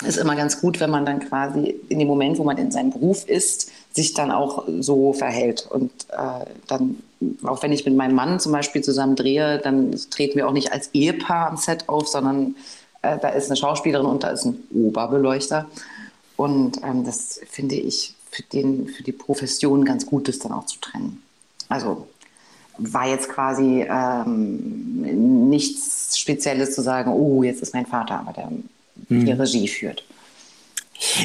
ist 0.05 0.17
immer 0.17 0.35
ganz 0.35 0.61
gut, 0.61 0.79
wenn 0.79 0.89
man 0.89 1.05
dann 1.05 1.19
quasi 1.19 1.79
in 1.89 1.99
dem 1.99 2.07
Moment, 2.07 2.37
wo 2.37 2.43
man 2.43 2.57
in 2.57 2.71
seinem 2.71 2.91
Beruf 2.91 3.27
ist, 3.27 3.71
sich 3.91 4.13
dann 4.13 4.31
auch 4.31 4.63
so 4.79 5.13
verhält. 5.13 5.67
Und 5.69 5.91
äh, 6.09 6.45
dann, 6.67 7.01
auch 7.43 7.61
wenn 7.63 7.71
ich 7.71 7.85
mit 7.85 7.95
meinem 7.95 8.15
Mann 8.15 8.39
zum 8.39 8.51
Beispiel 8.51 8.83
zusammen 8.83 9.15
drehe, 9.15 9.59
dann 9.59 9.91
treten 10.09 10.35
wir 10.35 10.47
auch 10.47 10.53
nicht 10.53 10.71
als 10.73 10.89
Ehepaar 10.93 11.49
am 11.49 11.57
Set 11.57 11.89
auf, 11.89 12.07
sondern 12.07 12.55
äh, 13.01 13.17
da 13.19 13.29
ist 13.29 13.47
eine 13.47 13.57
Schauspielerin 13.57 14.05
und 14.05 14.23
da 14.23 14.29
ist 14.29 14.45
ein 14.45 14.63
Oberbeleuchter. 14.73 15.67
Und 16.35 16.81
ähm, 16.83 17.05
das 17.05 17.39
finde 17.49 17.75
ich 17.75 18.15
für, 18.31 18.43
den, 18.43 18.87
für 18.87 19.03
die 19.03 19.11
Profession 19.11 19.85
ganz 19.85 20.05
gut, 20.05 20.27
das 20.27 20.39
dann 20.39 20.51
auch 20.51 20.65
zu 20.65 20.79
trennen. 20.79 21.21
Also 21.69 22.07
war 22.77 23.07
jetzt 23.07 23.29
quasi 23.29 23.85
ähm, 23.87 25.49
nichts 25.49 26.17
Spezielles 26.17 26.73
zu 26.73 26.81
sagen, 26.81 27.11
oh, 27.11 27.43
jetzt 27.43 27.61
ist 27.61 27.73
mein 27.73 27.85
Vater, 27.85 28.19
aber 28.19 28.33
der 28.33 28.49
mhm. 29.09 29.25
die 29.25 29.31
Regie 29.31 29.67
führt. 29.67 30.03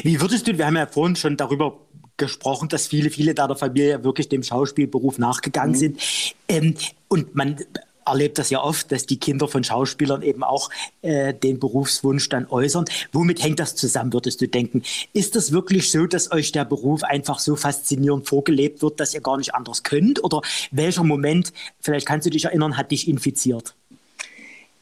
Wie 0.03 0.19
würdest 0.19 0.47
du, 0.47 0.57
wir 0.57 0.65
haben 0.65 0.75
ja 0.75 0.87
vorhin 0.87 1.15
schon 1.15 1.37
darüber 1.37 1.79
gesprochen, 2.17 2.69
dass 2.69 2.87
viele, 2.87 3.09
viele 3.09 3.33
da 3.33 3.47
der 3.47 3.55
Familie 3.55 4.03
wirklich 4.03 4.29
dem 4.29 4.43
Schauspielberuf 4.43 5.17
nachgegangen 5.17 5.71
mhm. 5.71 5.77
sind. 5.77 6.01
Ähm, 6.47 6.75
und 7.07 7.33
man 7.33 7.57
erlebt 8.05 8.37
das 8.37 8.49
ja 8.49 8.61
oft, 8.61 8.91
dass 8.91 9.05
die 9.05 9.19
Kinder 9.19 9.47
von 9.47 9.63
Schauspielern 9.63 10.21
eben 10.21 10.43
auch 10.43 10.69
äh, 11.01 11.33
den 11.33 11.59
Berufswunsch 11.59 12.27
dann 12.29 12.47
äußern. 12.47 12.85
Womit 13.11 13.41
hängt 13.43 13.59
das 13.59 13.75
zusammen, 13.75 14.13
würdest 14.13 14.41
du 14.41 14.47
denken? 14.47 14.83
Ist 15.13 15.35
das 15.35 15.51
wirklich 15.51 15.91
so, 15.91 16.05
dass 16.05 16.31
euch 16.31 16.51
der 16.51 16.65
Beruf 16.65 17.03
einfach 17.03 17.39
so 17.39 17.55
faszinierend 17.55 18.27
vorgelebt 18.27 18.81
wird, 18.81 18.99
dass 18.99 19.13
ihr 19.13 19.21
gar 19.21 19.37
nicht 19.37 19.55
anders 19.55 19.83
könnt? 19.83 20.23
Oder 20.23 20.41
welcher 20.71 21.03
Moment, 21.03 21.53
vielleicht 21.79 22.07
kannst 22.07 22.25
du 22.25 22.31
dich 22.31 22.45
erinnern, 22.45 22.77
hat 22.77 22.91
dich 22.91 23.07
infiziert? 23.07 23.75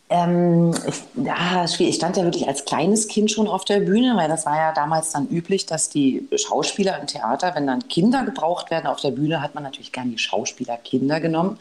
Ähm, 0.09 0.73
ich, 0.87 1.25
ja. 1.25 1.65
Ich 1.65 1.95
stand 1.95 2.15
ja 2.15 2.23
wirklich 2.23 2.47
als 2.47 2.63
kleines 2.63 3.07
Kind 3.07 3.29
schon 3.29 3.47
auf 3.47 3.65
der 3.65 3.81
Bühne, 3.81 4.15
weil 4.15 4.29
das 4.29 4.45
war 4.45 4.55
ja 4.55 4.71
damals 4.71 5.11
dann 5.11 5.27
üblich, 5.27 5.65
dass 5.65 5.89
die 5.89 6.27
Schauspieler 6.35 6.99
im 6.99 7.07
Theater, 7.07 7.53
wenn 7.55 7.67
dann 7.67 7.87
Kinder 7.89 8.23
gebraucht 8.23 8.71
werden 8.71 8.87
auf 8.87 9.01
der 9.01 9.11
Bühne, 9.11 9.41
hat 9.41 9.53
man 9.53 9.63
natürlich 9.63 9.91
gern 9.91 10.09
die 10.09 10.17
Schauspielerkinder 10.17 11.19
genommen, 11.19 11.59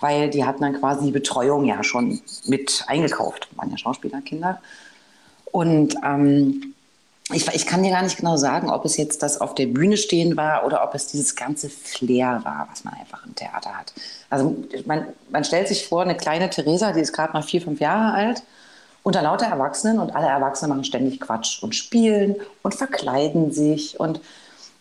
weil 0.00 0.30
die 0.30 0.44
hatten 0.44 0.62
dann 0.62 0.78
quasi 0.78 1.06
die 1.06 1.12
Betreuung 1.12 1.64
ja 1.64 1.84
schon 1.84 2.20
mit 2.46 2.84
eingekauft, 2.88 3.48
waren 3.56 3.70
ja 3.70 3.78
Schauspielerkinder. 3.78 4.60
Und 5.52 5.94
ähm, 6.04 6.74
ich, 7.32 7.48
ich, 7.48 7.66
kann 7.66 7.82
dir 7.82 7.90
gar 7.90 8.02
nicht 8.02 8.18
genau 8.18 8.36
sagen, 8.36 8.70
ob 8.70 8.84
es 8.84 8.96
jetzt 8.96 9.22
das 9.22 9.40
auf 9.40 9.54
der 9.54 9.66
Bühne 9.66 9.96
stehen 9.96 10.36
war 10.36 10.64
oder 10.64 10.84
ob 10.84 10.94
es 10.94 11.08
dieses 11.08 11.34
ganze 11.34 11.68
Flair 11.68 12.40
war, 12.44 12.68
was 12.70 12.84
man 12.84 12.94
einfach 12.94 13.26
im 13.26 13.34
Theater 13.34 13.76
hat. 13.76 13.92
Also 14.30 14.56
man, 14.84 15.06
man 15.30 15.42
stellt 15.42 15.66
sich 15.66 15.88
vor, 15.88 16.02
eine 16.02 16.16
kleine 16.16 16.50
Theresa, 16.50 16.92
die 16.92 17.00
ist 17.00 17.12
gerade 17.12 17.32
mal 17.32 17.42
vier, 17.42 17.60
fünf 17.60 17.80
Jahre 17.80 18.14
alt, 18.14 18.42
unter 19.02 19.22
lauter 19.22 19.46
Erwachsenen 19.46 19.98
und 19.98 20.14
alle 20.14 20.28
Erwachsenen 20.28 20.70
machen 20.70 20.84
ständig 20.84 21.20
Quatsch 21.20 21.62
und 21.62 21.74
spielen 21.74 22.36
und 22.62 22.74
verkleiden 22.74 23.50
sich 23.52 23.98
und 23.98 24.20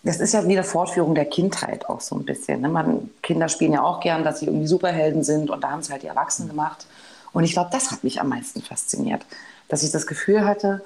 das 0.04 0.20
ist 0.20 0.36
ja 0.36 0.48
wie 0.48 0.52
eine 0.52 0.64
Fortführung 0.64 1.16
der 1.16 1.26
Kindheit 1.26 1.90
auch 1.90 2.00
so 2.00 2.16
ein 2.16 2.26
bisschen. 2.26 2.62
Ne? 2.62 2.70
Man, 2.70 3.10
Kinder 3.24 3.50
spielen 3.50 3.74
ja 3.74 3.82
auch 3.82 4.02
gern, 4.02 4.24
dass 4.24 4.40
sie 4.40 4.46
irgendwie 4.46 4.68
Superhelden 4.68 5.24
sind 5.24 5.50
und 5.50 5.64
da 5.64 5.72
haben 5.72 5.80
es 5.80 5.90
halt 5.90 6.04
die 6.04 6.08
Erwachsenen 6.08 6.50
gemacht. 6.50 6.86
Und 7.34 7.44
ich 7.44 7.54
glaube, 7.54 7.72
das 7.72 7.90
hat 7.90 8.04
mich 8.04 8.22
am 8.22 8.30
meisten 8.30 8.62
fasziniert, 8.62 9.26
dass 9.68 9.82
ich 9.82 9.92
das 9.92 10.06
Gefühl 10.06 10.46
hatte, 10.46 10.84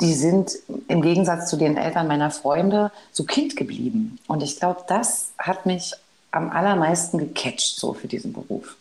die 0.00 0.14
sind 0.14 0.52
im 0.88 1.02
Gegensatz 1.02 1.48
zu 1.48 1.56
den 1.56 1.76
Eltern 1.76 2.08
meiner 2.08 2.30
Freunde 2.30 2.90
so 3.12 3.24
Kind 3.24 3.56
geblieben. 3.56 4.18
Und 4.26 4.42
ich 4.42 4.58
glaube, 4.58 4.82
das 4.88 5.32
hat 5.38 5.66
mich 5.66 5.92
am 6.30 6.50
allermeisten 6.50 7.18
gecatcht 7.18 7.78
so 7.78 7.94
für 7.94 8.08
diesen 8.08 8.32
Beruf. 8.32 8.76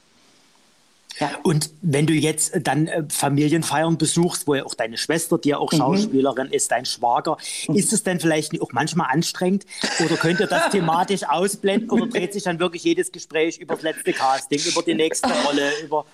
Ja. 1.19 1.29
Und 1.43 1.69
wenn 1.81 2.07
du 2.07 2.13
jetzt 2.13 2.53
dann 2.63 2.87
äh, 2.87 3.03
Familienfeiern 3.07 3.97
besuchst, 3.97 4.47
wo 4.47 4.55
ja 4.55 4.65
auch 4.65 4.73
deine 4.73 4.97
Schwester, 4.97 5.37
die 5.37 5.49
ja 5.49 5.57
auch 5.57 5.71
mhm. 5.71 5.77
Schauspielerin 5.77 6.47
ist, 6.47 6.71
dein 6.71 6.85
Schwager, 6.85 7.37
mhm. 7.67 7.75
ist 7.75 7.93
es 7.93 8.03
denn 8.03 8.19
vielleicht 8.19 8.59
auch 8.61 8.71
manchmal 8.71 9.07
anstrengend 9.11 9.65
oder 10.03 10.15
könnt 10.17 10.39
ihr 10.39 10.47
das 10.47 10.69
thematisch 10.71 11.23
ausblenden 11.23 11.89
oder 11.91 12.07
dreht 12.07 12.33
sich 12.33 12.43
dann 12.43 12.59
wirklich 12.59 12.83
jedes 12.83 13.11
Gespräch 13.11 13.59
über 13.59 13.75
das 13.75 13.83
letzte 13.83 14.13
Casting, 14.13 14.59
über 14.65 14.81
die 14.81 14.95
nächste 14.95 15.29
Rolle, 15.45 15.69
über 15.83 16.05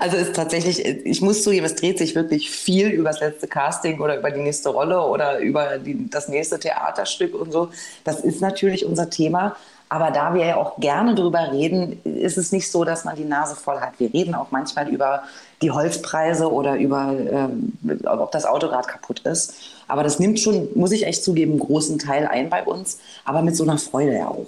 also 0.00 0.16
ist 0.16 0.34
tatsächlich, 0.34 0.84
ich 0.84 1.20
muss 1.20 1.42
zugeben, 1.42 1.66
es 1.66 1.74
dreht 1.74 1.98
sich 1.98 2.14
wirklich 2.14 2.50
viel 2.50 2.88
über 2.88 3.10
das 3.10 3.20
letzte 3.20 3.46
Casting 3.46 4.00
oder 4.00 4.18
über 4.18 4.30
die 4.30 4.40
nächste 4.40 4.70
Rolle 4.70 5.00
oder 5.00 5.38
über 5.38 5.78
die, 5.78 6.08
das 6.08 6.28
nächste 6.28 6.58
Theaterstück 6.58 7.34
und 7.34 7.52
so. 7.52 7.70
Das 8.04 8.20
ist 8.20 8.40
natürlich 8.40 8.86
unser 8.86 9.10
Thema. 9.10 9.56
Aber 9.88 10.10
da 10.10 10.34
wir 10.34 10.44
ja 10.44 10.56
auch 10.56 10.78
gerne 10.80 11.14
drüber 11.14 11.52
reden, 11.52 12.00
ist 12.04 12.38
es 12.38 12.50
nicht 12.50 12.70
so, 12.70 12.84
dass 12.84 13.04
man 13.04 13.14
die 13.14 13.24
Nase 13.24 13.54
voll 13.54 13.78
hat. 13.80 13.92
Wir 13.98 14.12
reden 14.12 14.34
auch 14.34 14.50
manchmal 14.50 14.88
über 14.88 15.22
die 15.62 15.70
Holzpreise 15.70 16.50
oder 16.50 16.76
über, 16.76 17.14
äh, 17.14 18.06
ob 18.06 18.32
das 18.32 18.46
Auto 18.46 18.68
kaputt 18.68 19.20
ist. 19.20 19.54
Aber 19.86 20.02
das 20.02 20.18
nimmt 20.18 20.40
schon, 20.40 20.68
muss 20.74 20.90
ich 20.90 21.06
echt 21.06 21.22
zugeben, 21.22 21.52
einen 21.52 21.60
großen 21.60 22.00
Teil 22.00 22.26
ein 22.26 22.50
bei 22.50 22.64
uns, 22.64 22.98
aber 23.24 23.42
mit 23.42 23.54
so 23.54 23.62
einer 23.62 23.78
Freude 23.78 24.14
ja 24.14 24.26
auch. 24.26 24.46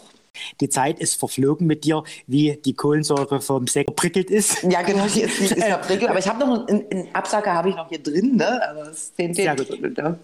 Die 0.60 0.68
Zeit 0.68 0.98
ist 0.98 1.18
verflogen 1.18 1.66
mit 1.66 1.84
dir, 1.84 2.04
wie 2.26 2.58
die 2.64 2.74
Kohlensäure 2.74 3.40
vom 3.40 3.66
Sekt 3.66 3.94
prickelt 3.96 4.30
ist. 4.30 4.62
Ja, 4.62 4.82
genau, 4.82 5.06
die 5.06 5.22
ist, 5.22 5.38
die 5.38 5.44
ist 5.44 5.54
verprickelt. 5.64 6.10
Aber 6.10 6.18
ich 6.18 6.28
habe 6.28 6.40
noch 6.40 6.66
einen, 6.66 6.84
einen 6.90 7.14
Absacker 7.14 7.54
habe 7.54 7.70
ich 7.70 7.76
noch 7.76 7.88
hier 7.88 8.02
drin. 8.02 8.36
Ne? 8.36 8.60
Also 8.62 8.90
den, 9.18 9.32
den, 9.32 9.34
Sehr 9.34 9.56
gut. 9.56 9.68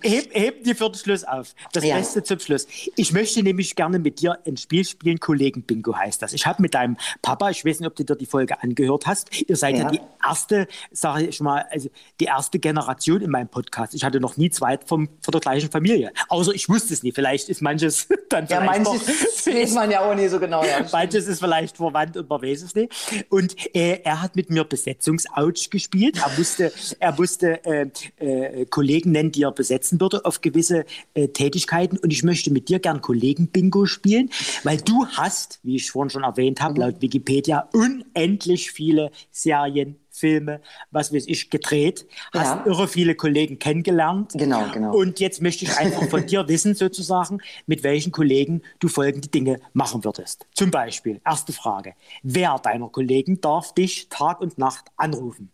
Heb, 0.02 0.34
heb 0.34 0.64
die 0.64 0.74
für 0.74 0.90
den 0.90 0.94
Schluss 0.94 1.24
auf. 1.24 1.54
Das 1.72 1.84
ja. 1.84 1.96
Beste 1.96 2.22
zum 2.22 2.38
Schluss. 2.38 2.66
Ich 2.96 3.12
möchte 3.12 3.42
nämlich 3.42 3.76
gerne 3.76 3.98
mit 3.98 4.20
dir 4.20 4.38
ein 4.46 4.56
Spiel 4.56 4.84
spielen. 4.84 5.18
Kollegen-Bingo 5.20 5.96
heißt 5.96 6.22
das. 6.22 6.32
Ich 6.32 6.46
habe 6.46 6.62
mit 6.62 6.74
deinem 6.74 6.96
Papa, 7.22 7.50
ich 7.50 7.64
weiß 7.64 7.80
nicht, 7.80 7.86
ob 7.86 7.96
du 7.96 8.04
dir 8.04 8.16
die 8.16 8.26
Folge 8.26 8.62
angehört 8.62 9.06
hast, 9.06 9.30
ihr 9.48 9.56
seid 9.56 9.76
ja, 9.76 9.84
ja 9.84 9.90
die 9.90 10.00
erste, 10.24 10.68
sage 10.92 11.26
ich 11.26 11.40
mal, 11.40 11.64
also 11.70 11.88
die 12.20 12.24
erste 12.24 12.58
Generation 12.58 13.20
in 13.20 13.30
meinem 13.30 13.48
Podcast. 13.48 13.94
Ich 13.94 14.04
hatte 14.04 14.20
noch 14.20 14.36
nie 14.36 14.50
zwei 14.50 14.78
vom, 14.84 15.08
von 15.20 15.32
der 15.32 15.40
gleichen 15.40 15.70
Familie. 15.70 16.12
Außer 16.28 16.52
ich 16.52 16.68
wusste 16.68 16.94
es 16.94 17.02
nie. 17.02 17.12
Vielleicht 17.12 17.48
ist 17.48 17.62
manches 17.62 18.08
dann 18.28 18.46
Ja, 18.46 18.60
manches 18.60 19.06
weiß 19.46 19.74
man 19.74 19.90
ja 19.90 20.03
auch 20.04 20.14
nie 20.14 20.28
so 20.28 20.38
genau. 20.38 20.64
Ja, 20.64 20.84
manches 20.92 21.26
ist 21.26 21.40
vielleicht 21.40 21.76
verwandt 21.76 22.16
und 22.16 22.28
man 22.28 22.42
weiß 22.42 22.62
es 22.62 22.74
nicht. 22.74 22.92
Und 23.28 23.54
äh, 23.74 24.00
er 24.04 24.22
hat 24.22 24.36
mit 24.36 24.50
mir 24.50 24.64
Besetzungsouch 24.64 25.70
gespielt. 25.70 26.18
Er 26.18 26.30
musste, 26.36 26.72
er 26.98 27.12
musste 27.12 27.64
äh, 27.64 27.86
äh, 28.18 28.66
Kollegen 28.66 29.12
nennen, 29.12 29.32
die 29.32 29.42
er 29.42 29.52
besetzen 29.52 30.00
würde 30.00 30.24
auf 30.24 30.40
gewisse 30.40 30.84
äh, 31.14 31.28
Tätigkeiten. 31.28 31.98
Und 31.98 32.12
ich 32.12 32.22
möchte 32.22 32.50
mit 32.52 32.68
dir 32.68 32.78
gern 32.78 33.00
Kollegen-Bingo 33.00 33.86
spielen, 33.86 34.30
weil 34.62 34.78
du 34.78 35.06
hast, 35.06 35.60
wie 35.62 35.76
ich 35.76 35.90
vorhin 35.90 36.10
schon 36.10 36.24
erwähnt 36.24 36.60
habe, 36.60 36.74
mhm. 36.74 36.80
laut 36.80 37.02
Wikipedia 37.02 37.68
unendlich 37.72 38.70
viele 38.70 39.10
Serien, 39.30 39.96
Filme, 40.14 40.60
was 40.92 41.12
weiß 41.12 41.24
ich, 41.26 41.50
gedreht, 41.50 42.06
hast 42.32 42.46
ja. 42.46 42.66
irre 42.66 42.86
viele 42.86 43.16
Kollegen 43.16 43.58
kennengelernt. 43.58 44.32
Genau, 44.34 44.64
genau. 44.72 44.94
Und 44.94 45.18
jetzt 45.18 45.42
möchte 45.42 45.64
ich 45.64 45.76
einfach 45.76 46.08
von 46.08 46.24
dir 46.26 46.46
wissen, 46.48 46.74
sozusagen, 46.74 47.40
mit 47.66 47.82
welchen 47.82 48.12
Kollegen 48.12 48.62
du 48.78 48.88
folgende 48.88 49.28
Dinge 49.28 49.60
machen 49.72 50.04
würdest. 50.04 50.46
Zum 50.54 50.70
Beispiel, 50.70 51.20
erste 51.26 51.52
Frage, 51.52 51.94
wer 52.22 52.58
deiner 52.60 52.88
Kollegen 52.88 53.40
darf 53.40 53.74
dich 53.74 54.08
Tag 54.08 54.40
und 54.40 54.56
Nacht 54.56 54.84
anrufen? 54.96 55.50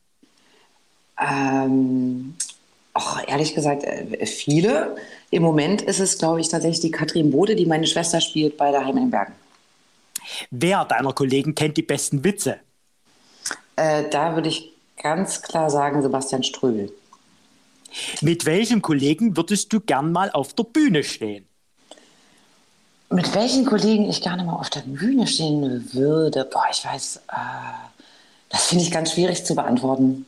Ähm, 1.18 2.34
ach, 2.92 3.22
ehrlich 3.26 3.54
gesagt, 3.54 3.84
äh, 3.84 4.26
viele. 4.26 4.96
Im 5.30 5.42
Moment 5.42 5.80
ist 5.80 6.00
es, 6.00 6.18
glaube 6.18 6.40
ich, 6.40 6.48
tatsächlich 6.48 6.80
die 6.80 6.90
Katrin 6.90 7.30
Bode, 7.30 7.56
die 7.56 7.66
meine 7.66 7.86
Schwester 7.86 8.20
spielt 8.20 8.58
bei 8.58 8.70
der 8.70 8.84
Heim 8.84 8.98
in 8.98 9.10
Bergen. 9.10 9.32
Wer 10.50 10.84
deiner 10.84 11.12
Kollegen 11.12 11.54
kennt 11.54 11.76
die 11.76 11.82
besten 11.82 12.24
Witze? 12.24 12.60
Äh, 13.80 14.10
da 14.10 14.34
würde 14.34 14.50
ich 14.50 14.72
ganz 15.02 15.40
klar 15.40 15.70
sagen, 15.70 16.02
Sebastian 16.02 16.42
Ströbel. 16.42 16.92
Mit 18.20 18.44
welchem 18.44 18.82
Kollegen 18.82 19.38
würdest 19.38 19.72
du 19.72 19.80
gern 19.80 20.12
mal 20.12 20.30
auf 20.30 20.52
der 20.52 20.64
Bühne 20.64 21.02
stehen? 21.02 21.46
Mit 23.08 23.34
welchen 23.34 23.64
Kollegen 23.64 24.08
ich 24.08 24.20
gerne 24.20 24.44
mal 24.44 24.56
auf 24.56 24.68
der 24.68 24.82
Bühne 24.82 25.26
stehen 25.26 25.94
würde? 25.94 26.44
Boah, 26.44 26.66
ich 26.70 26.84
weiß, 26.84 27.22
äh, 27.28 27.30
das 28.50 28.66
finde 28.66 28.84
ich 28.84 28.90
ganz 28.90 29.12
schwierig 29.12 29.46
zu 29.46 29.54
beantworten 29.54 30.26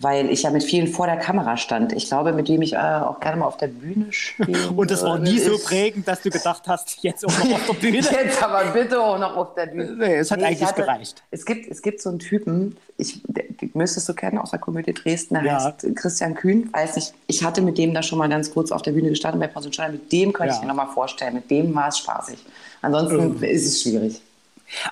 weil 0.00 0.30
ich 0.30 0.42
ja 0.42 0.50
mit 0.50 0.64
vielen 0.64 0.88
vor 0.88 1.06
der 1.06 1.16
Kamera 1.16 1.56
stand. 1.56 1.92
Ich 1.92 2.06
glaube, 2.06 2.32
mit 2.32 2.48
dem 2.48 2.62
ich 2.62 2.72
äh, 2.72 2.76
auch 2.76 3.20
gerne 3.20 3.38
mal 3.38 3.46
auf 3.46 3.56
der 3.56 3.68
Bühne 3.68 4.06
stehe. 4.10 4.68
Und 4.76 4.90
das 4.90 5.02
war 5.02 5.18
nie 5.18 5.38
so 5.38 5.56
prägend, 5.58 6.08
dass 6.08 6.22
du 6.22 6.30
gedacht 6.30 6.64
hast, 6.66 7.02
jetzt 7.02 7.24
auch 7.24 7.44
noch 7.44 7.68
auf 7.68 7.78
der 7.78 7.88
Bühne. 7.90 7.98
jetzt 7.98 8.42
aber 8.42 8.64
bitte 8.72 9.00
auch 9.00 9.18
noch 9.18 9.36
auf 9.36 9.54
der 9.54 9.66
Bühne. 9.66 9.94
Nee, 9.96 10.16
es 10.16 10.30
hat 10.30 10.40
nee, 10.40 10.46
eigentlich 10.46 10.64
hatte, 10.64 10.82
gereicht. 10.82 11.22
Es 11.30 11.46
gibt, 11.46 11.70
es 11.70 11.80
gibt 11.80 12.02
so 12.02 12.10
einen 12.10 12.18
Typen, 12.18 12.76
ich, 12.98 13.22
den 13.24 13.70
müsstest 13.74 14.08
du 14.08 14.14
kennen 14.14 14.38
aus 14.38 14.50
der 14.50 14.58
Komödie 14.58 14.92
Dresden, 14.92 15.34
der 15.34 15.44
ja. 15.44 15.64
heißt 15.64 15.86
Christian 15.94 16.34
Kühn. 16.34 16.72
Weiß 16.72 16.96
nicht, 16.96 17.14
ich 17.28 17.44
hatte 17.44 17.62
mit 17.62 17.78
dem 17.78 17.94
da 17.94 18.02
schon 18.02 18.18
mal 18.18 18.28
ganz 18.28 18.52
kurz 18.52 18.72
auf 18.72 18.82
der 18.82 18.92
Bühne 18.92 19.10
gestanden 19.10 19.40
bei 19.40 19.46
Paul 19.46 19.64
Mit 19.92 20.10
dem 20.10 20.32
könnte 20.32 20.52
ja. 20.52 20.56
ich 20.56 20.60
mir 20.62 20.68
noch 20.68 20.74
mal 20.74 20.92
vorstellen. 20.92 21.34
Mit 21.34 21.50
dem 21.50 21.74
war 21.74 21.88
es 21.88 21.98
spaßig. 21.98 22.38
Ansonsten 22.82 23.36
ähm. 23.36 23.42
ist 23.42 23.66
es 23.66 23.82
schwierig. 23.82 24.20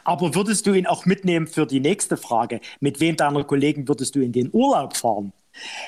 Aber 0.05 0.35
würdest 0.35 0.67
du 0.67 0.75
ihn 0.75 0.87
auch 0.87 1.07
mitnehmen 1.07 1.47
für 1.47 1.67
die 1.67 1.81
nächste 1.81 2.17
Frage? 2.17 2.61
Mit 2.81 3.01
wem 3.01 3.17
deiner 3.17 3.45
Kollegen 3.45 3.89
würdest 3.89 4.15
du 4.15 4.21
in 4.21 4.33
den 4.33 4.51
Urlaub 4.53 4.97
fahren? 4.97 5.33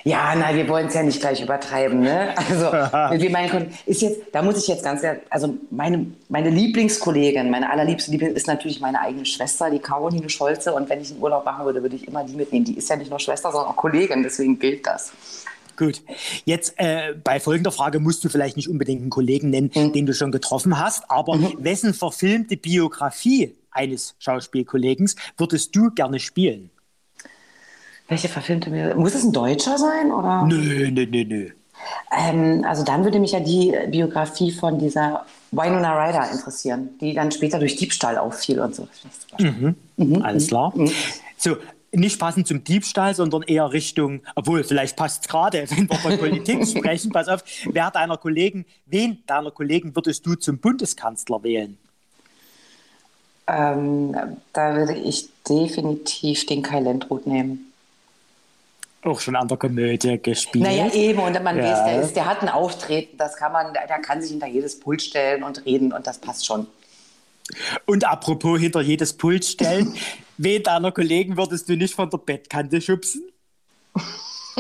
Ja, 0.03 0.35
na, 0.37 0.55
wir 0.55 0.69
wollen 0.69 0.89
es 0.89 0.95
ja 0.95 1.03
nicht 1.03 1.21
gleich 1.21 1.43
übertreiben, 1.43 2.01
ne? 2.01 2.35
Also, 2.37 2.67
wie 3.23 3.31
mein 3.31 3.49
Kunden 3.49 3.73
ist 3.87 4.03
jetzt, 4.03 4.21
da 4.33 4.43
muss 4.43 4.59
ich 4.59 4.69
jetzt 4.69 4.85
ganz 4.85 5.03
also 5.31 5.57
meine, 5.71 6.07
meine 6.29 6.51
Lieblingskollegin, 6.51 7.51
meine 7.51 7.71
allerliebste 7.71 8.11
Lieblingin 8.11 8.37
ist 8.37 8.47
natürlich 8.47 8.81
meine 8.81 9.01
eigene 9.01 9.25
Schwester, 9.25 9.71
die 9.71 9.79
Caroline 9.79 10.29
Scholze. 10.29 10.75
Und 10.75 10.91
wenn 10.91 11.01
ich 11.01 11.13
einen 11.13 11.23
Urlaub 11.23 11.47
machen 11.47 11.65
würde, 11.65 11.81
würde 11.81 11.97
ich 11.97 12.07
immer 12.07 12.25
die 12.25 12.35
mitnehmen. 12.35 12.67
Die 12.67 12.77
ist 12.77 12.91
ja 12.91 12.97
nicht 12.97 13.11
nur 13.11 13.19
Schwester, 13.19 13.51
sondern 13.51 13.71
auch 13.71 13.77
Kollegin, 13.77 14.23
deswegen 14.23 14.59
gilt 14.59 14.87
das. 14.87 15.13
Gut. 15.77 16.03
Jetzt 16.45 16.75
äh, 16.77 17.15
bei 17.23 17.41
folgender 17.41 17.73
Frage 17.73 18.01
musst 18.01 18.25
du 18.25 18.29
vielleicht 18.29 18.57
nicht 18.57 18.69
unbedingt 18.69 19.01
einen 19.01 19.11
Kollegen 19.11 19.51
nennen, 19.51 19.71
mhm. 19.75 19.93
den 19.93 20.07
du 20.07 20.15
schon 20.15 20.33
getroffen 20.33 20.79
hast, 20.79 21.11
aber 21.11 21.37
mhm. 21.37 21.57
wessen 21.59 21.95
verfilmte 21.95 22.57
Biografie 22.57 23.55
eines 23.71 24.15
Schauspielkollegen 24.19 25.11
würdest 25.37 25.75
du 25.75 25.91
gerne 25.91 26.21
spielen? 26.21 26.71
Welche 28.09 28.29
verfilmte 28.29 28.71
mir? 28.71 28.95
Muss 28.95 29.15
es 29.15 29.25
ein 29.25 29.33
Deutscher 29.33 29.79
sein? 29.79 30.13
Oder? 30.13 30.45
Nö, 30.47 30.91
nö, 30.91 31.07
nö, 31.07 31.25
nö. 31.25 31.51
Ähm, 32.17 32.65
also 32.67 32.85
dann 32.85 33.05
würde 33.05 33.19
mich 33.19 33.33
ja 33.33 33.41
die 33.41 33.75
Biografie 33.89 34.53
von 34.53 34.79
dieser 34.79 35.27
Winona 35.51 36.07
Ryder 36.07 36.31
interessieren, 36.31 36.91
die 37.01 37.15
dann 37.15 37.31
später 37.31 37.59
durch 37.59 37.77
Diebstahl 37.77 38.19
auffiel 38.19 38.61
und 38.61 38.75
so. 38.75 38.89
Mhm. 39.39 39.75
Mhm. 39.97 40.23
Alles 40.23 40.49
klar. 40.49 40.73
Mhm. 40.75 40.91
So, 41.37 41.57
nicht 42.01 42.19
passend 42.19 42.47
zum 42.47 42.65
Diebstahl, 42.65 43.15
sondern 43.15 43.43
eher 43.43 43.73
Richtung, 43.73 44.23
obwohl 44.35 44.65
vielleicht 44.65 44.97
passt 44.97 45.25
es 45.25 45.29
gerade, 45.29 45.65
wenn 45.71 45.89
wir 45.89 45.97
von 45.97 46.19
Politik 46.19 46.67
sprechen, 46.69 47.13
pass 47.13 47.29
auf, 47.29 47.45
wer 47.71 47.91
deiner 47.91 48.17
Kollegen, 48.17 48.65
wen 48.87 49.23
deiner 49.27 49.51
Kollegen 49.51 49.95
würdest 49.95 50.25
du 50.27 50.35
zum 50.35 50.59
Bundeskanzler 50.59 51.43
wählen? 51.43 51.79
Ähm, 53.47 54.17
da 54.53 54.75
würde 54.75 54.95
ich 54.95 55.29
definitiv 55.49 56.47
den 56.47 56.63
Kai 56.63 56.81
Lendroth 56.81 57.27
nehmen. 57.27 57.73
Auch 59.03 59.21
schon 59.21 59.37
an 59.37 59.47
der 59.49 59.59
Komödie 59.59 60.19
gespielt. 60.19 60.65
Naja, 60.65 60.91
eben, 60.95 61.19
und 61.19 61.43
man 61.43 61.59
ja. 61.59 61.65
weiß, 61.65 61.85
der, 61.85 62.01
ist, 62.01 62.17
der 62.17 62.25
hat 62.25 62.41
ein 62.41 62.49
Auftreten, 62.49 63.19
das 63.19 63.37
kann 63.37 63.53
man, 63.53 63.75
der 63.75 63.87
kann 63.99 64.23
sich 64.23 64.31
hinter 64.31 64.47
jedes 64.47 64.81
Pult 64.81 65.03
stellen 65.03 65.43
und 65.43 65.67
reden 65.67 65.93
und 65.93 66.07
das 66.07 66.19
passt 66.19 66.47
schon. 66.47 66.67
Und 67.85 68.05
apropos 68.05 68.59
hinter 68.59 68.81
jedes 68.81 69.13
Pult 69.13 69.45
stellen, 69.45 69.95
wen 70.37 70.63
deiner 70.63 70.93
Kollegen 70.93 71.37
würdest 71.37 71.69
du 71.69 71.77
nicht 71.77 71.95
von 71.95 72.11
der 72.11 72.19
Bettkante 72.19 72.81
schubsen? 72.81 73.23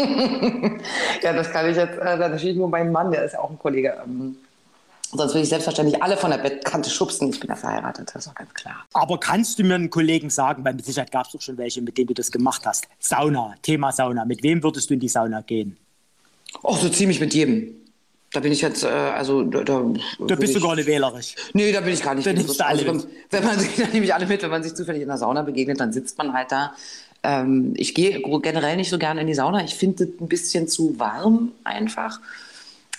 ja, 1.23 1.33
das 1.33 1.51
kann 1.51 1.71
ich 1.71 1.77
jetzt, 1.77 1.99
äh, 1.99 2.17
natürlich 2.17 2.57
nur 2.57 2.69
mein 2.69 2.91
Mann, 2.91 3.11
der 3.11 3.25
ist 3.25 3.33
ja 3.33 3.41
auch 3.41 3.51
ein 3.51 3.59
Kollege. 3.59 3.97
Ähm, 4.05 4.37
Sonst 5.17 5.33
würde 5.33 5.43
ich 5.43 5.49
selbstverständlich 5.49 6.03
alle 6.03 6.17
von 6.17 6.31
der 6.31 6.39
Bettkante 6.39 6.91
schubsen. 6.91 7.31
Ich 7.31 7.39
bin 7.39 7.49
ja 7.49 7.55
verheiratet, 7.55 8.09
das 8.09 8.27
ist 8.27 8.29
doch 8.29 8.35
ganz 8.35 8.53
klar. 8.53 8.85
Aber 8.95 9.21
kannst 9.21 9.59
du 9.59 9.63
mir 9.63 9.77
einen 9.77 9.91
Kollegen 9.91 10.29
sagen, 10.29 10.65
weil 10.65 10.75
mit 10.75 10.85
Sicherheit 10.85 11.13
gab 11.13 11.27
es 11.27 11.33
doch 11.33 11.41
schon 11.41 11.57
welche, 11.57 11.81
mit 11.83 11.97
denen 11.97 12.09
du 12.09 12.15
das 12.15 12.33
gemacht 12.33 12.63
hast. 12.67 12.89
Sauna, 12.99 13.55
Thema 13.63 13.93
Sauna. 13.93 14.25
Mit 14.25 14.43
wem 14.43 14.63
würdest 14.63 14.91
du 14.91 14.95
in 14.95 15.01
die 15.01 15.09
Sauna 15.09 15.43
gehen? 15.43 15.77
Oh, 16.63 16.75
so 16.75 16.89
ziemlich 16.89 17.21
mit 17.21 17.33
jedem. 17.33 17.84
Da 18.35 18.41
bin 18.41 18.51
ich 18.51 18.63
jetzt, 18.63 18.83
äh, 18.83 18.89
also 18.89 19.45
da, 19.45 19.63
da, 19.63 19.85
da 20.19 20.35
bist 20.35 20.57
ich, 20.57 20.61
du 20.61 20.67
gar 20.67 20.75
nicht 20.75 20.89
wählerisch. 20.89 21.37
Nee, 21.53 21.71
da 21.71 21.81
bin 21.81 21.95
ich 21.95 22.03
gar 22.03 22.17
nicht. 22.17 22.27
Alle 22.27 22.45
also, 22.65 23.07
wenn 23.31 23.45
man 23.45 23.59
sich, 23.61 23.77
dann 23.77 23.93
nehme 23.93 24.05
ich 24.05 24.13
alle 24.13 24.27
mit, 24.27 24.43
wenn 24.43 24.51
man 24.51 24.65
sich 24.65 24.75
zufällig 24.75 25.03
in 25.03 25.09
der 25.09 25.19
Sauna 25.19 25.43
begegnet, 25.43 25.79
dann 25.79 25.93
sitzt 25.93 26.19
man 26.19 26.33
halt 26.33 26.51
da. 26.51 26.75
Ähm, 27.23 27.75
ich 27.77 27.95
gehe 27.95 28.21
generell 28.21 28.77
nicht 28.77 28.91
so 28.91 28.99
gerne 28.99 29.21
in 29.21 29.29
die 29.29 29.35
Sauna. 29.35 29.63
Ich 29.63 29.77
finde 29.77 30.03
es 30.03 30.11
ein 30.21 30.27
bisschen 30.27 30.67
zu 30.67 30.99
warm 30.99 31.53
einfach. 31.63 32.19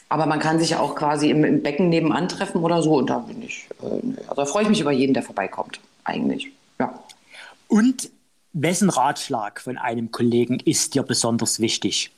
Aber 0.07 0.25
man 0.25 0.39
kann 0.39 0.57
sich 0.57 0.77
auch 0.77 0.95
quasi 0.95 1.29
im, 1.29 1.43
im 1.43 1.61
Becken 1.61 1.89
nebenan 1.89 2.29
treffen 2.29 2.63
oder 2.63 2.81
so. 2.81 2.95
Und 2.95 3.09
da 3.09 3.17
bin 3.19 3.41
ich, 3.41 3.67
äh, 3.83 3.85
also 4.29 4.35
da 4.35 4.45
freue 4.45 4.63
ich 4.63 4.69
mich 4.69 4.79
über 4.79 4.93
jeden, 4.93 5.13
der 5.13 5.23
vorbeikommt, 5.23 5.81
eigentlich. 6.05 6.49
Ja. 6.79 7.03
Und 7.67 8.09
wessen 8.53 8.89
Ratschlag 8.89 9.59
von 9.59 9.77
einem 9.77 10.11
Kollegen 10.11 10.61
ist 10.63 10.95
dir 10.95 11.03
besonders 11.03 11.59
wichtig? 11.59 12.11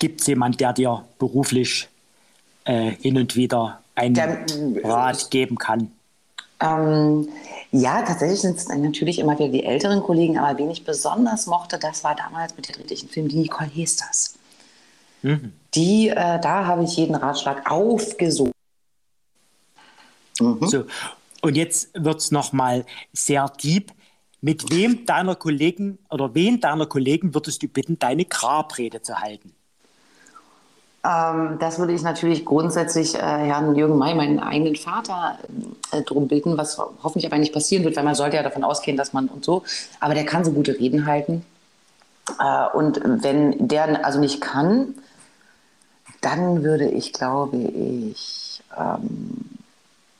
Gibt 0.00 0.22
es 0.22 0.26
jemanden, 0.26 0.58
der 0.58 0.72
dir 0.72 1.04
beruflich 1.20 1.88
äh, 2.66 2.90
hin 2.90 3.16
und 3.16 3.34
wieder 3.34 3.80
einen 3.94 4.14
der, 4.14 4.44
Rat 4.84 5.30
geben 5.30 5.56
kann? 5.56 5.90
Ähm, 6.60 7.28
ja, 7.72 8.02
tatsächlich 8.02 8.40
sind 8.40 8.56
es 8.56 8.68
natürlich 8.68 9.18
immer 9.18 9.38
wieder 9.38 9.50
die 9.50 9.64
älteren 9.64 10.02
Kollegen, 10.02 10.38
aber 10.38 10.58
wen 10.58 10.70
ich 10.70 10.84
besonders 10.84 11.46
mochte, 11.46 11.78
das 11.78 12.04
war 12.04 12.14
damals 12.14 12.56
mit 12.56 12.68
dem 12.68 12.86
dritten 12.86 13.08
Film 13.08 13.28
die 13.28 13.36
Nicole 13.36 13.70
Hesters. 13.70 14.38
Mhm. 15.22 15.52
Die, 15.74 16.08
äh, 16.08 16.40
da 16.40 16.66
habe 16.66 16.84
ich 16.84 16.96
jeden 16.96 17.14
Ratschlag 17.14 17.70
aufgesucht. 17.70 18.52
Mhm. 20.40 20.66
So, 20.66 20.84
und 21.42 21.56
jetzt 21.56 21.90
wird 21.94 22.20
es 22.20 22.30
nochmal 22.30 22.84
sehr 23.12 23.48
deep. 23.62 23.92
Mit 24.42 24.70
wem 24.70 25.06
deiner 25.06 25.34
Kollegen 25.34 25.98
oder 26.10 26.34
wen 26.34 26.60
deiner 26.60 26.86
Kollegen 26.86 27.34
würdest 27.34 27.62
du 27.62 27.68
bitten, 27.68 27.98
deine 27.98 28.24
Grabrede 28.24 29.02
zu 29.02 29.18
halten? 29.18 29.55
Ähm, 31.06 31.58
das 31.60 31.78
würde 31.78 31.92
ich 31.92 32.02
natürlich 32.02 32.44
grundsätzlich 32.44 33.14
äh, 33.14 33.18
Herrn 33.18 33.76
Jürgen 33.76 33.96
May, 33.96 34.14
meinen 34.14 34.40
eigenen 34.40 34.76
Vater, 34.76 35.38
äh, 35.92 36.02
darum 36.02 36.26
bitten, 36.26 36.56
was 36.58 36.78
hoffentlich 36.78 37.26
aber 37.26 37.38
nicht 37.38 37.52
passieren 37.52 37.84
wird, 37.84 37.96
weil 37.96 38.04
man 38.04 38.14
sollte 38.14 38.36
ja 38.36 38.42
davon 38.42 38.64
ausgehen, 38.64 38.96
dass 38.96 39.12
man 39.12 39.28
und 39.28 39.44
so. 39.44 39.62
Aber 40.00 40.14
der 40.14 40.24
kann 40.24 40.44
so 40.44 40.52
gute 40.52 40.78
Reden 40.78 41.06
halten. 41.06 41.44
Äh, 42.40 42.76
und 42.76 43.00
wenn 43.04 43.68
der 43.68 44.04
also 44.04 44.18
nicht 44.18 44.40
kann, 44.40 44.94
dann 46.22 46.64
würde 46.64 46.88
ich, 46.88 47.12
glaube 47.12 47.58
ich, 47.58 48.62
ähm, 48.76 49.55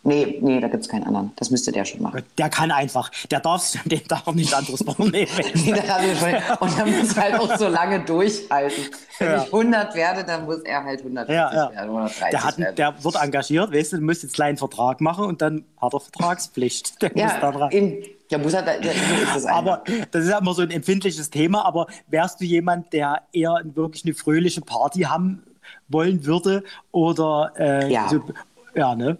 Nee, 0.06 0.38
nee, 0.40 0.60
da 0.60 0.68
gibt 0.68 0.84
es 0.84 0.88
keinen 0.88 1.02
anderen. 1.02 1.32
Das 1.34 1.50
müsste 1.50 1.72
der 1.72 1.84
schon 1.84 2.00
machen. 2.00 2.22
Der 2.38 2.48
kann 2.48 2.70
einfach. 2.70 3.10
Der 3.28 3.40
darf 3.40 3.72
den 3.84 4.02
darf 4.06 4.32
nicht 4.34 4.54
anderes 4.54 4.82
vornehmen. 4.82 5.28
nee, 5.54 5.72
und 6.60 6.78
er 6.78 6.86
muss 6.86 7.16
halt 7.16 7.34
auch 7.34 7.56
so 7.56 7.66
lange 7.66 8.00
durchhalten. 8.00 8.84
Wenn 9.18 9.28
ja. 9.28 9.42
ich 9.42 9.52
100 9.52 9.94
werde, 9.96 10.24
dann 10.24 10.44
muss 10.44 10.60
er 10.60 10.84
halt 10.84 11.00
150 11.00 11.34
ja, 11.34 11.52
ja. 11.52 11.72
werden, 11.72 11.88
130 11.88 12.30
der, 12.30 12.44
hat, 12.44 12.58
werden. 12.58 12.76
der 12.76 13.04
wird 13.04 13.14
engagiert, 13.16 13.72
weißt 13.72 13.92
du, 13.94 13.96
du 13.96 14.02
musst 14.04 14.22
jetzt 14.22 14.32
einen 14.32 14.34
kleinen 14.34 14.58
Vertrag 14.58 15.00
machen 15.00 15.24
und 15.24 15.42
dann 15.42 15.64
hat 15.80 15.92
er 15.92 16.00
Vertragspflicht. 16.00 17.02
Der 17.06 17.10
ja, 17.14 17.24
muss 17.24 17.34
da 17.40 17.52
dran. 17.52 17.70
In, 17.72 18.04
der 18.30 18.38
muss 18.38 18.54
halt, 18.54 18.66
der, 18.66 18.80
ist 18.80 19.34
das 19.34 19.46
aber 19.46 19.84
das 20.10 20.24
ist 20.24 20.30
ja 20.30 20.38
immer 20.38 20.52
so 20.52 20.62
ein 20.62 20.70
empfindliches 20.70 21.30
Thema, 21.30 21.64
aber 21.64 21.86
wärst 22.08 22.40
du 22.40 22.44
jemand, 22.44 22.92
der 22.92 23.22
eher 23.32 23.60
wirklich 23.64 24.04
eine 24.04 24.14
fröhliche 24.14 24.60
Party 24.62 25.02
haben 25.02 25.44
wollen 25.88 26.24
würde 26.26 26.64
oder 26.90 27.52
äh, 27.56 27.92
ja. 27.92 28.08
So, 28.08 28.22
ja, 28.74 28.94
ne? 28.94 29.18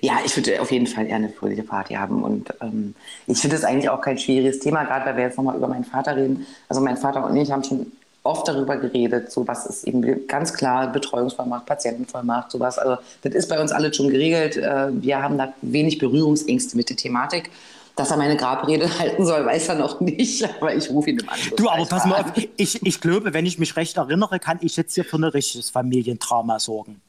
Ja, 0.00 0.18
ich 0.24 0.36
würde 0.36 0.60
auf 0.60 0.70
jeden 0.70 0.86
Fall 0.86 1.06
eher 1.06 1.16
eine 1.16 1.28
fröhliche 1.28 1.62
Party 1.62 1.94
haben. 1.94 2.22
Und 2.22 2.52
ähm, 2.60 2.94
ich 3.26 3.38
finde 3.38 3.56
es 3.56 3.64
eigentlich 3.64 3.88
auch 3.90 4.00
kein 4.00 4.18
schwieriges 4.18 4.58
Thema, 4.60 4.84
gerade 4.84 5.06
weil 5.06 5.16
wir 5.16 5.24
jetzt 5.24 5.36
nochmal 5.36 5.56
über 5.56 5.68
meinen 5.68 5.84
Vater 5.84 6.16
reden. 6.16 6.46
Also 6.68 6.80
mein 6.82 6.96
Vater 6.96 7.24
und 7.24 7.36
ich 7.36 7.50
haben 7.50 7.64
schon 7.64 7.92
oft 8.28 8.46
darüber 8.46 8.76
geredet, 8.76 9.32
so 9.32 9.46
was 9.48 9.66
ist 9.66 9.84
eben 9.84 10.26
ganz 10.26 10.52
klar 10.52 10.92
Betreuungsvollmacht, 10.92 11.66
Patientenvollmacht, 11.66 12.50
sowas. 12.50 12.78
Also 12.78 13.00
das 13.22 13.34
ist 13.34 13.48
bei 13.48 13.60
uns 13.60 13.72
alles 13.72 13.96
schon 13.96 14.10
geregelt. 14.10 14.56
Äh, 14.56 14.88
wir 15.02 15.22
haben 15.22 15.38
da 15.38 15.52
wenig 15.62 15.98
Berührungsängste 15.98 16.76
mit 16.76 16.90
der 16.90 16.96
Thematik. 16.96 17.50
Dass 17.96 18.12
er 18.12 18.16
meine 18.16 18.36
Grabrede 18.36 18.96
halten 19.00 19.26
soll, 19.26 19.44
weiß 19.44 19.70
er 19.70 19.74
noch 19.74 19.98
nicht, 20.00 20.48
aber 20.60 20.72
ich 20.72 20.88
rufe 20.88 21.10
ihn 21.10 21.18
im 21.18 21.28
Anschluss. 21.28 21.56
Du, 21.56 21.68
aber 21.68 21.84
pass 21.84 22.04
mal 22.04 22.20
auf, 22.20 22.32
ich, 22.56 22.80
ich 22.86 23.00
glaube, 23.00 23.34
wenn 23.34 23.44
ich 23.44 23.58
mich 23.58 23.74
recht 23.76 23.96
erinnere, 23.96 24.38
kann 24.38 24.58
ich 24.60 24.76
jetzt 24.76 24.94
hier 24.94 25.04
für 25.04 25.16
ein 25.16 25.24
richtiges 25.24 25.70
Familientrauma 25.70 26.60
sorgen. 26.60 27.00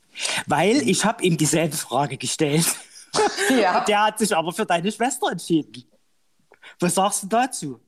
Weil 0.47 0.87
ich 0.87 1.05
habe 1.05 1.23
ihm 1.23 1.37
dieselbe 1.37 1.75
Frage 1.75 2.17
gestellt. 2.17 2.65
Ja. 3.49 3.79
Der 3.87 4.05
hat 4.05 4.19
sich 4.19 4.35
aber 4.35 4.51
für 4.51 4.65
deine 4.65 4.91
Schwester 4.91 5.31
entschieden. 5.31 5.83
Was 6.79 6.95
sagst 6.95 7.23
du 7.23 7.27
dazu? 7.27 7.79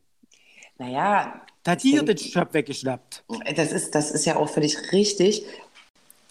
Naja. 0.77 1.41
Da 1.63 1.71
hat 1.71 1.81
hier 1.81 2.01
den 2.01 2.17
Job 2.17 2.53
weggeschnappt. 2.53 3.23
Das 3.55 3.71
ist, 3.71 3.93
das 3.93 4.09
ist 4.09 4.25
ja 4.25 4.35
auch 4.35 4.49
völlig 4.49 4.91
richtig. 4.91 5.45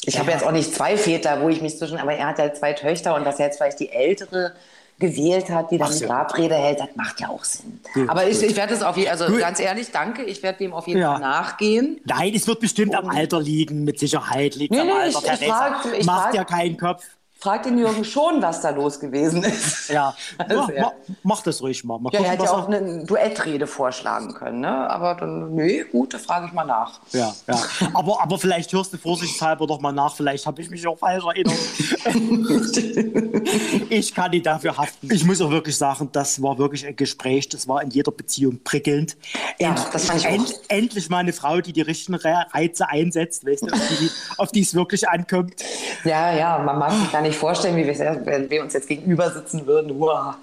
Ich 0.05 0.15
ja. 0.15 0.21
habe 0.21 0.33
jetzt 0.33 0.45
auch 0.45 0.51
nicht 0.51 0.75
zwei 0.75 0.97
Väter, 0.97 1.41
wo 1.43 1.49
ich 1.49 1.61
mich 1.61 1.79
zwischen, 1.79 1.99
aber 1.99 2.15
er 2.15 2.27
hat 2.27 2.39
ja 2.39 2.53
zwei 2.53 2.73
Töchter 2.73 3.15
und 3.15 3.25
dass 3.25 3.39
er 3.39 3.47
jetzt 3.47 3.59
vielleicht 3.59 3.79
die 3.79 3.91
ältere 3.91 4.55
gewählt 5.01 5.51
hat, 5.51 5.71
die 5.71 5.79
dann 5.79 5.93
die 5.93 6.05
Grabrede 6.05 6.55
hält, 6.55 6.79
das 6.79 6.95
macht 6.95 7.21
ja 7.21 7.29
auch 7.29 7.43
Sinn. 7.43 7.81
Gut, 7.93 8.09
aber 8.09 8.29
ich, 8.29 8.41
ich 8.43 8.55
werde 8.55 8.75
es 8.75 8.83
auf 8.83 8.97
jeden 8.97 9.09
Fall, 9.09 9.19
also 9.21 9.33
gut. 9.33 9.41
ganz 9.41 9.59
ehrlich, 9.59 9.91
danke, 9.91 10.23
ich 10.23 10.43
werde 10.43 10.59
dem 10.59 10.73
auf 10.73 10.87
jeden 10.87 11.01
ja. 11.01 11.13
Fall 11.13 11.21
nachgehen. 11.21 12.01
Nein, 12.05 12.33
es 12.35 12.47
wird 12.47 12.61
bestimmt 12.61 12.93
Und 12.93 13.05
am 13.05 13.09
Alter 13.09 13.41
liegen, 13.41 13.85
mit 13.85 13.99
Sicherheit 13.99 14.55
liegt 14.55 14.73
nee, 14.73 14.81
am 14.81 14.91
Alter. 14.91 15.35
Ich, 15.35 15.41
ich 15.41 15.49
frag, 15.49 15.87
ich 15.99 16.07
Macht 16.07 16.23
frag, 16.27 16.35
ja 16.35 16.45
keinen 16.45 16.77
Kopf 16.77 17.05
fragt 17.41 17.64
den 17.66 17.78
Jürgen 17.78 18.05
schon, 18.05 18.43
was 18.43 18.61
da 18.61 18.70
los 18.70 19.01
gewesen 19.01 19.43
ist. 19.43 19.88
Ja, 19.88 20.14
also, 20.38 20.70
ja. 20.72 20.82
Ma, 20.82 20.93
mach 21.22 21.43
das 21.43 21.62
ruhig 21.62 21.82
mal. 21.84 21.99
mal 21.99 22.12
ja, 22.12 22.20
er 22.20 22.30
hätte 22.32 22.45
ja 22.45 22.53
auch 22.53 22.68
eine 22.68 23.05
Duettrede 23.05 23.66
vorschlagen 23.66 24.34
können, 24.34 24.61
ne? 24.61 24.91
aber 24.91 25.14
dann, 25.14 25.55
nee, 25.55 25.84
gut, 25.84 26.12
da 26.12 26.18
frage 26.18 26.47
ich 26.47 26.53
mal 26.53 26.64
nach. 26.64 27.01
Ja, 27.12 27.34
ja. 27.49 27.59
aber, 27.95 28.22
aber 28.22 28.38
vielleicht 28.38 28.72
hörst 28.72 28.93
du 28.93 28.99
vorsichtshalber 28.99 29.66
doch 29.66 29.80
mal 29.80 29.93
nach, 29.93 30.14
vielleicht 30.14 30.47
habe 30.47 30.61
ich 30.61 30.68
mich 30.68 30.86
auch 30.86 30.99
falsch 30.99 31.24
erinnert. 31.24 31.57
ich 33.91 34.14
kann 34.14 34.30
nicht 34.32 34.45
dafür 34.45 34.76
haften. 34.76 35.09
Ich 35.11 35.24
muss 35.24 35.41
auch 35.41 35.51
wirklich 35.51 35.76
sagen, 35.76 36.11
das 36.12 36.43
war 36.43 36.59
wirklich 36.59 36.86
ein 36.86 36.97
Gespräch, 36.97 37.49
das 37.49 37.66
war 37.66 37.82
in 37.82 37.91
jeder 37.91 38.12
Beziehung 38.12 38.61
prickelnd. 38.62 39.16
Ja, 39.59 39.70
End, 39.70 39.80
das 39.93 40.05
fand 40.05 40.20
ich 40.20 40.26
end, 40.26 40.43
auch. 40.43 40.61
Endlich 40.68 41.09
mal 41.09 41.18
eine 41.18 41.32
Frau, 41.32 41.61
die 41.61 41.72
die 41.72 41.80
richtigen 41.80 42.16
Reize 42.16 42.88
einsetzt, 42.88 43.47
weißt 43.47 43.62
du, 43.62 43.72
auf 43.72 43.88
die, 43.88 44.11
auf 44.36 44.53
die 44.53 44.61
es 44.61 44.74
wirklich 44.74 45.09
ankommt. 45.09 45.55
Ja, 46.05 46.32
ja, 46.32 46.59
man 46.59 46.78
mag 46.78 46.93
sich 46.93 47.11
gar 47.11 47.22
nicht 47.22 47.30
vorstellen, 47.37 47.76
wie 47.76 47.87
wir, 47.87 48.20
wenn 48.24 48.51
wir 48.51 48.62
uns 48.62 48.72
jetzt 48.72 48.89
gegenüber 48.89 49.31
sitzen 49.31 49.66
würden. 49.66 49.91
Uah. 49.93 50.39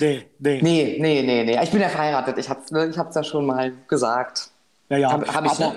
Nee, 0.00 0.26
nee. 0.38 0.60
Nee, 0.62 0.96
nee, 1.00 1.22
nee, 1.22 1.44
nee. 1.44 1.62
Ich 1.62 1.70
bin 1.70 1.80
ja 1.80 1.88
verheiratet. 1.88 2.38
Ich 2.38 2.48
habe 2.48 2.60
es 2.64 2.70
ne, 2.70 2.86
ich 2.86 2.96
ja 2.96 3.24
schon 3.24 3.46
mal 3.46 3.72
gesagt. 3.88 4.50
Ja, 4.88 4.98
ja. 4.98 5.12
Hab, 5.12 5.34
hab 5.34 5.44
ich, 5.46 5.52
aber, 5.52 5.74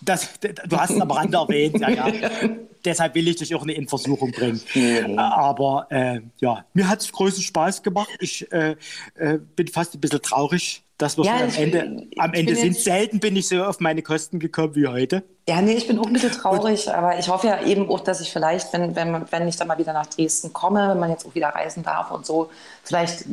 das, 0.00 0.28
du 0.40 0.78
hast 0.78 0.90
es 0.90 1.00
am 1.00 1.10
Rande 1.10 1.36
erwähnt, 1.36 1.80
ja, 1.80 1.90
ja. 1.90 2.06
Deshalb 2.84 3.16
will 3.16 3.26
ich 3.26 3.36
dich 3.36 3.54
auch 3.54 3.64
nicht 3.64 3.78
in 3.78 3.88
Versuchung 3.88 4.30
bringen. 4.30 4.60
Nee. 4.74 5.16
Aber 5.16 5.86
äh, 5.90 6.20
ja, 6.40 6.64
mir 6.72 6.88
hat 6.88 7.00
es 7.00 7.10
großen 7.10 7.42
Spaß 7.42 7.82
gemacht. 7.82 8.10
Ich 8.20 8.50
äh, 8.52 8.76
äh, 9.16 9.38
bin 9.56 9.66
fast 9.66 9.94
ein 9.94 10.00
bisschen 10.00 10.22
traurig, 10.22 10.84
dass 10.98 11.16
wir 11.16 11.24
ja, 11.24 11.36
am 11.36 11.54
Ende, 11.54 12.06
am 12.18 12.32
Ende 12.32 12.56
sind. 12.56 12.76
Selten 12.76 13.20
bin 13.20 13.36
ich 13.36 13.48
so 13.48 13.62
auf 13.64 13.80
meine 13.80 14.02
Kosten 14.02 14.38
gekommen 14.38 14.74
wie 14.74 14.86
heute. 14.86 15.22
Ja, 15.48 15.60
nee, 15.60 15.74
ich 15.74 15.86
bin 15.86 15.98
auch 15.98 16.06
ein 16.06 16.12
bisschen 16.12 16.32
traurig, 16.32 16.90
aber 16.90 17.18
ich 17.18 17.28
hoffe 17.28 17.48
ja 17.48 17.62
eben 17.62 17.88
auch, 17.90 18.00
dass 18.00 18.20
ich 18.20 18.32
vielleicht, 18.32 18.72
wenn, 18.72 18.96
wenn, 18.96 19.24
wenn 19.30 19.48
ich 19.48 19.56
dann 19.56 19.68
mal 19.68 19.78
wieder 19.78 19.92
nach 19.92 20.06
Dresden 20.06 20.52
komme, 20.52 20.88
wenn 20.88 20.98
man 20.98 21.10
jetzt 21.10 21.26
auch 21.26 21.34
wieder 21.34 21.48
reisen 21.48 21.82
darf 21.82 22.10
und 22.10 22.24
so, 22.24 22.50
vielleicht 22.82 23.24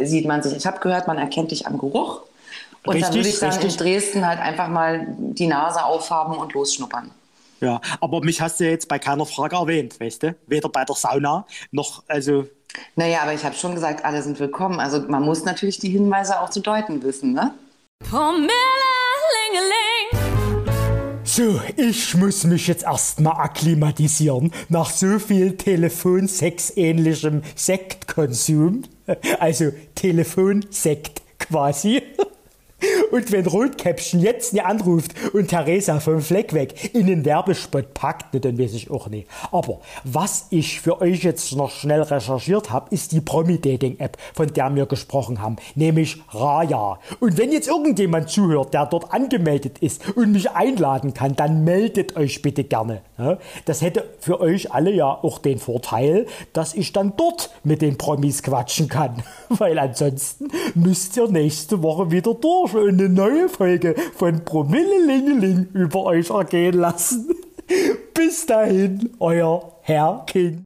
sieht 0.00 0.26
man 0.26 0.42
sich. 0.42 0.56
Ich 0.56 0.66
habe 0.66 0.80
gehört, 0.80 1.06
man 1.06 1.18
erkennt 1.18 1.50
dich 1.50 1.66
am 1.66 1.78
Geruch. 1.78 2.22
Und 2.84 2.94
richtig, 2.94 3.02
dann 3.02 3.14
würde 3.14 3.28
ich 3.28 3.38
dann 3.38 3.50
richtig. 3.50 3.70
in 3.72 3.76
Dresden 3.76 4.26
halt 4.26 4.40
einfach 4.40 4.68
mal 4.68 5.06
die 5.18 5.46
Nase 5.46 5.84
aufhaben 5.84 6.36
und 6.36 6.54
losschnuppern. 6.54 7.10
Ja, 7.60 7.80
aber 8.00 8.22
mich 8.22 8.40
hast 8.40 8.58
du 8.60 8.64
jetzt 8.64 8.88
bei 8.88 8.98
keiner 8.98 9.26
Frage 9.26 9.56
erwähnt, 9.56 10.00
weißt 10.00 10.22
du? 10.22 10.34
Weder 10.46 10.70
bei 10.70 10.84
der 10.84 10.96
Sauna 10.96 11.46
noch, 11.70 12.02
also 12.08 12.46
naja, 12.96 13.22
aber 13.22 13.34
ich 13.34 13.44
habe 13.44 13.54
schon 13.54 13.74
gesagt, 13.74 14.04
alle 14.04 14.22
sind 14.22 14.38
willkommen. 14.40 14.80
Also 14.80 15.00
man 15.08 15.22
muss 15.22 15.44
natürlich 15.44 15.78
die 15.78 15.90
Hinweise 15.90 16.40
auch 16.40 16.50
zu 16.50 16.60
deuten 16.60 17.02
wissen, 17.02 17.32
ne? 17.32 17.54
So, 21.32 21.60
ich 21.76 22.16
muss 22.16 22.44
mich 22.44 22.66
jetzt 22.66 22.82
erstmal 22.82 23.34
akklimatisieren 23.34 24.52
nach 24.68 24.90
so 24.90 25.18
viel 25.18 25.56
Telefonsex-ähnlichem 25.56 27.42
Sektkonsum. 27.54 28.82
Also 29.40 29.72
Telefonsekt 29.96 31.22
quasi. 31.38 32.02
Und 33.10 33.32
wenn 33.32 33.46
Rotkäppchen 33.46 34.20
jetzt 34.20 34.52
nicht 34.52 34.64
anruft 34.64 35.12
und 35.32 35.48
Theresa 35.48 36.00
vom 36.00 36.20
Fleck 36.20 36.54
weg 36.54 36.94
in 36.94 37.06
den 37.06 37.24
Werbespot 37.24 37.94
packt, 37.94 38.44
dann 38.44 38.58
weiß 38.58 38.74
ich 38.74 38.90
auch 38.90 39.08
nicht. 39.08 39.28
Aber 39.50 39.80
was 40.04 40.46
ich 40.50 40.80
für 40.80 41.00
euch 41.00 41.24
jetzt 41.24 41.54
noch 41.56 41.70
schnell 41.70 42.02
recherchiert 42.02 42.70
habe, 42.70 42.94
ist 42.94 43.12
die 43.12 43.20
Promi-Dating-App, 43.20 44.16
von 44.34 44.52
der 44.52 44.74
wir 44.74 44.86
gesprochen 44.86 45.40
haben, 45.40 45.56
nämlich 45.74 46.22
Raya. 46.30 46.98
Und 47.18 47.38
wenn 47.38 47.52
jetzt 47.52 47.68
irgendjemand 47.68 48.28
zuhört, 48.28 48.74
der 48.74 48.86
dort 48.86 49.12
angemeldet 49.12 49.78
ist 49.78 50.02
und 50.16 50.32
mich 50.32 50.50
einladen 50.50 51.14
kann, 51.14 51.34
dann 51.36 51.64
meldet 51.64 52.16
euch 52.16 52.42
bitte 52.42 52.64
gerne. 52.64 53.02
Ne? 53.18 53.38
Das 53.64 53.82
hätte 53.82 54.04
für 54.20 54.40
euch 54.40 54.72
alle 54.72 54.92
ja 54.92 55.06
auch 55.06 55.38
den 55.38 55.58
Vorteil, 55.58 56.26
dass 56.52 56.74
ich 56.74 56.92
dann 56.92 57.14
dort 57.16 57.50
mit 57.64 57.82
den 57.82 57.98
Promis 57.98 58.42
quatschen 58.42 58.88
kann. 58.88 59.22
Weil 59.48 59.78
ansonsten 59.78 60.48
müsst 60.74 61.16
ihr 61.16 61.28
nächste 61.28 61.82
Woche 61.82 62.10
wieder 62.10 62.34
durch 62.34 62.69
für 62.70 62.88
eine 62.88 63.08
neue 63.08 63.48
Folge 63.48 63.94
von 64.16 64.44
Promillelingeling 64.44 65.68
über 65.74 66.04
euch 66.04 66.30
ergehen 66.30 66.74
lassen. 66.74 67.28
Bis 68.14 68.46
dahin, 68.46 69.10
euer 69.18 69.76
Herr 69.82 70.24
King. 70.26 70.64